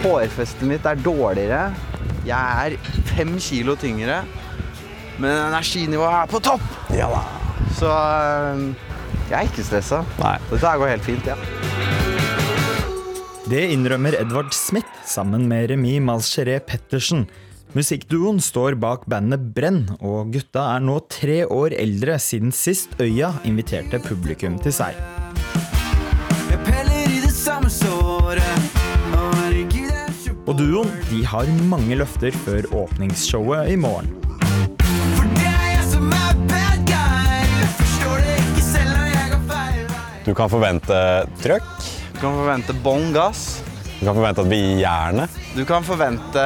Hårfestet 0.03 0.67
mitt 0.67 0.83
er 0.91 0.99
dårligere. 1.07 1.69
Jeg 2.27 2.67
er 2.67 2.99
fem 3.13 3.37
kilo 3.39 3.77
tyngre. 3.79 4.25
Men 5.15 5.39
energinivået 5.53 6.17
er 6.19 6.35
på 6.35 6.43
topp! 6.43 6.67
Ja 6.91 7.07
da. 7.15 7.23
Så 7.79 7.95
jeg 9.29 9.37
er 9.39 9.49
ikke 9.49 9.65
stressa. 9.65 10.03
Dette 10.51 10.75
går 10.79 10.91
helt 10.93 11.05
fint, 11.05 11.25
ja. 11.25 11.35
Det 13.45 13.61
innrømmer 13.73 14.15
Edvard 14.17 14.53
Smith 14.57 14.89
sammen 15.05 15.47
med 15.49 15.69
Remi 15.69 15.99
Malcheré 16.01 16.59
Pettersen. 16.65 17.27
Musikkduoen 17.75 18.39
står 18.41 18.77
bak 18.79 19.03
bandet 19.11 19.51
Brenn, 19.53 19.83
og 19.99 20.31
gutta 20.33 20.63
er 20.77 20.85
nå 20.85 20.95
tre 21.11 21.41
år 21.43 21.75
eldre 21.77 22.15
siden 22.23 22.53
sist 22.55 22.95
Øya 23.03 23.33
inviterte 23.45 23.99
publikum 24.05 24.57
til 24.63 24.73
seg. 24.73 24.97
Og 30.45 30.53
duoen 30.61 30.91
de 31.09 31.23
har 31.25 31.49
mange 31.69 31.97
løfter 31.97 32.33
før 32.45 32.69
åpningsshowet 32.85 33.73
i 33.73 33.77
morgen. 33.81 34.13
Du 40.25 40.33
kan 40.33 40.49
forvente 40.49 40.95
trøkk. 41.43 41.65
Du 42.15 42.21
kan 42.23 42.33
forvente 42.33 42.73
bånn 42.81 43.11
gass. 43.13 43.61
Du 43.99 44.07
kan 44.07 44.15
forvente 44.17 44.41
at 44.41 44.49
vi 44.49 44.57
gir 44.57 44.79
jernet. 44.81 45.35
Du 45.53 45.61
kan 45.69 45.85
forvente 45.85 46.45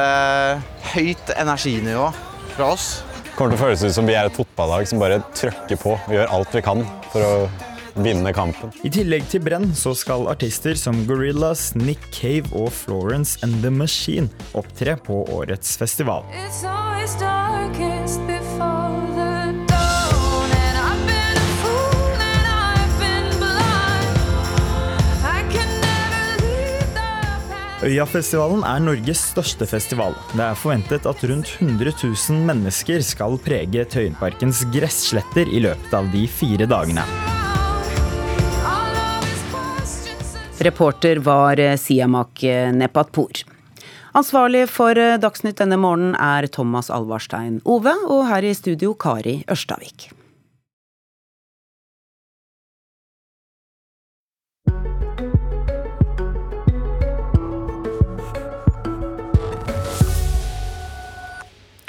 høyt 0.92 1.32
energinivå 1.32 2.10
fra 2.52 2.74
oss. 2.74 2.90
Det 3.24 3.32
kommer 3.38 3.54
til 3.54 3.56
å 3.56 3.62
føles 3.62 3.84
ut 3.86 3.96
som 3.96 4.10
vi 4.10 4.18
er 4.18 4.28
et 4.28 4.36
fotballag 4.36 4.84
som 4.90 5.00
bare 5.00 5.22
trøkker 5.32 5.80
på 5.80 5.94
og 5.96 6.12
gjør 6.12 6.28
alt 6.36 6.52
vi 6.58 6.62
kan 6.66 6.84
for 7.08 7.24
å 7.24 7.34
vinne 8.04 8.34
kampen. 8.36 8.74
I 8.84 8.92
tillegg 8.92 9.24
til 9.32 9.40
Brenn 9.46 9.70
så 9.76 9.94
skal 9.96 10.28
artister 10.30 10.76
som 10.78 11.00
Gorillas, 11.08 11.70
Nick 11.78 12.04
Cave 12.12 12.52
og 12.52 12.68
Florence 12.76 13.40
and 13.46 13.62
The 13.64 13.72
Machine 13.72 14.28
opptre 14.52 14.98
på 15.08 15.24
årets 15.32 15.72
festival. 15.80 16.28
Øyafestivalen 27.80 28.60
er 28.68 28.80
Norges 28.84 29.22
største 29.30 29.64
festival. 29.64 30.12
Det 30.34 30.42
er 30.44 30.58
forventet 30.58 31.06
at 31.08 31.22
rundt 31.24 31.54
100 31.62 31.94
000 32.02 32.42
mennesker 32.44 33.00
skal 33.00 33.38
prege 33.40 33.86
Tøyenparkens 33.88 34.66
gressletter 34.74 35.48
i 35.48 35.62
løpet 35.64 35.96
av 35.96 36.10
de 36.12 36.26
fire 36.28 36.68
dagene. 36.68 37.06
Reporter 40.60 41.24
var 41.24 41.64
Siamak 41.80 42.44
Nepatpour. 42.76 43.46
Ansvarlig 44.12 44.66
for 44.68 45.00
Dagsnytt 45.24 45.64
denne 45.64 45.80
morgenen 45.80 46.20
er 46.20 46.52
Thomas 46.52 46.92
Alvarstein 46.92 47.62
Ove, 47.64 47.96
og 48.12 48.26
her 48.28 48.44
i 48.44 48.52
studio 48.52 48.92
Kari 48.92 49.38
Ørstavik. 49.48 50.10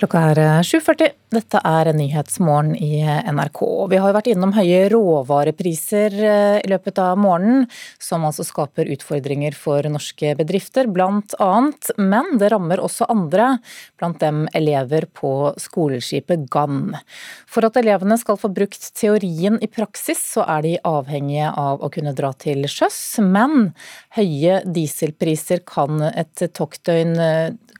Klokka 0.02 0.22
er 0.32 0.39
7.40. 0.66 1.12
Dette 1.30 1.60
er 1.62 1.91
Nyhetsmorgen 1.93 2.72
i 2.74 3.04
NRK. 3.06 3.60
Vi 3.91 3.99
har 4.02 4.10
jo 4.10 4.16
vært 4.16 4.30
innom 4.32 4.54
høye 4.56 4.88
råvarepriser 4.89 6.16
eh, 6.18 6.56
i 6.58 6.72
løpet 6.72 6.97
av 7.04 7.20
morgenen, 7.22 7.68
som 8.02 8.26
altså 8.26 8.41
skaper 8.47 8.89
utfordringer 8.95 9.54
for 9.54 9.86
norske 9.93 10.34
bedrifter, 10.39 10.89
blant 10.89 11.38
annet. 11.38 11.91
Men 12.02 12.34
det 12.41 12.49
rammer 12.49 12.82
også 12.82 13.12
andre, 13.14 13.60
blant 14.02 14.18
dem 14.26 14.47
elever 14.58 15.06
på 15.06 15.54
skoleskipet 15.62 16.49
Gann. 16.49 16.97
For 17.45 17.70
at 17.70 17.78
elevene 17.78 18.18
skal 18.18 18.41
få 18.41 18.49
brukt 18.49 18.89
teorien 18.97 19.62
i 19.62 19.70
praksis, 19.70 20.26
så 20.34 20.49
er 20.49 20.66
de 20.66 20.76
avhengige 20.82 21.54
av 21.54 21.86
å 21.86 21.93
kunne 21.93 22.18
dra 22.18 22.34
til 22.41 22.66
sjøs. 22.66 23.20
Men 23.22 23.76
høye 24.18 24.64
dieselpriser 24.66 25.62
kan 25.70 26.02
et 26.10 26.49
toktdøgn 26.58 27.14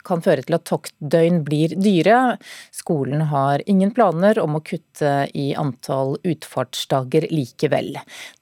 kan 0.06 0.22
føre 0.24 0.44
til 0.46 0.56
at 0.56 0.66
toktdøgn 0.68 1.40
blir 1.46 1.74
dyre. 1.78 2.36
Skolen 2.74 3.26
har 3.32 3.64
ingen 3.70 3.92
planer 3.94 4.40
om 4.42 4.58
å 4.58 4.62
kutte 4.64 5.14
i 5.38 5.52
antall 5.58 6.16
utfartsdager 6.28 7.28
likevel. 7.32 7.96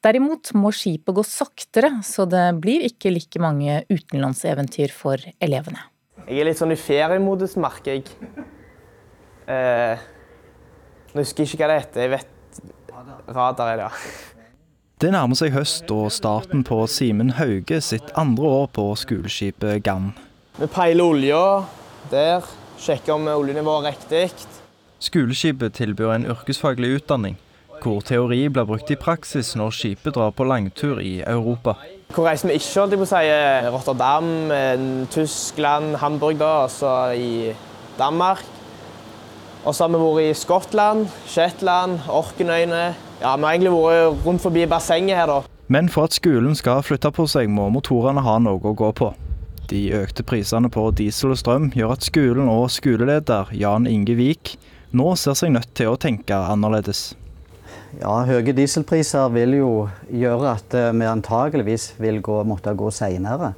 Derimot 0.04 0.52
må 0.58 0.72
skipet 0.74 1.16
gå 1.16 1.24
saktere, 1.26 1.96
så 2.06 2.26
det 2.30 2.46
blir 2.62 2.86
ikke 2.88 3.12
like 3.14 3.42
mange 3.42 3.82
utenlandseventyr 3.90 4.94
for 4.94 5.20
elevene. 5.40 5.86
Jeg 6.26 6.42
er 6.42 6.50
litt 6.50 6.60
sånn 6.60 6.74
i 6.74 6.78
feriemodus, 6.78 7.56
merker 7.60 7.96
jeg. 7.96 8.10
Eh, 9.50 10.02
nå 11.14 11.24
husker 11.24 11.46
ikke 11.46 11.64
hva 11.64 11.72
det 11.72 11.80
heter. 11.80 12.04
Jeg 12.04 12.12
vet 12.18 12.36
radar 13.34 13.72
er 13.72 13.80
det, 13.80 13.88
ja. 13.88 14.28
Det 15.00 15.08
nærmer 15.14 15.38
seg 15.38 15.54
høst 15.54 15.88
og 15.94 16.10
starten 16.12 16.60
på 16.66 16.82
Simen 16.92 17.32
Hauge 17.38 17.78
sitt 17.80 18.10
andre 18.20 18.50
år 18.60 18.66
på 18.76 18.84
skoleskipet 19.00 19.80
Gann. 19.86 20.10
Vi 20.60 20.66
peiler 20.68 21.04
olja 21.08 21.36
der, 22.10 22.44
sjekker 22.76 23.14
om 23.14 23.28
oljenivået 23.32 23.86
er 23.88 23.94
riktig. 23.94 24.42
Skoleskipet 25.00 25.72
tilbyr 25.72 26.10
en 26.12 26.26
yrkesfaglig 26.28 26.90
utdanning, 26.98 27.38
hvor 27.80 28.02
teori 28.04 28.42
blir 28.52 28.66
brukt 28.68 28.90
i 28.92 28.98
praksis 29.00 29.54
når 29.56 29.72
skipet 29.72 30.18
drar 30.18 30.34
på 30.36 30.44
langtur 30.44 31.00
i 31.00 31.22
Europa. 31.24 31.78
Hvor 32.12 32.28
reiser 32.28 32.50
vi 32.50 32.58
ikke, 32.60 32.74
holdt 32.76 32.92
jeg 32.92 33.00
på 33.00 33.06
å 33.06 33.08
si. 33.08 33.30
Rotterdam, 33.72 34.28
Tyskland, 35.16 35.96
Hamburg 36.04 36.36
da, 36.44 36.50
altså 36.66 36.92
i 37.16 37.54
Danmark. 37.96 38.44
Og 39.64 39.72
så 39.72 39.86
har 39.86 39.96
vi 39.96 40.02
vært 40.04 40.26
i 40.26 40.36
Skottland, 40.42 41.08
Shetland, 41.24 42.04
Orkenøyene. 42.04 42.84
Ja, 43.22 43.32
Vi 43.36 43.48
har 43.48 43.54
egentlig 43.54 43.72
vært 43.78 44.28
rundt 44.28 44.44
forbi 44.44 44.68
bassenget 44.68 45.16
her, 45.16 45.26
da. 45.26 45.40
Men 45.72 45.88
for 45.88 46.04
at 46.04 46.20
skolen 46.20 46.52
skal 46.52 46.84
flytte 46.84 47.16
på 47.16 47.24
seg, 47.24 47.48
må 47.48 47.70
motorene 47.72 48.20
ha 48.20 48.38
noe 48.44 48.60
å 48.60 48.76
gå 48.76 48.92
på. 48.92 49.14
De 49.70 49.84
økte 49.94 50.24
prisene 50.26 50.66
på 50.72 50.88
diesel 50.98 51.30
og 51.30 51.38
strøm 51.38 51.68
gjør 51.76 51.94
at 51.94 52.02
skolen 52.02 52.48
og 52.50 52.72
skoleleder 52.74 53.52
Jan 53.54 53.86
Inge 53.86 54.16
Vik 54.18 54.56
nå 54.90 55.12
ser 55.14 55.36
seg 55.38 55.52
nødt 55.54 55.70
til 55.78 55.92
å 55.92 55.98
tenke 56.00 56.34
annerledes. 56.34 57.12
Ja, 58.00 58.24
Høye 58.26 58.54
dieselpriser 58.54 59.30
vil 59.34 59.54
jo 59.60 59.70
gjøre 60.10 60.56
at 60.56 60.74
eh, 60.74 60.90
vi 60.94 61.06
antageligvis 61.06 61.92
vil 62.02 62.18
gå, 62.22 62.40
måtte 62.46 62.74
gå 62.74 62.90
senere 62.94 63.52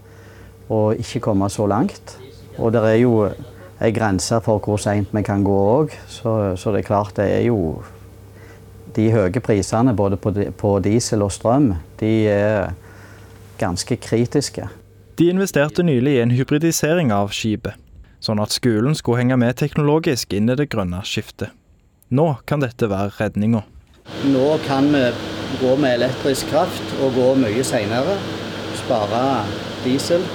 og 0.72 1.00
ikke 1.00 1.22
komme 1.24 1.48
så 1.52 1.64
langt. 1.68 2.18
Og 2.60 2.72
det 2.76 2.84
er 2.90 2.98
jo 3.00 3.14
en 3.28 3.96
grense 3.96 4.36
for 4.44 4.60
hvor 4.60 4.80
seint 4.80 5.12
vi 5.16 5.24
kan 5.24 5.44
gå 5.44 5.56
òg, 5.56 5.96
så, 6.08 6.52
så, 6.60 6.72
det 6.72 6.82
er 6.82 6.88
klart 6.90 7.16
det 7.16 7.28
er 7.32 7.46
jo 7.48 7.82
De 8.92 9.06
høye 9.08 9.40
prisene 9.40 9.94
både 9.96 10.18
på, 10.20 10.34
på 10.60 10.70
diesel 10.84 11.24
og 11.24 11.32
strøm 11.32 11.70
de 12.00 12.12
er 12.28 12.74
ganske 13.56 13.96
kritiske. 13.96 14.66
De 15.22 15.28
investerte 15.30 15.82
nylig 15.82 16.16
i 16.16 16.20
en 16.20 16.32
hybridisering 16.34 17.12
av 17.14 17.28
skipet, 17.30 17.76
sånn 18.18 18.40
at 18.42 18.50
skolen 18.50 18.96
skulle 18.98 19.20
henge 19.20 19.36
med 19.38 19.54
teknologisk 19.60 20.32
inn 20.34 20.50
i 20.50 20.56
det 20.58 20.66
grønne 20.72 20.98
skiftet. 21.06 21.52
Nå 22.10 22.24
kan 22.50 22.64
dette 22.64 22.88
være 22.90 23.12
redninga. 23.20 23.60
Nå 24.32 24.48
kan 24.66 24.90
vi 24.90 25.04
gå 25.60 25.76
med 25.78 26.00
elektrisk 26.00 26.50
kraft 26.50 26.98
og 26.98 27.14
gå 27.14 27.28
mye 27.38 27.62
senere. 27.62 28.18
Spare 28.82 29.22
diesel. 29.86 30.26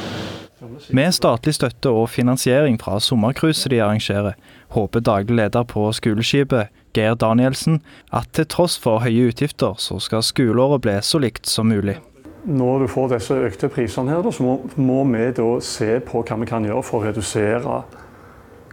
Med 0.96 1.12
statlig 1.20 1.58
støtte 1.60 1.92
og 1.92 2.08
finansiering 2.16 2.80
fra 2.80 3.02
sommercruiset 3.04 3.74
de 3.76 3.84
arrangerer, 3.84 4.40
håper 4.72 5.04
daglig 5.04 5.42
leder 5.42 5.68
på 5.68 5.90
skoleskipet, 6.00 6.72
Geir 6.96 7.20
Danielsen, 7.20 7.82
at 8.16 8.32
til 8.32 8.48
tross 8.56 8.80
for 8.80 9.04
høye 9.04 9.34
utgifter, 9.34 9.76
så 9.84 10.00
skal 10.00 10.24
skoleåret 10.24 10.88
bli 10.88 11.02
så 11.04 11.20
likt 11.20 11.52
som 11.52 11.76
mulig. 11.76 12.00
Når 12.48 12.80
du 12.80 12.88
får 12.88 13.10
disse 13.12 13.36
økte 13.44 13.68
prisene, 13.68 14.14
her, 14.16 14.28
så 14.32 14.44
må, 14.44 14.54
må 14.80 15.02
vi 15.12 15.26
da 15.36 15.48
se 15.64 15.98
på 16.00 16.22
hva 16.24 16.38
vi 16.40 16.48
kan 16.48 16.64
gjøre 16.64 16.84
for 16.86 17.02
å 17.02 17.10
redusere 17.10 17.82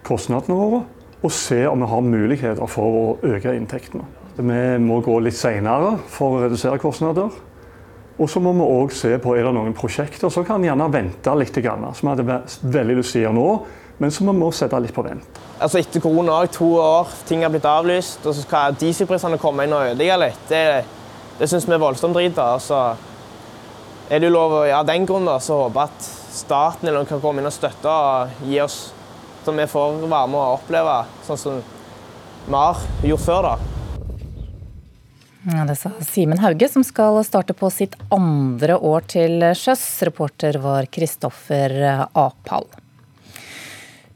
kostnadene 0.06 0.58
våre, 0.58 0.84
og 1.24 1.32
se 1.32 1.64
om 1.66 1.82
vi 1.82 1.88
har 1.90 2.04
muligheter 2.06 2.70
for 2.70 2.98
å 3.00 3.06
øke 3.26 3.54
inntektene. 3.56 4.06
Vi 4.36 4.60
må 4.82 5.00
gå 5.02 5.16
litt 5.22 5.38
senere 5.38 5.96
for 6.10 6.36
å 6.36 6.44
redusere 6.44 6.78
kostnader. 6.82 7.34
Og 8.14 8.30
så 8.30 8.38
må 8.42 8.52
vi 8.54 8.66
òg 8.66 8.92
se 8.94 9.16
på 9.18 9.32
er 9.34 9.46
det 9.48 9.54
noen 9.56 9.74
prosjekter 9.74 10.30
som 10.30 10.46
kan 10.46 10.62
gjerne 10.62 10.86
vente 10.92 11.34
litt, 11.34 11.56
som 11.58 12.04
vi 12.04 12.12
hadde 12.12 12.42
veldig 12.76 12.98
lyst 13.00 13.16
til 13.16 13.24
å 13.24 13.24
gjøre 13.24 13.38
nå, 13.38 13.48
men 13.98 14.14
som 14.14 14.30
vi 14.30 14.34
må 14.38 14.52
sette 14.54 14.78
litt 14.82 14.94
på 14.94 15.02
vent. 15.06 15.40
Altså 15.58 15.80
Etter 15.80 16.02
korona 16.02 16.36
òg, 16.42 16.52
to 16.54 16.68
år, 16.78 17.10
ting 17.26 17.42
har 17.42 17.50
blitt 17.50 17.66
avlyst, 17.66 18.22
og 18.22 18.34
så 18.36 18.44
skal 18.46 18.78
dieselprisene 18.78 19.38
komme 19.42 19.66
inn 19.66 19.74
og 19.74 19.88
ødelegge 19.90 20.20
litt. 20.22 20.46
Det, 20.50 20.62
det 21.40 21.50
syns 21.50 21.66
vi 21.66 21.74
er 21.74 21.82
voldsomt 21.82 22.14
drit. 22.14 22.38
Så 22.62 22.80
er 24.10 24.20
det 24.20 24.32
lov 24.32 24.52
å 24.60 24.66
gjøre 24.68 24.90
den 24.90 25.06
grunn, 25.08 25.28
da, 25.28 25.38
så 25.40 25.62
at 25.70 26.10
staten 26.34 26.88
eller 26.88 27.00
noen 27.00 27.08
kan 27.08 27.22
komme 27.22 27.40
inn 27.40 27.48
og 27.48 27.54
støtte 27.54 27.88
og 27.88 28.44
gi 28.44 28.60
oss 28.64 28.82
så 29.44 29.52
vi 29.52 29.66
får 29.68 29.98
være 30.08 30.28
med 30.32 30.40
og 30.40 30.56
oppleve 30.56 30.92
sånn 31.26 31.40
som 31.40 31.56
vi 32.46 32.54
har 32.54 32.84
gjort 33.04 33.24
før. 33.24 33.48
da. 33.48 33.56
Ja, 35.44 35.66
det 35.68 35.76
sa 35.76 35.90
Simen 36.00 36.40
Hauge, 36.40 36.68
som 36.72 36.84
skal 36.86 37.20
starte 37.28 37.52
på 37.56 37.68
sitt 37.72 37.98
andre 38.14 38.78
år 38.80 39.04
til 39.12 39.44
sjøs. 39.52 39.82
Reporter 40.08 40.56
var 40.64 40.88
Kristoffer 40.88 41.76
Apal. 42.08 42.70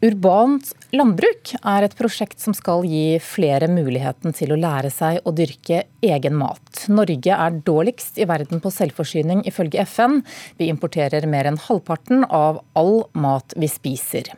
Urbant 0.01 0.72
landbruk 0.95 1.53
er 1.59 1.84
et 1.84 1.95
prosjekt 1.99 2.41
som 2.41 2.55
skal 2.57 2.86
gi 2.89 3.18
flere 3.22 3.68
muligheten 3.70 4.34
til 4.36 4.55
å 4.55 4.59
lære 4.61 4.91
seg 4.93 5.20
å 5.28 5.34
dyrke 5.36 5.82
egen 6.05 6.36
mat. 6.39 6.84
Norge 6.89 7.34
er 7.34 7.61
dårligst 7.66 8.20
i 8.20 8.26
verden 8.28 8.62
på 8.64 8.72
selvforsyning 8.72 9.45
ifølge 9.49 9.84
FN. 9.84 10.22
Vi 10.57 10.70
importerer 10.72 11.28
mer 11.28 11.51
enn 11.51 11.61
halvparten 11.68 12.24
av 12.24 12.62
all 12.78 13.03
mat 13.12 13.57
vi 13.57 13.68
spiser. 13.70 14.32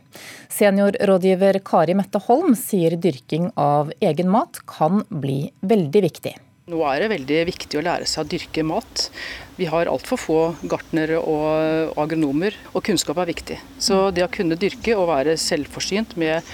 Seniorrådgiver 0.51 1.61
Kari 1.64 1.96
Mette 1.98 2.22
Holm 2.26 2.57
sier 2.59 2.98
dyrking 2.98 3.53
av 3.55 3.94
egen 4.01 4.30
mat 4.32 4.62
kan 4.66 5.05
bli 5.09 5.44
veldig 5.62 6.07
viktig. 6.11 6.36
Nå 6.71 6.85
er 6.87 7.03
det 7.03 7.11
veldig 7.11 7.39
viktig 7.49 7.79
å 7.81 7.83
lære 7.83 8.07
seg 8.07 8.23
å 8.23 8.29
dyrke 8.31 8.62
mat. 8.62 9.09
Vi 9.57 9.66
har 9.66 9.89
altfor 9.91 10.21
få 10.21 10.39
gartnere 10.71 11.16
og 11.18 11.97
agronomer, 11.99 12.55
og 12.71 12.85
kunnskap 12.87 13.18
er 13.18 13.31
viktig. 13.33 13.57
Så 13.83 14.12
det 14.14 14.23
å 14.23 14.31
kunne 14.31 14.59
dyrke 14.61 14.95
og 14.95 15.09
være 15.11 15.35
selvforsynt 15.41 16.14
med 16.21 16.47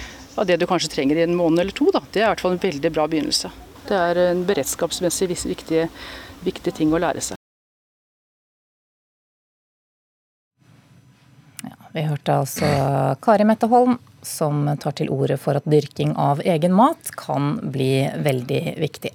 det 0.49 0.57
du 0.61 0.65
kanskje 0.71 0.95
trenger 0.95 1.21
i 1.21 1.27
en 1.27 1.37
måned 1.37 1.61
eller 1.61 1.77
to, 1.77 1.91
da, 1.93 2.01
det 2.15 2.23
er 2.23 2.31
i 2.31 2.33
hvert 2.33 2.45
fall 2.47 2.57
en 2.57 2.65
veldig 2.65 2.93
bra 2.97 3.05
begynnelse. 3.13 3.53
Det 3.87 4.01
er 4.09 4.23
en 4.31 4.41
beredskapsmessig 4.49 5.29
viktig, 5.35 5.85
viktig 6.49 6.77
ting 6.81 6.97
å 6.97 7.03
lære 7.03 7.25
seg. 7.29 7.41
Ja, 11.61 11.77
vi 11.93 12.09
hørte 12.09 12.41
altså 12.41 12.73
Kari 13.21 13.45
Mette 13.49 13.69
Holm 13.69 13.99
som 14.27 14.65
tar 14.81 14.97
til 14.99 15.13
orde 15.13 15.37
for 15.41 15.61
at 15.61 15.69
dyrking 15.69 16.17
av 16.19 16.41
egen 16.45 16.75
mat 16.77 17.13
kan 17.21 17.59
bli 17.73 18.09
veldig 18.25 18.63
viktig. 18.81 19.13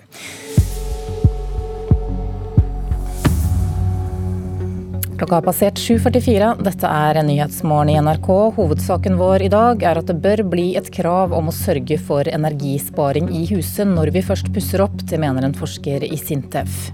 Klokka 5.21 5.35
har 5.35 5.45
passert 5.45 5.77
7.44. 5.77 6.45
Dette 6.65 6.89
er 6.89 7.19
Nyhetsmorgen 7.21 7.91
i 7.93 7.99
NRK. 8.01 8.29
Hovedsaken 8.55 9.19
vår 9.19 9.43
i 9.45 9.49
dag 9.53 9.83
er 9.85 9.99
at 9.99 10.07
det 10.09 10.15
bør 10.17 10.41
bli 10.49 10.71
et 10.79 10.87
krav 10.95 11.35
om 11.37 11.51
å 11.51 11.53
sørge 11.53 11.99
for 12.01 12.25
energisparing 12.25 13.27
i 13.29 13.43
huset 13.51 13.85
når 13.85 14.09
vi 14.15 14.23
først 14.25 14.49
pusser 14.49 14.81
opp. 14.81 14.97
Det 15.05 15.21
mener 15.21 15.45
en 15.45 15.53
forsker 15.53 16.07
i 16.09 16.17
Sintef. 16.17 16.89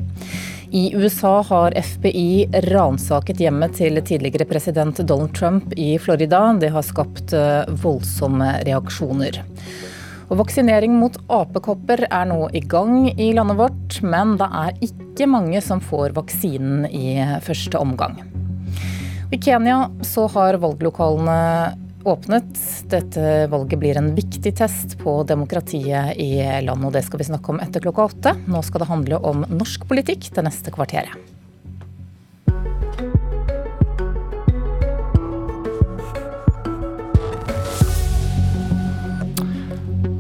I 0.76 0.90
USA 1.00 1.38
har 1.48 1.80
FBI 1.80 2.66
ransaket 2.68 3.40
hjemmet 3.46 3.80
til 3.80 3.96
tidligere 4.04 4.50
president 4.52 5.00
Donald 5.08 5.32
Trump 5.32 5.72
i 5.80 5.94
Florida. 5.96 6.50
Det 6.60 6.76
har 6.76 6.84
skapt 6.84 7.32
eh, 7.32 7.64
voldsomme 7.80 8.58
reaksjoner. 8.68 9.40
Og 10.28 10.42
vaksinering 10.42 10.92
mot 11.00 11.16
apekopper 11.32 12.04
er 12.10 12.26
nå 12.28 12.50
i 12.52 12.60
gang 12.60 13.08
i 13.14 13.30
landet 13.36 13.60
vårt, 13.62 14.00
men 14.04 14.36
det 14.40 14.48
er 14.62 14.82
ikke 14.90 15.30
mange 15.32 15.62
som 15.64 15.80
får 15.80 16.16
vaksinen 16.18 16.84
i 16.92 17.16
første 17.46 17.80
omgang. 17.80 18.20
I 19.32 19.40
Kenya 19.40 19.86
så 20.08 20.28
har 20.36 20.60
valglokalene 20.60 21.38
åpnet. 22.08 22.60
Dette 22.92 23.48
valget 23.52 23.80
blir 23.80 24.00
en 24.00 24.12
viktig 24.16 24.54
test 24.60 24.98
på 25.00 25.22
demokratiet 25.28 26.20
i 26.20 26.32
landet, 26.64 26.90
og 26.90 26.94
det 26.96 27.06
skal 27.08 27.24
vi 27.24 27.32
snakke 27.32 27.56
om 27.56 27.64
etter 27.64 27.84
klokka 27.84 28.12
åtte. 28.12 28.36
Nå 28.52 28.64
skal 28.68 28.84
det 28.84 28.92
handle 28.92 29.24
om 29.32 29.48
norsk 29.48 29.88
politikk 29.88 30.32
det 30.36 30.48
neste 30.48 30.76
kvarteret. 30.76 31.37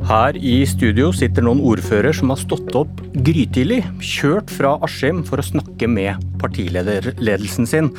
Her 0.08 0.38
i 0.39 0.62
studio 0.64 1.10
sitter 1.12 1.43
noen 1.43 1.60
ordfører 1.68 2.16
som 2.16 2.30
har 2.32 2.39
stått 2.39 2.70
opp 2.80 3.01
grytidlig, 3.28 3.82
kjørt 3.99 4.53
fra 4.55 4.78
Askim 4.86 5.20
for 5.28 5.41
å 5.41 5.43
snakke 5.43 5.89
med 5.91 6.22
partilederledelsen 6.39 7.68
sin. 7.68 7.89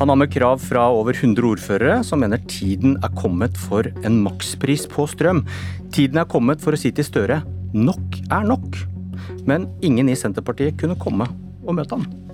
Han 0.00 0.08
har 0.08 0.16
med 0.16 0.32
krav 0.32 0.62
fra 0.64 0.86
over 0.96 1.12
100 1.12 1.44
ordførere 1.50 1.98
som 2.08 2.24
mener 2.24 2.40
tiden 2.48 2.96
er 3.04 3.12
kommet 3.20 3.60
for 3.60 3.84
en 4.00 4.16
makspris 4.24 4.88
på 4.88 5.04
strøm. 5.12 5.44
Tiden 5.92 6.22
er 6.22 6.30
kommet 6.32 6.64
for 6.64 6.72
å 6.72 6.80
si 6.80 6.88
til 6.96 7.04
Støre 7.04 7.42
nok 7.76 8.16
er 8.32 8.48
nok. 8.48 8.80
Men 9.44 9.68
ingen 9.84 10.08
i 10.08 10.16
Senterpartiet 10.16 10.80
kunne 10.80 10.96
komme 10.96 11.28
og 11.66 11.76
møte 11.76 12.00
han. 12.00 12.31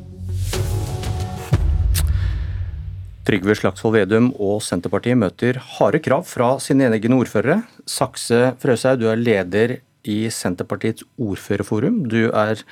Trygve 3.28 3.52
Slagsvold 3.58 3.92
Vedum 3.92 4.30
og 4.40 4.62
Senterpartiet 4.64 5.18
møter 5.20 5.58
harde 5.74 5.98
krav 6.00 6.22
fra 6.24 6.54
sine 6.64 6.86
egne 6.88 7.18
ordførere. 7.18 7.58
Sakse 7.84 8.54
Frøshaug, 8.62 9.02
du 9.02 9.10
er 9.12 9.20
leder 9.20 9.74
i 10.08 10.30
Senterpartiets 10.32 11.04
ordførerforum. 11.20 12.06
Du 12.08 12.30
er 12.30 12.62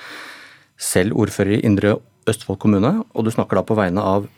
selv 0.80 1.12
ordfører 1.20 1.59
i 1.59 1.61
Indre 1.68 1.98
Østfold 2.24 2.57
kommune, 2.64 2.94
og 3.12 3.28
du 3.28 3.34
snakker 3.34 3.61
da 3.61 3.66
på 3.68 3.76
vegne 3.76 4.00
av 4.00 4.30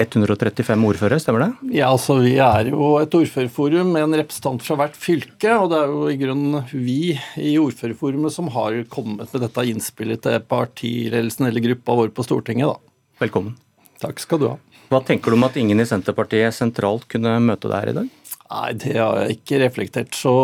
135 0.00 0.88
ordførere, 0.90 1.20
stemmer 1.22 1.46
det? 1.46 1.70
Ja, 1.78 1.92
altså 1.92 2.18
Vi 2.18 2.34
er 2.42 2.72
jo 2.72 2.90
et 2.98 3.14
ordførerforum 3.14 3.94
med 3.94 4.08
en 4.08 4.18
representant 4.24 4.66
fra 4.66 4.80
hvert 4.80 4.98
fylke. 4.98 5.54
Og 5.54 5.70
det 5.70 5.78
er 5.78 5.94
jo 5.94 6.04
i 6.10 6.18
grunnen 6.18 6.66
vi 6.74 7.14
i 7.38 7.54
ordførerforumet 7.62 8.34
som 8.34 8.50
har 8.58 8.82
kommet 8.90 9.30
med 9.30 9.46
dette 9.46 9.70
innspillet 9.70 10.26
til 10.26 10.42
partiledelsen 10.50 11.46
eller 11.46 11.70
gruppa 11.70 12.00
vår 12.02 12.14
på 12.16 12.26
Stortinget. 12.26 12.74
da. 12.74 12.96
Velkommen. 13.22 13.54
Takk 14.00 14.22
skal 14.22 14.40
du 14.40 14.48
ha. 14.48 14.56
Hva 14.90 15.02
tenker 15.06 15.30
du 15.30 15.36
om 15.36 15.46
at 15.46 15.58
ingen 15.60 15.78
i 15.78 15.86
Senterpartiet 15.86 16.56
sentralt 16.56 17.06
kunne 17.10 17.36
møte 17.44 17.68
deg 17.70 17.84
her 17.84 17.92
i 17.92 17.98
dag? 18.00 18.08
Nei, 18.50 18.70
det 18.82 18.96
har 18.96 19.20
jeg 19.20 19.36
ikke 19.36 19.60
reflektert 19.62 20.16
så 20.18 20.34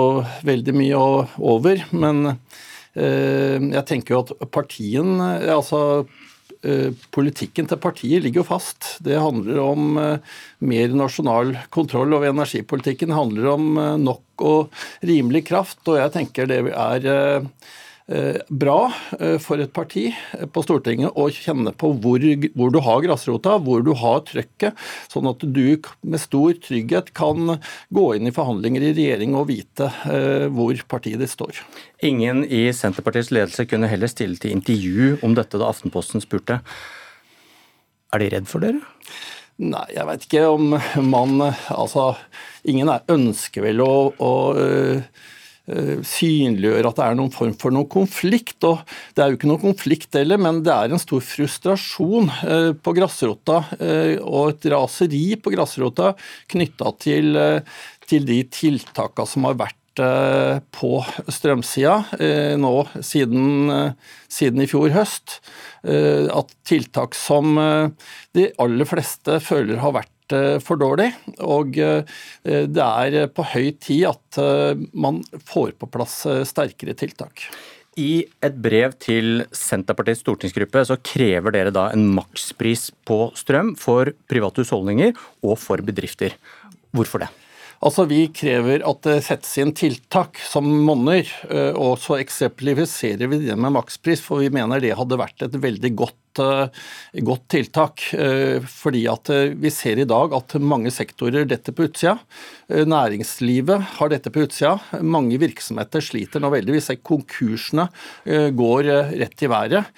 veldig 0.47 0.75
mye 0.77 1.01
over. 1.43 1.83
Men 1.91 2.29
eh, 2.31 3.57
jeg 3.59 3.85
tenker 3.89 4.15
jo 4.15 4.21
at 4.23 4.31
partien 4.55 5.19
Altså 5.19 5.81
eh, 6.63 6.93
politikken 7.17 7.67
til 7.67 7.81
partiet 7.83 8.23
ligger 8.23 8.45
jo 8.45 8.51
fast. 8.53 8.93
Det 9.03 9.19
handler 9.19 9.59
om 9.65 9.99
eh, 9.99 10.37
mer 10.63 10.95
nasjonal 11.03 11.57
kontroll 11.75 12.15
over 12.15 12.31
energipolitikken. 12.31 13.11
Det 13.11 13.19
handler 13.19 13.51
om 13.57 13.83
nok 14.05 14.47
og 14.47 14.79
rimelig 15.03 15.49
kraft. 15.51 15.83
Og 15.89 15.99
jeg 15.99 16.15
tenker 16.21 16.53
det 16.53 16.63
er 16.71 17.11
bra 18.07 18.93
eh, 19.19 19.35
for 19.43 19.59
et 19.59 19.73
parti 19.75 20.05
eh, 20.13 20.45
på 20.47 20.63
Stortinget 20.63 21.17
å 21.19 21.27
kjenne 21.35 21.73
på 21.75 21.91
hvor, 21.99 22.23
hvor, 22.55 22.71
du 22.71 22.79
har 22.87 23.03
grasrota, 23.03 23.57
hvor 23.59 23.83
du 23.83 23.91
har 23.99 24.23
trøkket, 24.29 24.79
sånn 25.11 25.27
at 25.33 25.43
du 25.43 25.83
med 26.07 26.23
stor 26.23 26.55
trygghet 26.63 27.11
kan 27.19 27.57
gå 27.91 28.07
inn 28.15 28.31
i 28.31 28.35
forhandlinger 28.35 28.87
i 28.87 28.95
regjering 28.95 29.35
og 29.35 29.49
vite 29.51 29.91
hvor 30.55 30.79
partiet 30.89 31.19
ditt 31.21 31.33
står. 31.33 31.59
Ingen 32.07 32.45
i 32.47 32.69
Senterpartiets 32.75 33.33
ledelse 33.35 33.67
kunne 33.67 33.91
heller 33.91 34.11
stille 34.11 34.39
til 34.41 34.55
intervju 34.55 35.17
om 35.27 35.35
dette 35.35 35.59
da 35.59 35.71
Aftenposten 35.73 36.23
spurte. 36.23 36.61
Er 38.15 38.23
de 38.23 38.31
redd 38.37 38.47
for 38.51 38.63
dere? 38.63 38.83
Nei, 39.57 39.87
jeg 39.97 40.07
vet 40.07 40.27
ikke 40.27 40.43
om 40.53 40.75
man 41.09 41.41
Altså, 41.73 42.11
ingen 42.69 42.91
ønsker 42.93 43.65
vel 43.65 43.81
å, 43.83 43.95
å 44.15 44.33
Eh, 45.67 45.97
synliggjøre 46.07 46.93
at 46.93 46.99
det 47.01 47.05
er 47.09 47.17
noen 47.19 47.33
form 47.35 47.55
for 47.59 47.75
noen 47.75 47.89
konflikt. 47.91 48.63
og 48.69 48.85
Det 49.15 49.23
er 49.23 49.33
jo 49.33 49.39
ikke 49.39 49.49
noen 49.51 49.65
konflikt 49.65 50.15
heller, 50.15 50.39
men 50.39 50.61
det 50.63 50.71
er 50.71 50.93
en 50.95 51.03
stor 51.03 51.25
frustrasjon 51.27 52.31
eh, 52.47 52.71
på 52.79 52.95
grasrota 52.95 53.65
eh, 53.81 54.15
og 54.23 54.53
et 54.53 54.69
raseri 54.71 55.25
på 55.43 55.51
grasrota 55.57 56.13
knytta 56.55 56.93
til, 57.03 57.41
til 58.07 58.29
de 58.29 58.39
tiltakene 58.47 59.27
som 59.27 59.51
har 59.51 59.59
vært 59.65 59.83
på 60.77 60.91
strømsida 61.33 61.95
nå 62.61 62.73
siden, 63.01 63.71
siden, 64.29 64.61
i 64.61 64.67
fjor 64.69 64.93
høst. 64.93 65.39
At 65.89 66.53
tiltak 66.69 67.17
som 67.17 67.57
de 68.37 68.45
aller 68.61 68.91
fleste 68.91 69.39
føler 69.41 69.81
har 69.81 69.97
vært 69.97 70.13
for 70.63 70.81
dårlig. 70.81 71.11
Og 71.45 71.79
eh, 71.79 72.03
det 72.43 72.83
er 72.83 73.31
på 73.33 73.47
høy 73.53 73.71
tid 73.83 74.07
at 74.11 74.41
eh, 74.43 74.85
man 74.93 75.23
får 75.47 75.77
på 75.81 75.89
plass 75.93 76.23
sterkere 76.49 76.97
tiltak. 76.99 77.47
I 77.97 78.27
et 78.45 78.59
brev 78.61 78.93
til 79.01 79.47
Senterpartiets 79.57 80.21
stortingsgruppe 80.21 80.83
så 80.85 80.99
krever 81.01 81.55
dere 81.55 81.73
da 81.73 81.89
en 81.95 82.05
makspris 82.19 82.91
på 83.09 83.31
strøm 83.39 83.73
for 83.81 84.13
private 84.29 84.61
husholdninger 84.61 85.17
og 85.47 85.57
for 85.63 85.81
bedrifter. 85.81 86.37
Hvorfor 86.93 87.25
det? 87.25 87.31
Altså, 87.81 88.05
Vi 88.09 88.27
krever 88.33 88.85
at 88.89 89.01
det 89.05 89.23
settes 89.25 89.57
inn 89.61 89.73
tiltak 89.77 90.37
som 90.45 90.65
monner, 90.65 91.29
og 91.77 91.99
så 92.01 92.17
eksemplifiserer 92.21 93.29
vi 93.29 93.43
det 93.45 93.57
med 93.57 93.75
makspris, 93.77 94.23
for 94.25 94.41
vi 94.45 94.53
mener 94.53 94.81
det 94.81 94.95
hadde 94.97 95.21
vært 95.21 95.45
et 95.45 95.59
veldig 95.61 95.93
godt 95.97 96.21
Eh, 96.39 96.69
godt 97.27 97.49
tiltak. 97.49 98.03
Eh, 98.15 98.61
fordi 98.69 99.05
at 99.11 99.31
eh, 99.33 99.55
vi 99.57 99.71
ser 99.73 100.01
i 100.01 100.09
dag 100.09 100.35
at 100.37 100.57
mange 100.61 100.93
sektorer 100.95 101.47
detter 101.49 101.75
på 101.77 101.89
utsida. 101.89 102.17
Næringslivet 102.67 103.85
har 103.97 104.11
dette 104.11 104.33
på 104.35 104.43
utsida. 104.43 104.75
Mange 105.07 105.39
virksomheter 105.39 106.03
sliter 106.03 106.43
nå 106.43 106.51
veldig. 106.51 106.75
Vi 106.75 106.83
ser 106.83 106.99
konkursene 106.99 107.85
går 108.27 108.89
rett 109.21 109.45
i 109.45 109.49
været. 109.51 109.93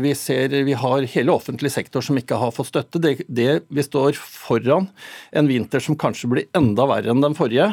Vi 0.00 0.14
ser 0.16 0.54
vi 0.64 0.76
har 0.78 1.04
hele 1.12 1.34
offentlig 1.34 1.68
sektor 1.74 2.04
som 2.04 2.16
ikke 2.16 2.38
har 2.40 2.54
fått 2.56 2.70
støtte. 2.70 3.02
Det, 3.02 3.26
det, 3.28 3.66
vi 3.68 3.84
står 3.84 4.16
foran 4.16 4.88
en 5.36 5.50
vinter 5.50 5.84
som 5.84 5.98
kanskje 6.00 6.30
blir 6.32 6.48
enda 6.56 6.86
verre 6.88 7.12
enn 7.12 7.20
den 7.20 7.36
forrige. 7.36 7.68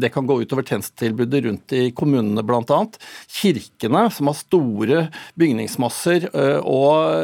Det 0.00 0.12
kan 0.14 0.28
gå 0.30 0.38
utover 0.40 0.64
tjenestetilbudet 0.64 1.44
rundt 1.44 1.76
i 1.76 1.90
kommunene 1.92 2.44
bl.a. 2.46 2.80
Kirkene, 3.28 4.06
som 4.08 4.32
har 4.32 4.40
store 4.40 5.04
bygningsmasser 5.40 6.30
og 6.64 7.19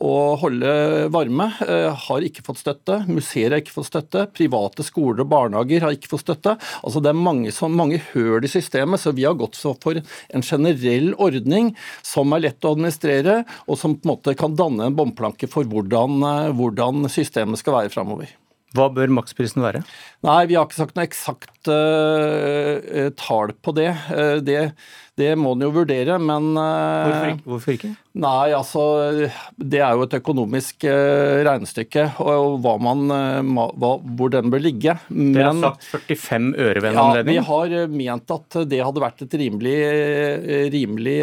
å 0.00 0.12
holde 0.40 0.72
varme, 1.12 1.46
eh, 1.66 1.88
har 2.06 2.26
ikke 2.26 2.44
fått 2.46 2.62
støtte. 2.62 3.00
Museer 3.10 3.54
har 3.54 3.62
ikke 3.62 3.76
fått 3.76 3.90
støtte. 3.90 4.26
Private 4.36 4.86
skoler 4.86 5.24
og 5.24 5.30
barnehager 5.32 5.86
har 5.86 5.96
ikke 5.96 6.12
fått 6.12 6.26
støtte. 6.26 6.56
Altså 6.84 7.02
Det 7.02 7.12
er 7.12 7.20
mange, 7.20 7.52
så 7.54 7.70
mange 7.70 8.00
høl 8.12 8.44
i 8.44 8.50
systemet, 8.50 9.00
så 9.00 9.14
vi 9.14 9.24
har 9.28 9.38
gått 9.38 9.56
for 9.60 9.96
en 9.96 10.42
generell 10.42 11.14
ordning 11.14 11.74
som 12.02 12.32
er 12.32 12.46
lett 12.46 12.64
å 12.64 12.74
administrere, 12.74 13.44
og 13.68 13.78
som 13.78 13.96
på 13.96 14.06
en 14.06 14.14
måte 14.14 14.36
kan 14.36 14.56
danne 14.56 14.88
en 14.88 14.96
bomplanke 14.96 15.48
for 15.50 15.64
hvordan, 15.64 16.20
eh, 16.22 16.52
hvordan 16.52 17.08
systemet 17.08 17.58
skal 17.58 17.74
være 17.80 17.92
framover. 17.92 18.28
Hva 18.76 18.86
bør 18.94 19.10
maksprisen 19.10 19.64
være? 19.64 19.82
Nei, 20.26 20.44
Vi 20.46 20.54
har 20.54 20.66
ikke 20.68 20.78
sagt 20.78 20.98
noe 20.98 21.06
eksakt 21.08 21.70
uh, 21.70 23.08
tall 23.18 23.50
på 23.58 23.74
det. 23.74 23.88
Uh, 24.12 24.38
det. 24.46 24.60
det. 25.18 25.32
må 25.34 25.56
en 25.56 25.64
jo 25.66 25.72
vurdere, 25.74 26.20
men 26.22 26.52
uh, 26.54 27.08
Hvorfor 27.08 27.32
ikke? 27.32 27.48
Hvorfor 27.50 27.74
ikke? 27.74 27.90
Nei, 28.20 28.52
altså 28.54 28.84
Det 29.58 29.82
er 29.82 29.98
jo 29.98 30.06
et 30.06 30.14
økonomisk 30.20 30.86
regnestykke, 30.86 32.06
og, 32.22 32.60
hva 32.62 32.76
man, 32.82 33.04
hva, 33.50 33.92
hvor 33.98 34.32
den 34.34 34.54
bør 34.54 34.62
ligge. 34.62 34.96
Men, 35.08 35.34
Dere 35.34 35.50
har 35.50 35.76
sagt 35.82 36.14
45 36.14 36.50
øre 36.54 36.78
ved 36.78 36.90
en 36.92 37.00
ja, 37.00 37.08
anledning? 37.08 37.40
Vi 37.40 37.50
har 37.50 37.92
ment 37.96 38.34
at 38.38 38.62
det 38.70 38.82
hadde 38.86 39.02
vært 39.02 39.26
et 39.26 39.38
rimelig, 39.42 39.76
rimelig 40.74 41.20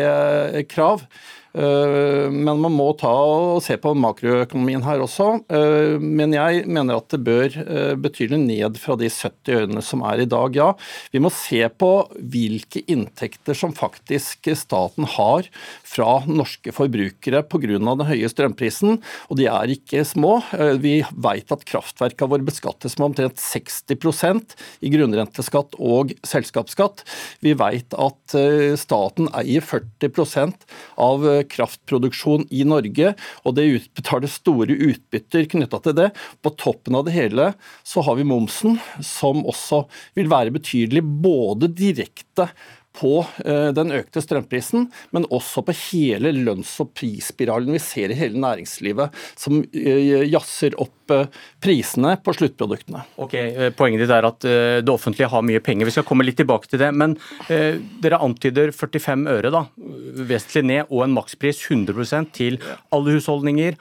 krav. 0.72 1.08
Eh, 1.56 2.28
men 2.32 2.60
man 2.62 2.74
må 2.74 2.90
ta 3.00 3.12
og 3.12 3.62
se 3.66 3.78
på 3.82 3.94
makroøkonomien 3.98 4.84
her 4.86 5.02
også. 5.04 5.30
Eh, 5.50 5.96
men 6.02 6.36
jeg 6.36 6.66
mener 6.70 7.00
at 7.00 7.10
det 7.14 7.22
bør 7.26 7.58
eh, 7.64 7.94
betydelig 8.00 8.40
ned 8.44 8.80
fra 8.82 8.98
de 9.00 9.10
70 9.10 9.54
ørene 9.62 9.84
som 9.86 10.04
er 10.08 10.24
i 10.24 10.30
dag, 10.30 10.58
ja. 10.58 10.70
Vi 11.14 11.22
må 11.24 11.32
se 11.34 11.64
på 11.70 11.92
hvilke 12.18 12.84
inntekter 12.92 13.58
som 13.58 13.76
faktisk 13.76 14.50
staten 14.58 15.08
har 15.18 15.48
fra 15.88 16.20
norske 16.28 16.74
forbrukere 16.76 17.44
pga. 17.48 17.58
den 17.78 18.06
høye 18.08 18.30
strømprisen, 18.30 19.00
og 19.30 19.40
de 19.40 19.48
er 19.50 19.74
ikke 19.74 20.04
små. 20.06 20.40
Vi 20.82 21.00
vet 21.02 21.52
at 21.52 21.66
kraftverka 21.68 22.28
våre 22.30 22.46
beskattes 22.46 22.98
med 22.98 23.12
omtrent 23.12 23.42
60% 23.42 24.56
i 24.86 24.92
grunnrenteskatt 24.94 25.76
og 25.80 26.14
selskapsskatt. 26.28 27.04
Vi 27.42 27.56
vet 27.58 27.96
at 27.98 28.38
staten 28.80 29.32
eier 29.38 29.66
40% 29.66 30.68
av 31.02 31.26
kraftproduksjon 31.46 32.48
i 32.50 32.64
Norge, 32.68 33.14
og 33.46 33.58
det 33.58 33.68
utbetales 33.76 34.40
store 34.42 34.74
utbytter 34.74 35.48
knytta 35.52 35.82
til 35.84 35.98
det. 35.98 36.10
På 36.42 36.54
toppen 36.58 36.98
av 36.98 37.06
det 37.08 37.16
hele 37.18 37.52
så 37.88 38.04
har 38.06 38.18
vi 38.20 38.28
momsen, 38.28 38.80
som 39.04 39.46
også 39.48 39.86
vil 40.18 40.32
være 40.32 40.56
betydelig 40.58 41.04
både 41.04 41.72
direkte 41.74 42.50
på 42.98 43.20
eh, 43.46 43.70
den 43.76 43.94
økte 43.96 44.22
strømprisen, 44.24 44.88
men 45.16 45.28
også 45.34 45.64
på 45.68 45.76
hele 45.92 46.34
lønns- 46.36 46.76
og 46.84 46.92
prisspiralen 46.98 47.76
vi 47.76 47.82
ser 47.84 48.14
i 48.14 48.18
hele 48.18 48.42
næringslivet, 48.42 49.16
som 49.38 49.60
eh, 49.62 50.24
jazzer 50.28 50.78
opp 50.82 51.14
eh, 51.14 51.28
prisene 51.64 52.16
på 52.24 52.36
sluttproduktene. 52.38 53.04
Ok, 53.22 53.36
Poenget 53.78 54.04
ditt 54.04 54.14
er 54.14 54.28
at 54.28 54.48
det 54.48 54.92
offentlige 54.92 55.30
har 55.32 55.46
mye 55.46 55.62
penger. 55.64 55.88
Vi 55.88 55.96
skal 55.98 56.06
komme 56.08 56.26
litt 56.26 56.40
tilbake 56.40 56.70
til 56.70 56.82
det. 56.82 56.90
Men 56.98 57.16
dere 57.48 58.20
antyder 58.24 58.74
45 58.76 59.28
øre, 59.32 59.52
da, 59.54 59.64
vesentlig 59.78 60.64
ned, 60.68 60.90
og 60.90 61.06
en 61.06 61.16
makspris 61.16 61.62
100% 61.68 62.34
til 62.36 62.60
alle 62.94 63.18
husholdninger, 63.18 63.78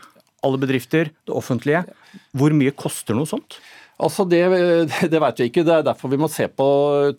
alle 0.46 0.60
bedrifter, 0.62 1.10
det 1.26 1.34
offentlige. 1.34 1.82
Hvor 2.36 2.54
mye 2.56 2.74
koster 2.76 3.16
noe 3.18 3.28
sånt? 3.28 3.58
Altså 3.97 4.26
det, 4.28 4.42
det 5.12 5.20
vet 5.22 5.40
vi 5.40 5.49
ikke. 5.51 5.64
Det 5.66 5.74
er 5.78 5.86
derfor 5.86 6.12
vi 6.12 6.18
må 6.20 6.28
se 6.32 6.49
på 6.53 6.66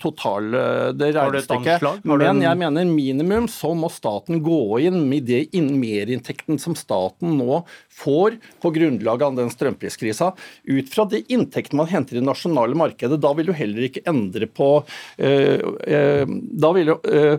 total, 0.01 0.51
det 0.97 1.11
regnestykket. 1.15 2.05
Men 2.05 2.43
jeg 2.45 2.59
mener 2.61 2.89
minimum 2.89 3.47
så 3.51 3.73
må 3.77 3.89
staten 3.93 4.41
gå 4.45 4.61
inn 4.85 5.01
med 5.09 5.25
det 5.29 5.47
merinntekten 5.57 6.59
som 6.61 6.77
staten 6.77 7.37
nå 7.39 7.63
får 7.97 8.37
på 8.61 8.71
grunnlag 8.75 9.23
av 9.25 9.37
den 9.37 9.49
strømpriskrisa, 9.53 10.31
ut 10.69 10.91
fra 10.93 11.07
de 11.09 11.23
inntektene 11.33 11.81
man 11.81 11.89
henter 11.91 12.17
i 12.17 12.21
det 12.21 12.27
nasjonale 12.27 12.77
markedet. 12.77 13.19
Da 13.21 13.33
vil 13.37 13.49
du 13.49 13.55
heller 13.57 13.87
ikke 13.89 14.05
endre 14.09 14.49
på 14.49 14.69
øh, 15.17 15.59
øh, 15.87 16.35
Da 16.61 16.71
vil 16.75 16.93
jo 16.93 16.99
øh, 17.05 17.37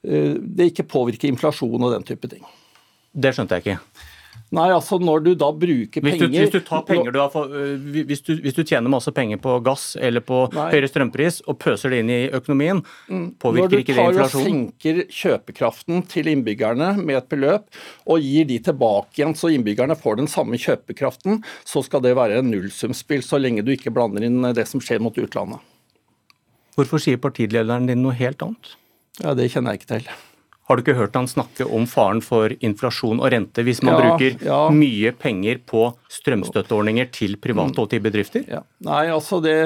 det 0.00 0.70
ikke 0.70 0.88
påvirke 0.88 1.28
inflasjon 1.28 1.82
og 1.82 1.92
den 1.92 2.06
type 2.08 2.28
ting. 2.30 2.44
Det 3.12 3.34
skjønte 3.36 3.58
jeg 3.58 3.66
ikke. 3.66 4.08
Nei, 4.56 4.66
altså 4.74 4.98
når 4.98 5.22
du 5.24 5.30
da 5.38 5.50
bruker 5.54 6.02
hvis 6.02 6.16
du, 6.18 6.24
penger 6.24 6.44
hvis 6.44 6.52
du, 6.54 6.58
tar 6.66 6.82
penger 6.88 7.14
du 7.14 7.18
for, 7.32 7.52
hvis, 8.08 8.22
du, 8.26 8.32
hvis 8.42 8.56
du, 8.56 8.62
tjener 8.66 8.90
masse 8.92 9.12
penger 9.14 9.38
på 9.42 9.56
gass 9.66 9.92
eller 10.00 10.24
på 10.26 10.42
nei. 10.54 10.66
høyere 10.74 10.90
strømpris 10.90 11.40
og 11.46 11.58
pøser 11.62 11.94
det 11.94 12.00
inn 12.02 12.10
i 12.10 12.20
økonomien, 12.34 12.82
mm. 13.10 13.26
påvirker 13.42 13.82
ikke 13.82 13.94
det 13.94 14.06
inflasjonen? 14.10 14.16
Når 14.16 14.16
du 14.16 14.22
tar 14.22 14.40
og 14.40 14.46
senker 14.48 15.02
kjøpekraften 15.20 16.04
til 16.10 16.30
innbyggerne 16.32 16.92
med 16.98 17.20
et 17.20 17.30
beløp 17.30 17.80
og 18.10 18.26
gir 18.26 18.48
de 18.50 18.58
tilbake 18.70 19.20
igjen 19.20 19.36
så 19.38 19.52
innbyggerne 19.54 19.98
får 19.98 20.20
den 20.22 20.30
samme 20.30 20.58
kjøpekraften, 20.60 21.42
så 21.68 21.84
skal 21.86 22.02
det 22.06 22.16
være 22.18 22.40
en 22.40 22.50
nullsumspill 22.50 23.22
så 23.26 23.38
lenge 23.38 23.66
du 23.66 23.74
ikke 23.76 23.94
blander 23.94 24.26
inn 24.26 24.42
det 24.56 24.66
som 24.70 24.82
skjer 24.82 25.02
mot 25.04 25.16
utlandet. 25.20 25.62
Hvorfor 26.78 27.02
sier 27.02 27.20
partilederen 27.20 27.88
din 27.90 28.02
noe 28.04 28.16
helt 28.16 28.42
annet? 28.44 28.74
Ja, 29.20 29.34
Det 29.34 29.50
kjenner 29.52 29.74
jeg 29.74 29.82
ikke 29.82 29.94
til. 29.98 30.10
Har 30.70 30.78
du 30.78 30.84
ikke 30.84 30.94
hørt 30.94 31.16
han 31.18 31.26
snakke 31.26 31.64
om 31.66 31.82
faren 31.90 32.20
for 32.22 32.52
inflasjon 32.62 33.18
og 33.18 33.32
rente 33.34 33.64
hvis 33.66 33.80
man 33.82 33.96
ja, 33.96 34.02
bruker 34.04 34.44
ja. 34.46 34.58
mye 34.70 35.10
penger 35.18 35.58
på 35.66 35.88
strømstøtteordninger 36.14 37.08
til 37.10 37.34
private 37.42 37.82
og 37.82 37.88
til 37.90 38.04
bedrifter? 38.04 38.44
Ja. 38.46 38.60
Nei, 38.86 39.08
altså 39.10 39.40
det, 39.42 39.56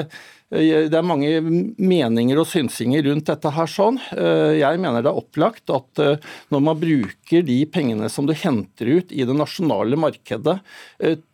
det 0.53 0.93
er 0.93 1.05
mange 1.05 1.39
meninger 1.41 2.37
og 2.37 2.45
synsinger 2.45 3.01
rundt 3.07 3.25
dette 3.31 3.49
her 3.49 3.69
sånn. 3.69 3.97
Eh, 4.13 4.59
jeg 4.59 4.77
mener 4.77 5.01
det 5.01 5.09
er 5.09 5.17
opplagt 5.17 5.71
at 5.73 6.01
eh, 6.03 6.19
når 6.53 6.61
man 6.67 6.77
bruker 6.77 7.45
de 7.47 7.57
pengene 7.65 8.09
som 8.13 8.27
du 8.29 8.33
henter 8.37 8.91
ut 8.99 9.09
i 9.09 9.25
det 9.25 9.33
nasjonale 9.35 9.97
markedet 9.97 10.59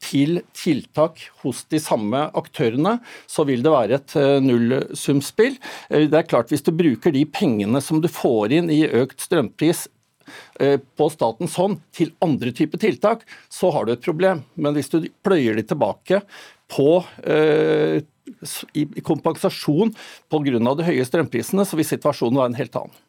til 0.01 0.39
tiltak 0.55 1.19
hos 1.41 1.65
de 1.69 1.81
samme 1.83 2.23
aktørene, 2.39 2.99
så 3.27 3.43
vil 3.47 3.65
det 3.65 3.73
være 3.73 3.99
et 3.99 4.15
nullsumspill. 4.43 5.57
Det 5.89 6.17
er 6.17 6.27
klart 6.27 6.51
Hvis 6.51 6.63
du 6.65 6.71
bruker 6.75 7.11
de 7.13 7.25
pengene 7.27 7.81
som 7.83 7.99
du 8.01 8.07
får 8.11 8.55
inn 8.57 8.71
i 8.71 8.85
økt 8.87 9.21
strømpris 9.21 9.85
på 10.57 11.09
statens 11.11 11.57
hånd 11.59 11.81
til 11.95 12.13
andre 12.23 12.53
typer 12.55 12.81
tiltak, 12.81 13.25
så 13.51 13.71
har 13.75 13.85
du 13.85 13.93
et 13.93 14.03
problem. 14.03 14.43
Men 14.55 14.75
hvis 14.77 14.91
du 14.93 15.03
pløyer 15.25 15.59
de 15.59 15.65
tilbake 15.67 16.21
på 16.71 16.89
i 18.77 19.03
kompensasjon 19.05 19.93
pga. 20.31 20.75
de 20.77 20.89
høye 20.89 21.05
strømprisene, 21.07 21.65
så 21.65 21.79
vil 21.79 21.87
situasjonen 21.87 22.41
være 22.41 22.53
en 22.53 22.59
helt 22.59 22.75
annen. 22.75 23.01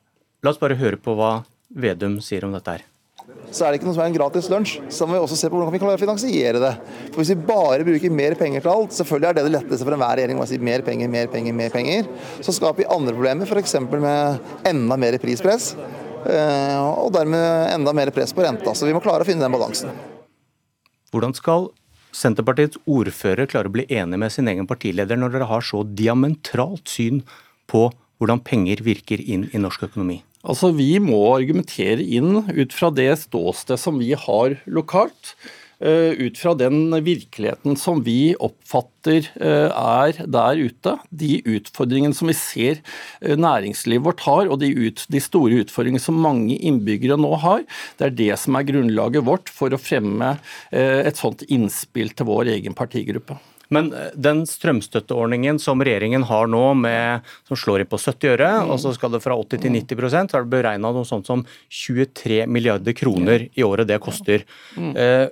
La 0.42 0.50
oss 0.50 0.58
bare 0.62 0.78
høre 0.78 0.98
på 0.98 1.14
hva 1.18 1.42
Vedum 1.72 2.18
sier 2.20 2.44
om 2.44 2.52
dette 2.52 2.68
her. 2.68 2.82
så 3.50 3.64
er 3.64 3.72
det 3.72 3.78
ikke 3.78 3.86
noe 3.86 3.94
som 3.96 4.02
er 4.02 4.10
en 4.10 4.16
gratis 4.16 4.48
lunsj. 4.52 4.72
Så 4.92 5.06
må 5.06 5.14
vi 5.14 5.20
også 5.22 5.36
se 5.38 5.48
på 5.48 5.56
hvordan 5.56 5.72
vi 5.72 5.80
kan 5.80 5.92
finansiere 6.00 6.60
det. 6.60 6.72
For 7.12 7.22
Hvis 7.22 7.32
vi 7.32 7.46
bare 7.48 7.84
bruker 7.86 8.12
mer 8.12 8.34
penger 8.36 8.60
til 8.60 8.72
alt, 8.72 8.92
selvfølgelig 8.92 9.28
er 9.28 9.38
det 9.38 9.44
det 9.46 9.54
letteste 9.54 9.86
for 9.86 9.96
enhver 9.96 10.18
regjering 10.18 10.40
å 10.42 10.48
si 10.48 10.58
mer 10.58 10.84
penger, 10.84 11.08
mer 11.08 11.30
penger, 11.32 11.56
mer 11.56 11.72
penger, 11.72 12.08
så 12.44 12.52
skaper 12.52 12.82
vi 12.82 12.88
andre 12.92 13.14
problemer, 13.14 13.48
f.eks. 13.48 13.76
med 13.92 14.68
enda 14.68 14.98
mer 15.00 15.18
prispress. 15.22 15.72
Eh, 16.22 16.80
og 17.02 17.12
dermed 17.14 17.72
enda 17.72 17.94
mer 17.96 18.12
press 18.14 18.34
på 18.34 18.44
renta. 18.44 18.74
Så 18.74 18.88
vi 18.88 18.94
må 18.94 19.02
klare 19.02 19.24
å 19.24 19.28
finne 19.28 19.46
den 19.46 19.54
balansen. 19.54 19.94
Hvordan 21.12 21.34
skal 21.36 21.70
Senterpartiets 22.12 22.80
ordfører 22.84 23.48
klarer 23.48 23.70
å 23.70 23.74
bli 23.74 23.86
enig 23.88 24.20
med 24.20 24.32
sin 24.34 24.50
egen 24.50 24.68
partileder 24.68 25.18
når 25.18 25.36
dere 25.36 25.48
har 25.50 25.64
så 25.64 25.82
diametralt 25.84 26.84
syn 26.92 27.22
på 27.70 27.88
hvordan 28.20 28.42
penger 28.44 28.84
virker 28.84 29.22
inn 29.22 29.48
i 29.50 29.60
norsk 29.62 29.88
økonomi? 29.88 30.20
Altså, 30.42 30.72
Vi 30.74 30.98
må 31.02 31.20
argumentere 31.34 32.02
inn 32.02 32.44
ut 32.50 32.72
fra 32.74 32.90
det 32.90 33.10
ståstedet 33.24 33.80
som 33.80 33.98
vi 33.98 34.12
har 34.12 34.58
lokalt. 34.66 35.34
Eh, 35.82 36.12
ut 36.14 36.38
fra 36.38 36.54
den 36.54 36.92
virkeligheten 37.02 37.74
som 37.76 38.04
vi 38.06 38.36
oppfatter 38.38 39.26
eh, 39.42 39.66
er 39.66 40.20
der 40.30 40.60
ute. 40.60 40.94
De 41.10 41.40
utfordringene 41.56 42.14
som 42.14 42.30
vi 42.30 42.36
ser 42.38 42.78
eh, 43.18 43.34
næringslivet 43.34 44.06
vårt 44.06 44.22
har, 44.22 44.46
og 44.46 44.60
de, 44.62 44.70
ut, 44.70 45.02
de 45.10 45.22
store 45.22 45.64
utfordringene 45.64 46.02
som 46.02 46.20
mange 46.22 46.54
innbyggere 46.54 47.18
nå 47.18 47.32
har. 47.42 47.64
Det 47.98 48.06
er 48.06 48.18
det 48.20 48.36
som 48.38 48.58
er 48.58 48.68
grunnlaget 48.68 49.26
vårt 49.26 49.50
for 49.50 49.74
å 49.74 49.80
fremme 49.80 50.36
et 50.70 51.18
sånt 51.18 51.42
innspill 51.50 52.12
til 52.14 52.28
vår 52.28 52.52
egen 52.54 52.76
partigruppe. 52.78 53.34
Men 53.72 53.90
den 54.14 54.42
strømstøtteordningen 54.46 55.58
som 55.62 55.82
regjeringen 55.82 56.26
har 56.28 56.48
nå, 56.50 56.62
med, 56.78 57.28
som 57.48 57.58
slår 57.58 57.82
inn 57.82 57.90
på 57.90 57.98
70 57.98 58.34
øre, 58.34 58.50
mm. 58.62 58.72
og 58.72 58.80
så 58.82 58.92
skal 58.94 59.14
det 59.14 59.22
fra 59.24 59.36
80 59.40 59.62
til 59.64 59.74
90 59.78 60.02
så 60.12 60.20
er 60.20 60.44
det 60.44 60.52
beregna 60.52 60.92
noe 60.92 61.08
sånt 61.08 61.30
som 61.30 61.46
23 61.72 62.44
milliarder 62.52 62.96
kroner 62.96 63.48
i 63.48 63.64
året 63.66 63.88
det 63.88 63.98
koster. 64.04 64.44
Mm. 64.76 64.92
Eh, 64.92 65.24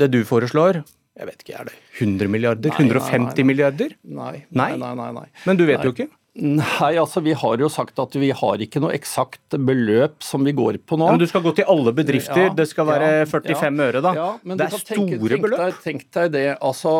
det 0.00 0.10
du 0.12 0.20
foreslår, 0.26 0.82
jeg 1.14 1.30
vet 1.30 1.44
ikke, 1.44 1.54
er 1.60 1.68
det 1.70 1.78
100 2.02 2.30
milliarder? 2.30 2.74
Nei, 2.74 2.84
150 2.88 3.14
nei, 3.14 3.30
nei, 3.30 3.46
milliarder? 3.46 3.96
Nei, 4.02 4.34
nei, 4.50 5.10
nei. 5.14 5.26
Men 5.46 5.58
du 5.60 5.66
vet 5.68 5.84
jo 5.86 5.94
ikke? 5.94 6.08
Nei, 6.34 6.96
altså 6.98 7.20
vi 7.22 7.30
har 7.38 7.60
jo 7.62 7.68
sagt 7.70 8.00
at 8.02 8.16
vi 8.18 8.32
har 8.34 8.62
ikke 8.64 8.80
noe 8.82 8.90
eksakt 8.96 9.54
beløp 9.54 10.24
som 10.26 10.42
vi 10.42 10.50
går 10.58 10.80
på 10.82 10.96
nå. 10.98 11.12
Men 11.12 11.20
du 11.22 11.28
skal 11.30 11.44
gå 11.44 11.52
til 11.54 11.68
alle 11.70 11.92
bedrifter, 11.94 12.48
ja, 12.48 12.54
det 12.58 12.66
skal 12.72 12.88
være 12.88 13.10
ja, 13.20 13.28
45 13.30 13.54
ja, 13.54 13.86
øre 13.86 14.00
da. 14.02 14.14
det 14.42 14.66
er 14.66 14.72
store 14.74 14.88
tenke, 14.88 15.18
tenk 15.20 15.44
beløp. 15.44 15.60
Deg, 15.60 15.76
tenk 15.84 16.02
deg 16.18 16.32
det, 16.34 16.42
altså 16.58 16.96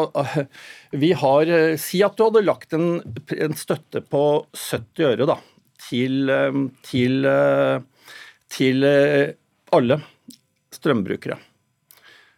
vi 1.02 1.10
har 1.18 1.50
eh, 1.50 1.74
Si 1.82 2.04
at 2.06 2.14
du 2.14 2.22
hadde 2.28 2.44
lagt 2.46 2.78
en, 2.78 2.86
en 3.34 3.58
støtte 3.58 4.04
på 4.06 4.22
70 4.54 5.08
øre 5.08 5.26
da, 5.32 5.36
til, 5.88 6.30
eh, 6.30 6.60
til, 6.86 7.26
til 8.54 8.88
alle 9.74 9.98
strømbrukere. 10.78 11.40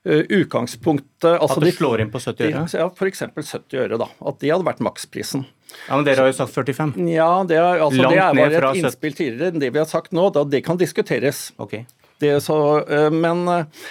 Eh, 0.06 0.22
utgangspunktet 0.38 1.32
altså 1.34 1.56
At 1.58 1.64
det 1.66 1.72
slår 1.74 2.02
inn 2.04 2.10
på 2.14 2.20
70 2.22 2.44
øre? 2.46 2.60
Ja, 2.78 2.84
f.eks. 2.94 3.24
70 3.34 3.78
øre. 3.82 3.96
da, 3.98 4.06
At 4.22 4.36
det 4.38 4.52
hadde 4.52 4.66
vært 4.68 4.82
maksprisen. 4.84 5.42
Ja, 5.88 5.96
Men 5.96 6.04
dere 6.06 6.22
har 6.22 6.30
jo 6.30 6.36
sagt 6.36 6.54
45? 6.54 6.92
Ja, 7.10 7.30
det 7.48 7.56
er, 7.58 7.80
altså, 7.82 8.04
det 8.04 8.20
er 8.22 8.36
bare 8.38 8.60
et 8.70 8.78
innspill 8.84 9.16
tidligere 9.18 9.50
enn 9.50 9.64
det 9.64 9.72
vi 9.74 9.80
har 9.82 9.88
sagt 9.90 10.14
nå. 10.14 10.28
Da, 10.36 10.44
det 10.46 10.60
kan 10.66 10.78
diskuteres. 10.78 11.48
Okay. 11.58 11.88
Det, 12.22 12.36
så, 12.44 12.58
eh, 12.86 13.08
men 13.10 13.42
eh, 13.50 13.88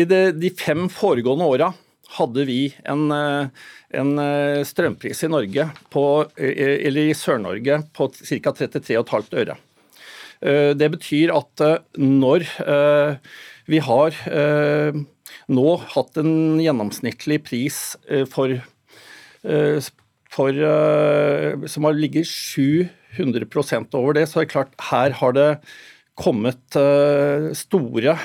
i 0.00 0.06
det, 0.08 0.22
de 0.40 0.52
fem 0.56 0.88
foregående 0.92 1.50
åra 1.52 1.68
hadde 2.16 2.46
vi 2.48 2.70
en, 2.88 3.10
en, 3.12 4.10
strømpris 4.64 5.20
i 5.26 5.28
Norge 5.28 5.66
på, 5.92 6.04
eller 6.40 7.10
i 7.10 7.16
Sør-Norge 7.16 7.82
på 7.92 8.06
ca. 8.16 8.54
33,5 8.64 9.36
øre. 9.42 9.58
Det 10.80 10.88
betyr 10.94 11.34
at 11.36 11.64
når 12.00 12.46
vi 13.68 13.82
har 13.84 14.16
nå 15.52 15.76
hatt 15.94 16.18
en 16.20 16.58
gjennomsnittlig 16.60 17.40
pris 17.46 17.78
eh, 18.08 18.26
for, 18.28 18.52
eh, 19.44 19.88
for 20.34 20.64
eh, 20.72 21.68
som 21.70 21.88
har 21.88 21.96
ligget 21.96 22.28
700% 22.28 23.96
over 23.98 24.18
det, 24.18 24.26
så 24.28 24.42
er 24.42 24.52
klart 24.52 24.76
her 24.90 25.16
har 25.20 25.36
det 25.36 25.48
kommet 26.18 26.74
store 27.54 28.16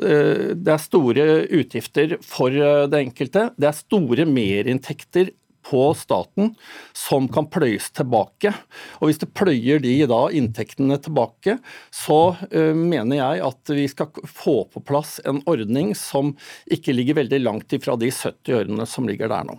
det 0.00 0.70
er 0.70 0.80
store 0.80 1.24
utgifter 1.50 2.12
for 2.22 2.54
det 2.54 3.00
enkelte. 3.02 3.48
Det 3.58 3.66
er 3.66 3.74
store 3.74 4.24
merinntekter 4.30 5.32
på 5.66 5.82
staten 5.98 6.54
som 6.96 7.28
kan 7.32 7.48
pløyes 7.52 7.90
tilbake. 7.96 8.52
Og 9.00 9.10
Hvis 9.10 9.22
det 9.22 9.32
pløyer 9.36 9.82
de 9.82 9.94
da 10.10 10.20
inntektene 10.34 10.98
tilbake, 11.02 11.58
så 11.94 12.20
uh, 12.34 12.74
mener 12.76 13.20
jeg 13.20 13.42
at 13.46 13.74
vi 13.74 13.88
skal 13.90 14.12
få 14.24 14.62
på 14.72 14.84
plass 14.84 15.18
en 15.28 15.42
ordning 15.50 15.94
som 15.98 16.34
ikke 16.70 16.94
ligger 16.96 17.22
veldig 17.22 17.42
langt 17.44 17.76
ifra 17.76 17.98
de 18.00 18.12
70 18.12 18.56
ørene 18.60 18.88
som 18.88 19.08
ligger 19.08 19.32
der 19.32 19.50
nå. 19.50 19.58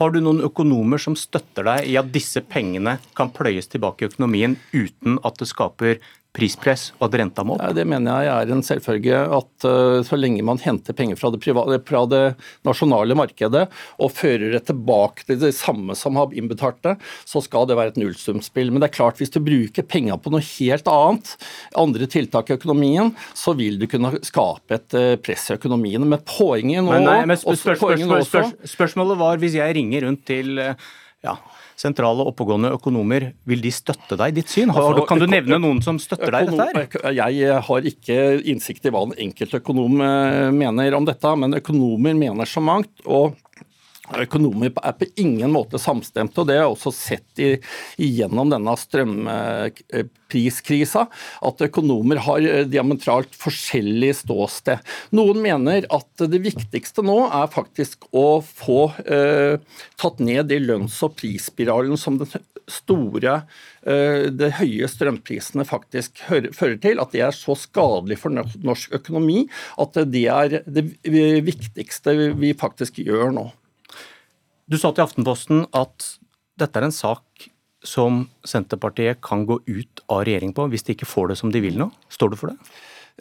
Har 0.00 0.14
du 0.14 0.22
noen 0.22 0.40
økonomer 0.40 0.96
som 0.96 1.12
støtter 1.18 1.66
deg 1.66 1.90
i 1.92 1.96
at 2.00 2.08
disse 2.14 2.40
pengene 2.48 2.94
kan 3.18 3.28
pløyes 3.36 3.68
tilbake 3.68 4.06
i 4.06 4.08
økonomien 4.08 4.54
uten 4.72 5.18
at 5.28 5.36
det 5.36 5.50
skaper 5.50 5.98
prispress 6.36 6.90
og 6.98 7.08
at 7.08 7.16
renta 7.18 7.42
må 7.46 7.56
opp? 7.56 7.72
det 7.74 7.84
mener 7.88 8.24
jeg 8.24 8.30
er 8.30 8.52
en 8.54 8.62
selvfølge. 8.64 9.20
At 9.40 9.66
uh, 9.66 10.00
så 10.06 10.18
lenge 10.18 10.44
man 10.46 10.60
henter 10.62 10.96
penger 10.96 11.18
fra 11.18 11.32
det, 11.34 11.40
private, 11.42 11.80
fra 11.86 12.04
det, 12.10 12.22
nasjonale 12.66 13.16
markedet 13.18 13.66
og 14.00 14.12
fører 14.14 14.54
det 14.54 14.62
tilbake 14.68 15.26
til 15.26 15.40
det 15.42 15.52
samme 15.56 15.96
som 15.98 16.18
har 16.20 16.34
innbetalt 16.36 16.80
det, 16.86 16.96
så 17.28 17.42
skal 17.44 17.66
det 17.68 17.78
være 17.78 17.94
et 17.94 18.00
nullsumspill. 18.00 18.70
Men 18.70 18.82
det 18.82 18.90
er 18.90 18.96
klart, 19.00 19.20
hvis 19.20 19.34
du 19.34 19.40
bruker 19.44 19.86
penger 19.86 20.20
på 20.22 20.32
noe 20.34 20.44
helt 20.44 20.90
annet, 20.90 21.34
andre 21.78 22.10
tiltak 22.10 22.50
i 22.50 22.58
økonomien, 22.58 23.14
så 23.34 23.54
vil 23.58 23.80
du 23.80 23.88
kunne 23.90 24.14
skape 24.26 24.78
et 24.78 24.98
uh, 24.98 25.14
press 25.22 25.50
i 25.50 25.56
økonomien. 25.58 26.06
Men 26.06 26.22
poenget 26.26 26.84
nå, 26.84 26.94
men 26.94 27.08
nei, 27.08 27.20
men 27.30 27.40
spør, 27.40 27.76
spør, 27.76 28.26
spør, 28.26 28.52
Spørsmålet 28.70 29.18
var 29.20 29.40
hvis 29.42 29.58
jeg 29.58 29.76
ringer 29.76 30.06
rundt 30.06 30.26
til 30.28 30.60
uh, 30.62 30.74
ja, 31.26 31.34
sentrale 31.80 32.24
oppegående 32.28 32.72
økonomer, 32.76 33.30
vil 33.48 33.62
de 33.64 33.72
støtte 33.72 34.18
deg 34.20 34.32
i 34.32 34.36
ditt 34.40 34.52
syn? 34.52 34.72
Har, 34.76 35.00
kan 35.08 35.20
du 35.20 35.26
nevne 35.30 35.60
noen 35.62 35.80
som 35.84 35.98
støtter 36.02 36.34
deg 36.34 36.50
i 36.50 36.50
dette? 36.52 36.88
her? 37.00 37.14
Jeg 37.16 37.60
har 37.68 37.92
ikke 37.92 38.18
innsikt 38.52 38.88
i 38.88 38.92
hva 38.92 39.06
en 39.06 39.16
enkeltøkonom 39.28 40.02
eh, 40.04 40.48
mener 40.54 40.98
om 40.98 41.08
dette, 41.08 41.36
men 41.40 41.56
økonomer 41.60 42.18
mener 42.18 42.48
så 42.48 42.62
mangt. 42.64 42.92
og 43.06 43.38
Økonomer 44.18 44.72
er 44.82 44.94
på 44.98 45.06
ingen 45.20 45.52
måte 45.54 45.78
samstemte, 45.78 46.40
og 46.42 46.48
det 46.48 46.56
har 46.58 46.64
jeg 46.64 46.72
også 46.74 46.92
sett 46.94 47.42
i, 47.42 47.58
gjennom 48.00 48.50
denne 48.50 48.74
strømpriskrisa. 48.80 51.06
At 51.46 51.62
økonomer 51.66 52.16
har 52.26 52.40
eh, 52.42 52.68
diametralt 52.70 53.34
forskjellig 53.38 54.14
ståsted. 54.22 54.78
Noen 55.16 55.38
mener 55.44 55.86
at 55.94 56.10
det 56.26 56.40
viktigste 56.42 57.02
nå 57.06 57.18
er 57.28 57.54
faktisk 57.54 57.98
å 58.10 58.42
få 58.42 58.92
eh, 59.06 59.56
tatt 60.00 60.18
ned 60.24 60.48
de 60.50 60.58
lønns- 60.64 61.02
og 61.06 61.14
prisspiralen 61.20 61.98
som 62.00 62.18
den 62.20 62.30
store, 62.70 63.42
eh, 63.86 64.26
de 64.34 64.50
høye 64.58 64.86
strømprisene 64.90 65.64
faktisk 65.68 66.12
fører 66.26 66.78
til. 66.82 66.96
At 67.02 67.14
det 67.14 67.22
er 67.26 67.34
så 67.36 67.54
skadelig 67.58 68.18
for 68.22 68.30
norsk 68.34 68.88
økonomi 69.00 69.40
at 69.80 69.92
det 70.10 70.26
er 70.30 70.60
det 70.66 70.84
viktigste 71.46 72.10
vi 72.40 72.50
faktisk 72.58 72.94
gjør 73.04 73.30
nå. 73.38 73.46
Du 74.70 74.78
sa 74.78 74.92
til 74.94 75.02
Aftenposten 75.02 75.64
at 75.74 76.12
dette 76.60 76.78
er 76.78 76.86
en 76.86 76.94
sak 76.94 77.48
som 77.86 78.22
Senterpartiet 78.46 79.18
kan 79.24 79.42
gå 79.48 79.56
ut 79.66 80.02
av 80.06 80.22
regjering 80.28 80.52
på 80.54 80.68
hvis 80.70 80.84
de 80.86 80.94
ikke 80.94 81.08
får 81.08 81.32
det 81.32 81.38
som 81.40 81.50
de 81.50 81.62
vil 81.64 81.78
nå. 81.80 81.88
Står 82.12 82.30
du 82.30 82.38
for 82.38 82.52
det? 82.52 82.72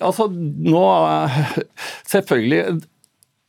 Altså, 0.06 0.28
nå, 0.30 0.84
Selvfølgelig 2.14 2.84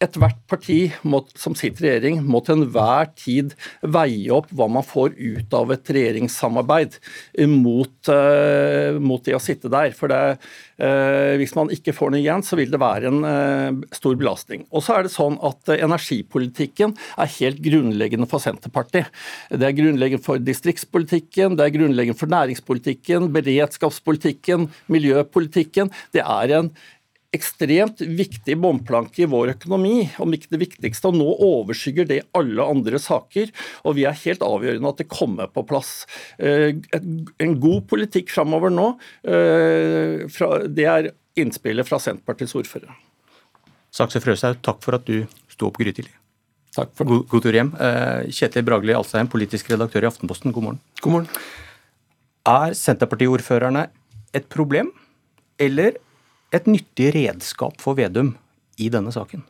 ethvert 0.00 0.38
parti 0.48 0.78
må, 1.04 1.20
som 1.38 1.54
sitter 1.58 1.84
i 1.84 1.88
regjering, 1.90 2.20
må 2.24 2.40
til 2.44 2.58
enhver 2.58 3.10
tid 3.18 3.52
veie 3.82 4.32
opp 4.32 4.48
hva 4.56 4.68
man 4.72 4.84
får 4.86 5.12
ut 5.18 5.56
av 5.56 5.72
et 5.74 5.92
regjeringssamarbeid 5.96 6.96
mot, 7.50 7.92
uh, 8.08 8.96
mot 9.00 9.24
det 9.26 9.36
å 9.36 9.42
sitte 9.42 9.70
der. 9.72 9.92
For 9.96 10.12
det, 10.12 10.20
uh, 10.80 11.34
hvis 11.40 11.52
man 11.58 11.72
ikke 11.74 11.94
får 11.96 12.14
noe 12.14 12.22
igjen, 12.22 12.44
så 12.46 12.58
vil 12.58 12.72
det 12.72 12.80
være 12.80 13.10
en 13.12 13.26
uh, 13.26 13.82
stor 13.96 14.16
belastning. 14.20 14.64
Og 14.72 14.84
så 14.86 14.96
er 14.96 15.06
det 15.06 15.14
sånn 15.14 15.36
at 15.46 15.74
Energipolitikken 15.80 16.94
er 17.20 17.34
helt 17.36 17.60
grunnleggende 17.64 18.28
for 18.30 18.42
Senterpartiet. 18.42 19.10
Det 19.52 19.68
er 19.68 19.76
grunnleggende 19.76 20.24
for 20.24 20.40
distriktspolitikken, 20.40 21.58
det 21.58 21.66
er 21.66 21.76
grunnleggende 21.76 22.20
for 22.20 22.32
næringspolitikken, 22.32 23.28
beredskapspolitikken, 23.36 24.70
miljøpolitikken. 24.92 25.92
Det 26.16 26.24
er 26.24 26.56
en 26.56 26.72
ekstremt 27.34 28.00
viktig 28.02 28.56
bomplanke 28.58 29.22
i 29.22 29.28
vår 29.30 29.52
økonomi, 29.54 30.08
om 30.22 30.32
ikke 30.34 30.50
det 30.50 30.62
viktigste. 30.64 31.10
og 31.10 31.18
Nå 31.20 31.28
overskygger 31.46 32.08
det 32.08 32.20
alle 32.36 32.66
andre 32.66 32.98
saker, 32.98 33.52
og 33.86 33.96
vi 33.98 34.06
er 34.08 34.18
helt 34.24 34.42
avgjørende 34.42 34.90
at 34.90 35.02
det 35.02 35.10
kommer 35.12 35.50
på 35.50 35.64
plass. 35.68 35.92
Eh, 36.38 36.74
en 36.90 37.54
god 37.62 37.86
politikk 37.90 38.32
framover 38.34 38.74
nå, 38.74 38.88
eh, 39.22 40.26
det 40.66 40.88
er 40.90 41.12
innspillet 41.38 41.86
fra 41.86 42.00
Senterpartiets 42.02 42.56
ordfører. 42.58 42.90
Sakse 43.94 44.22
Frøshaug, 44.22 44.58
takk 44.62 44.82
for 44.82 44.98
at 44.98 45.06
du 45.06 45.26
sto 45.50 45.70
opp 45.70 45.78
grytidlig. 45.78 46.12
Takk 46.74 46.92
for 46.94 47.06
God, 47.06 47.24
god 47.30 47.42
tur 47.46 47.54
hjem. 47.54 47.72
Eh, 47.78 48.30
Kjetil 48.30 48.66
Bragli 48.66 48.94
Alstheim, 48.94 49.30
politisk 49.30 49.70
redaktør 49.70 50.06
i 50.06 50.10
Aftenposten, 50.10 50.54
god 50.54 50.66
morgen. 50.66 50.82
God 51.02 51.14
morgen. 51.14 51.42
Er 52.46 52.74
Senterpartiordførerne 52.74 53.88
et 54.34 54.46
problem, 54.50 54.90
eller 55.58 55.98
et 56.54 56.66
nyttig 56.70 57.12
redskap 57.14 57.80
for 57.82 57.98
Vedum 57.98 58.34
i 58.80 58.90
denne 58.92 59.12
saken? 59.14 59.44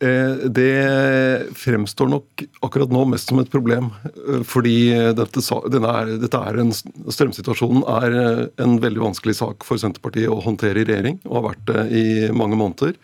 Eh, 0.00 0.48
det 0.52 1.46
fremstår 1.56 2.10
nok 2.12 2.42
akkurat 2.60 2.92
nå 2.92 3.06
mest 3.08 3.30
som 3.30 3.40
et 3.40 3.50
problem. 3.52 3.88
Eh, 4.12 4.42
fordi 4.44 4.92
dette, 5.16 5.40
er, 5.40 6.12
dette 6.20 6.40
er 6.50 6.60
en, 6.60 6.72
strømsituasjonen 6.72 7.86
er 7.94 8.18
eh, 8.20 8.42
en 8.64 8.76
veldig 8.82 9.04
vanskelig 9.06 9.38
sak 9.40 9.64
for 9.64 9.80
Senterpartiet 9.80 10.28
å 10.28 10.42
håndtere 10.44 10.82
i 10.82 10.88
regjering, 10.88 11.22
og 11.24 11.38
har 11.38 11.48
vært 11.50 11.66
det 11.70 11.86
i 11.96 12.06
mange 12.36 12.58
måneder. 12.60 12.98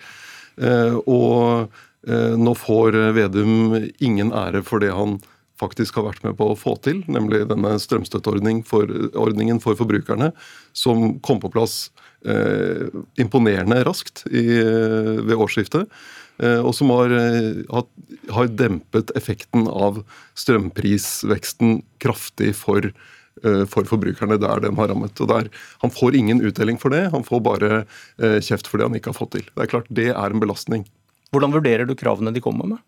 Og 1.07 1.69
nå 2.43 2.53
får 2.59 2.97
Vedum 3.15 3.77
ingen 4.03 4.33
ære 4.35 4.65
for 4.67 4.83
det 4.83 4.89
han 4.91 5.21
faktisk 5.59 5.99
har 5.99 6.09
vært 6.11 6.25
med 6.27 6.37
på 6.39 6.51
å 6.53 6.59
få 6.59 6.77
til, 6.85 7.03
nemlig 7.11 7.45
denne 7.51 7.75
strømstøtteordningen 7.83 8.63
for, 8.67 8.91
for 9.65 9.79
forbrukerne, 9.79 10.33
som 10.77 11.19
kom 11.25 11.43
på 11.43 11.51
plass 11.55 11.89
eh, 12.27 12.87
imponerende 13.21 13.83
raskt 13.89 14.25
i, 14.31 14.47
ved 15.27 15.37
årsskiftet. 15.37 15.91
Eh, 16.39 16.61
og 16.63 16.75
som 16.77 16.91
har, 16.95 17.11
eh, 17.11 17.63
har, 18.31 18.49
dempet 18.49 19.11
effekten 19.19 19.67
av 19.67 20.05
strømprisveksten 20.39 21.83
kraftig 21.99 22.55
for, 22.55 22.79
eh, 23.43 23.65
for 23.67 23.83
forbrukerne 23.83 24.39
der 24.39 24.61
den 24.61 24.77
har 24.77 24.89
rammet. 24.89 25.21
Og 25.21 25.29
der, 25.29 25.51
Han 25.81 25.91
får 25.91 26.15
ingen 26.15 26.41
utdeling 26.41 26.79
for 26.79 26.91
det, 26.91 27.11
han 27.11 27.23
får 27.23 27.41
bare 27.43 27.87
kjeft 28.19 28.67
for 28.67 28.79
det 28.79 28.87
han 28.87 28.95
ikke 28.95 29.13
har 29.13 29.19
fått 29.19 29.33
til. 29.33 29.47
Det 29.55 29.63
er 29.63 29.67
klart, 29.67 29.87
det 29.91 30.09
er 30.11 30.31
en 30.31 30.41
belastning. 30.41 30.87
Hvordan 31.33 31.53
vurderer 31.53 31.87
du 31.87 31.95
kravene 31.95 32.33
de 32.33 32.41
kommer 32.41 32.67
med? 32.67 32.79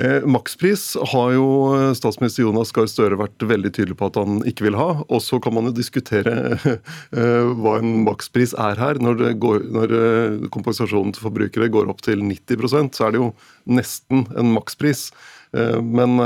Eh, 0.00 0.24
makspris 0.24 0.96
har 1.12 1.32
jo 1.34 1.48
statsminister 1.94 2.46
Jonas 2.46 2.70
Gahr 2.72 2.86
Støre 2.88 3.18
vært 3.20 3.44
veldig 3.44 3.72
tydelig 3.76 3.98
på 4.00 4.08
at 4.08 4.16
han 4.16 4.38
ikke 4.48 4.66
vil 4.68 4.78
ha. 4.80 4.88
Og 5.04 5.20
så 5.24 5.40
kan 5.42 5.52
man 5.56 5.68
jo 5.68 5.74
diskutere 5.76 6.56
eh, 7.18 7.50
hva 7.60 7.76
en 7.80 7.98
makspris 8.06 8.56
er 8.56 8.80
her. 8.80 9.00
Når, 9.04 9.26
går, 9.42 9.68
når 9.76 9.94
eh, 9.98 10.48
kompensasjonen 10.54 11.12
til 11.12 11.26
forbrukere 11.26 11.68
går 11.72 11.92
opp 11.92 12.00
til 12.06 12.24
90% 12.24 12.96
så 12.96 13.08
er 13.08 13.14
det 13.14 13.22
jo 13.22 13.30
nesten 13.68 14.26
en 14.38 14.52
makspris. 14.56 15.10
Men 15.52 16.16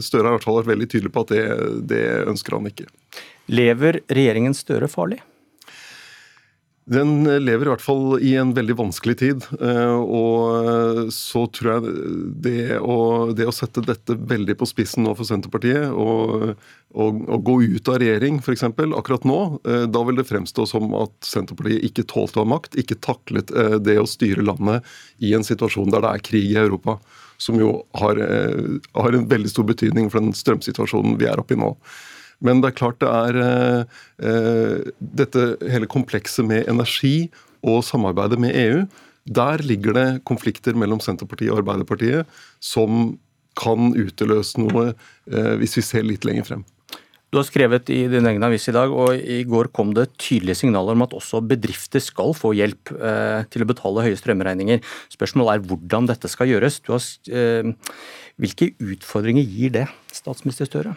Støre 0.00 0.24
har 0.24 0.30
i 0.30 0.36
hvert 0.38 0.44
fall 0.46 0.56
vært 0.62 0.70
veldig 0.70 0.86
tydelig 0.88 1.10
på 1.12 1.26
at 1.26 1.32
det, 1.34 1.42
det 1.90 2.04
ønsker 2.30 2.56
han 2.56 2.70
ikke. 2.70 2.86
Lever 3.52 3.98
regjeringen 4.08 4.56
Støre 4.56 4.88
farlig? 4.88 5.18
Den 6.90 7.22
lever 7.22 7.68
i 7.68 7.70
hvert 7.70 7.84
fall 7.84 8.16
i 8.18 8.32
en 8.40 8.50
veldig 8.56 8.74
vanskelig 8.80 9.14
tid. 9.20 9.44
Eh, 9.62 10.00
og 10.00 11.12
så 11.14 11.44
tror 11.54 11.70
jeg 11.70 11.92
det 12.42 12.80
å, 12.82 12.96
det 13.36 13.46
å 13.46 13.54
sette 13.54 13.84
dette 13.86 14.16
veldig 14.18 14.56
på 14.58 14.66
spissen 14.66 15.06
nå 15.06 15.14
for 15.14 15.28
Senterpartiet, 15.28 15.86
og, 15.94 16.56
og, 16.90 17.22
og 17.30 17.46
gå 17.46 17.56
ut 17.76 17.92
av 17.92 18.00
regjering 18.02 18.40
f.eks. 18.42 18.66
akkurat 18.66 19.28
nå, 19.28 19.38
eh, 19.62 19.86
da 19.86 20.04
vil 20.08 20.18
det 20.18 20.26
fremstå 20.32 20.66
som 20.66 20.90
at 20.98 21.14
Senterpartiet 21.30 21.86
ikke 21.86 22.08
tålte 22.10 22.40
å 22.40 22.46
ha 22.46 22.52
makt, 22.56 22.74
ikke 22.82 22.98
taklet 23.06 23.54
eh, 23.54 23.78
det 23.78 24.00
å 24.02 24.10
styre 24.10 24.46
landet 24.50 24.86
i 25.22 25.30
en 25.38 25.46
situasjon 25.46 25.94
der 25.94 26.02
det 26.02 26.14
er 26.16 26.28
krig 26.32 26.50
i 26.50 26.58
Europa. 26.58 26.98
Som 27.40 27.56
jo 27.56 27.70
har, 27.96 28.18
har 28.92 29.14
en 29.16 29.30
veldig 29.30 29.48
stor 29.48 29.64
betydning 29.64 30.10
for 30.12 30.20
den 30.20 30.34
strømsituasjonen 30.36 31.14
vi 31.16 31.30
er 31.30 31.40
oppe 31.40 31.54
i 31.56 31.60
nå. 31.62 31.70
Men 32.40 32.62
det 32.62 32.70
er 32.70 32.78
klart 32.80 33.00
det 33.02 33.10
er 33.10 33.38
eh, 33.44 34.00
eh, 34.24 34.90
dette 35.00 35.46
hele 35.70 35.88
komplekset 35.90 36.46
med 36.48 36.68
energi 36.72 37.30
og 37.60 37.82
samarbeidet 37.84 38.40
med 38.40 38.56
EU. 38.56 38.84
Der 39.28 39.62
ligger 39.62 39.96
det 39.96 40.08
konflikter 40.28 40.76
mellom 40.78 41.02
Senterpartiet 41.04 41.52
og 41.52 41.60
Arbeiderpartiet 41.60 42.40
som 42.64 43.18
kan 43.60 43.92
utløse 43.98 44.60
noe 44.62 44.92
eh, 44.92 45.56
hvis 45.60 45.76
vi 45.78 45.84
ser 45.84 46.06
litt 46.06 46.24
lenger 46.28 46.48
frem. 46.48 46.68
Du 47.30 47.38
har 47.38 47.46
skrevet 47.46 47.86
i 47.94 48.00
din 48.10 48.26
egen 48.26 48.42
avis 48.42 48.64
i 48.66 48.74
dag, 48.74 48.90
og 48.90 49.14
i 49.14 49.44
går 49.46 49.68
kom 49.74 49.92
det 49.94 50.08
tydelige 50.18 50.64
signaler 50.64 50.96
om 50.96 51.04
at 51.04 51.12
også 51.14 51.38
bedrifter 51.46 52.02
skal 52.02 52.34
få 52.34 52.50
hjelp 52.58 52.90
eh, 52.96 53.44
til 53.54 53.62
å 53.62 53.68
betale 53.70 54.02
høye 54.08 54.18
strømregninger. 54.18 54.82
Spørsmålet 55.14 55.52
er 55.52 55.68
hvordan 55.70 56.10
dette 56.10 56.30
skal 56.32 56.50
gjøres. 56.50 56.80
Har, 56.88 57.06
eh, 57.30 57.70
hvilke 58.40 58.72
utfordringer 58.82 59.46
gir 59.46 59.76
det, 59.78 59.86
statsminister 60.10 60.66
Støre? 60.66 60.96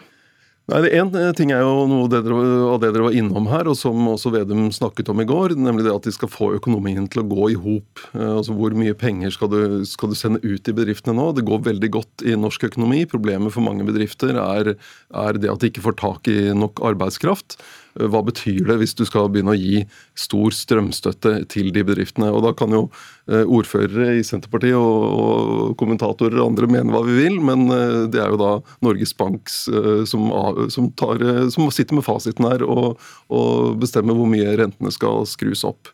Nei, 0.64 0.78
det 0.80 0.94
Én 0.96 1.10
eh, 1.12 1.32
ting 1.36 1.50
er 1.52 1.60
jo 1.60 1.84
noe 1.90 2.06
av 2.08 2.78
det 2.80 2.88
dere 2.94 3.04
var 3.04 3.12
innom 3.12 3.50
her, 3.50 3.68
og 3.68 3.76
som 3.76 3.98
også 4.08 4.32
Vedum 4.32 4.70
snakket 4.72 5.10
om 5.12 5.20
i 5.20 5.26
går, 5.28 5.52
nemlig 5.60 5.84
det 5.84 5.92
at 5.92 6.06
de 6.08 6.12
skal 6.14 6.30
få 6.32 6.54
økonomien 6.56 7.04
til 7.12 7.20
å 7.20 7.26
gå 7.28 7.50
i 7.52 7.58
hop. 7.60 8.00
Eh, 8.14 8.30
altså, 8.38 8.56
hvor 8.56 8.72
mye 8.72 8.96
penger 8.96 9.34
skal 9.34 9.52
du, 9.52 9.60
skal 9.84 10.14
du, 10.14 10.16
sende 10.16 10.40
ut 10.40 10.64
i 10.64 10.76
bedriftene 10.76 11.18
nå? 11.18 11.34
Det 11.36 11.44
går 11.44 11.66
veldig 11.68 11.90
godt 11.98 12.24
i 12.24 12.32
norsk 12.40 12.64
økonomi. 12.70 13.02
Problemet 13.12 13.52
for 13.52 13.66
mange 13.66 13.84
bedrifter 13.84 14.40
er, 14.40 14.72
er 15.12 15.40
det 15.40 15.52
at 15.52 15.60
de 15.60 15.68
ikke 15.68 15.84
får 15.84 16.00
tak 16.00 16.32
i 16.32 16.38
nok 16.56 16.80
arbeidskraft. 16.94 17.58
Eh, 18.00 18.08
hva 18.10 18.22
betyr 18.26 18.64
det 18.68 18.78
hvis 18.80 18.96
du 18.98 19.04
skal 19.08 19.30
begynne 19.32 19.54
å 19.54 19.58
gi 19.58 19.84
stor 20.18 20.54
strømstøtte 20.54 21.36
til 21.52 21.70
de 21.74 21.84
bedriftene? 21.86 22.30
Og 22.34 22.42
Da 22.46 22.54
kan 22.56 22.74
jo 22.74 22.82
eh, 23.28 23.44
ordførere 23.44 24.18
i 24.18 24.24
Senterpartiet 24.26 24.76
og 24.78 25.76
kommentatorer 25.80 26.40
og 26.40 26.52
andre 26.52 26.70
mene 26.70 26.94
hva 26.94 27.04
vi 27.06 27.18
vil, 27.22 27.38
men 27.44 27.68
eh, 27.70 28.02
det 28.12 28.22
er 28.22 28.34
jo 28.34 28.40
da 28.40 28.52
Norges 28.84 29.14
Bank 29.16 29.48
som, 29.50 30.28
som, 30.72 30.90
tar, 30.98 31.22
som 31.52 31.70
sitter 31.72 31.98
med 31.98 32.06
fasiten 32.06 32.46
her 32.48 32.64
og, 32.66 33.00
og 33.32 33.78
bestemmer 33.80 34.16
hvor 34.16 34.28
mye 34.30 34.56
rentene 34.58 34.92
skal 34.94 35.24
skrus 35.28 35.64
opp. 35.66 35.92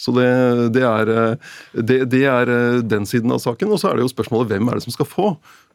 Så 0.00 0.14
det, 0.16 0.28
det, 0.72 0.80
er, 0.80 1.10
det, 1.76 1.98
det, 2.08 2.22
er, 2.24 2.50
den 2.88 3.04
siden 3.04 3.34
av 3.34 3.42
saken. 3.42 3.68
Og 3.68 3.82
så 3.82 3.90
er 3.90 3.98
det 3.98 4.06
jo 4.06 4.12
spørsmålet 4.14 4.48
hvem 4.48 4.70
er 4.70 4.78
det 4.78 4.86
som 4.86 4.94
skal 4.94 5.08
få? 5.08 5.26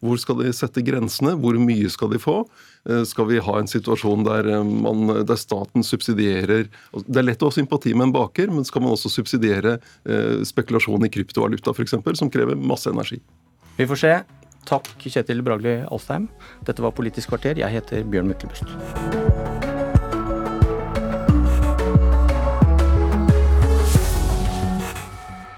Hvor 0.03 0.19
skal 0.19 0.41
de 0.41 0.51
sette 0.53 0.83
grensene? 0.85 1.35
Hvor 1.39 1.57
mye 1.61 1.89
skal 1.91 2.11
de 2.11 2.19
få? 2.21 2.41
Eh, 2.89 3.03
skal 3.07 3.29
vi 3.29 3.41
ha 3.41 3.57
en 3.59 3.69
situasjon 3.69 4.25
der, 4.27 4.49
eh, 4.51 4.63
man, 4.63 5.07
der 5.25 5.39
staten 5.39 5.83
subsidierer 5.83 6.67
Det 6.93 7.17
er 7.17 7.25
lett 7.25 7.41
å 7.41 7.49
ha 7.49 7.55
sympati 7.55 7.93
med 7.93 8.09
en 8.09 8.15
baker, 8.15 8.51
men 8.51 8.65
skal 8.65 8.81
man 8.81 8.93
også 8.93 9.09
subsidiere 9.09 9.79
eh, 10.05 10.43
spekulasjon 10.43 11.05
i 11.05 11.09
kryptovaluta 11.09 11.71
f.eks., 11.71 11.95
som 12.19 12.29
krever 12.29 12.55
masse 12.55 12.89
energi? 12.89 13.21
Vi 13.77 13.87
får 13.87 14.01
se. 14.03 14.13
Takk, 14.65 14.87
Kjetil 14.99 15.43
Bragli 15.45 15.83
Alstheim. 15.85 16.27
Dette 16.65 16.81
var 16.81 16.95
Politisk 16.97 17.29
kvarter. 17.33 17.59
Jeg 17.61 17.69
heter 17.69 18.03
Bjørn 18.03 18.31
Myklebust. 18.31 18.65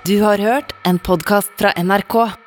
Du 0.08 0.22
har 0.24 0.40
hørt 0.40 0.72
en 0.88 1.00
podkast 1.04 1.52
fra 1.60 1.74
NRK. 1.76 2.47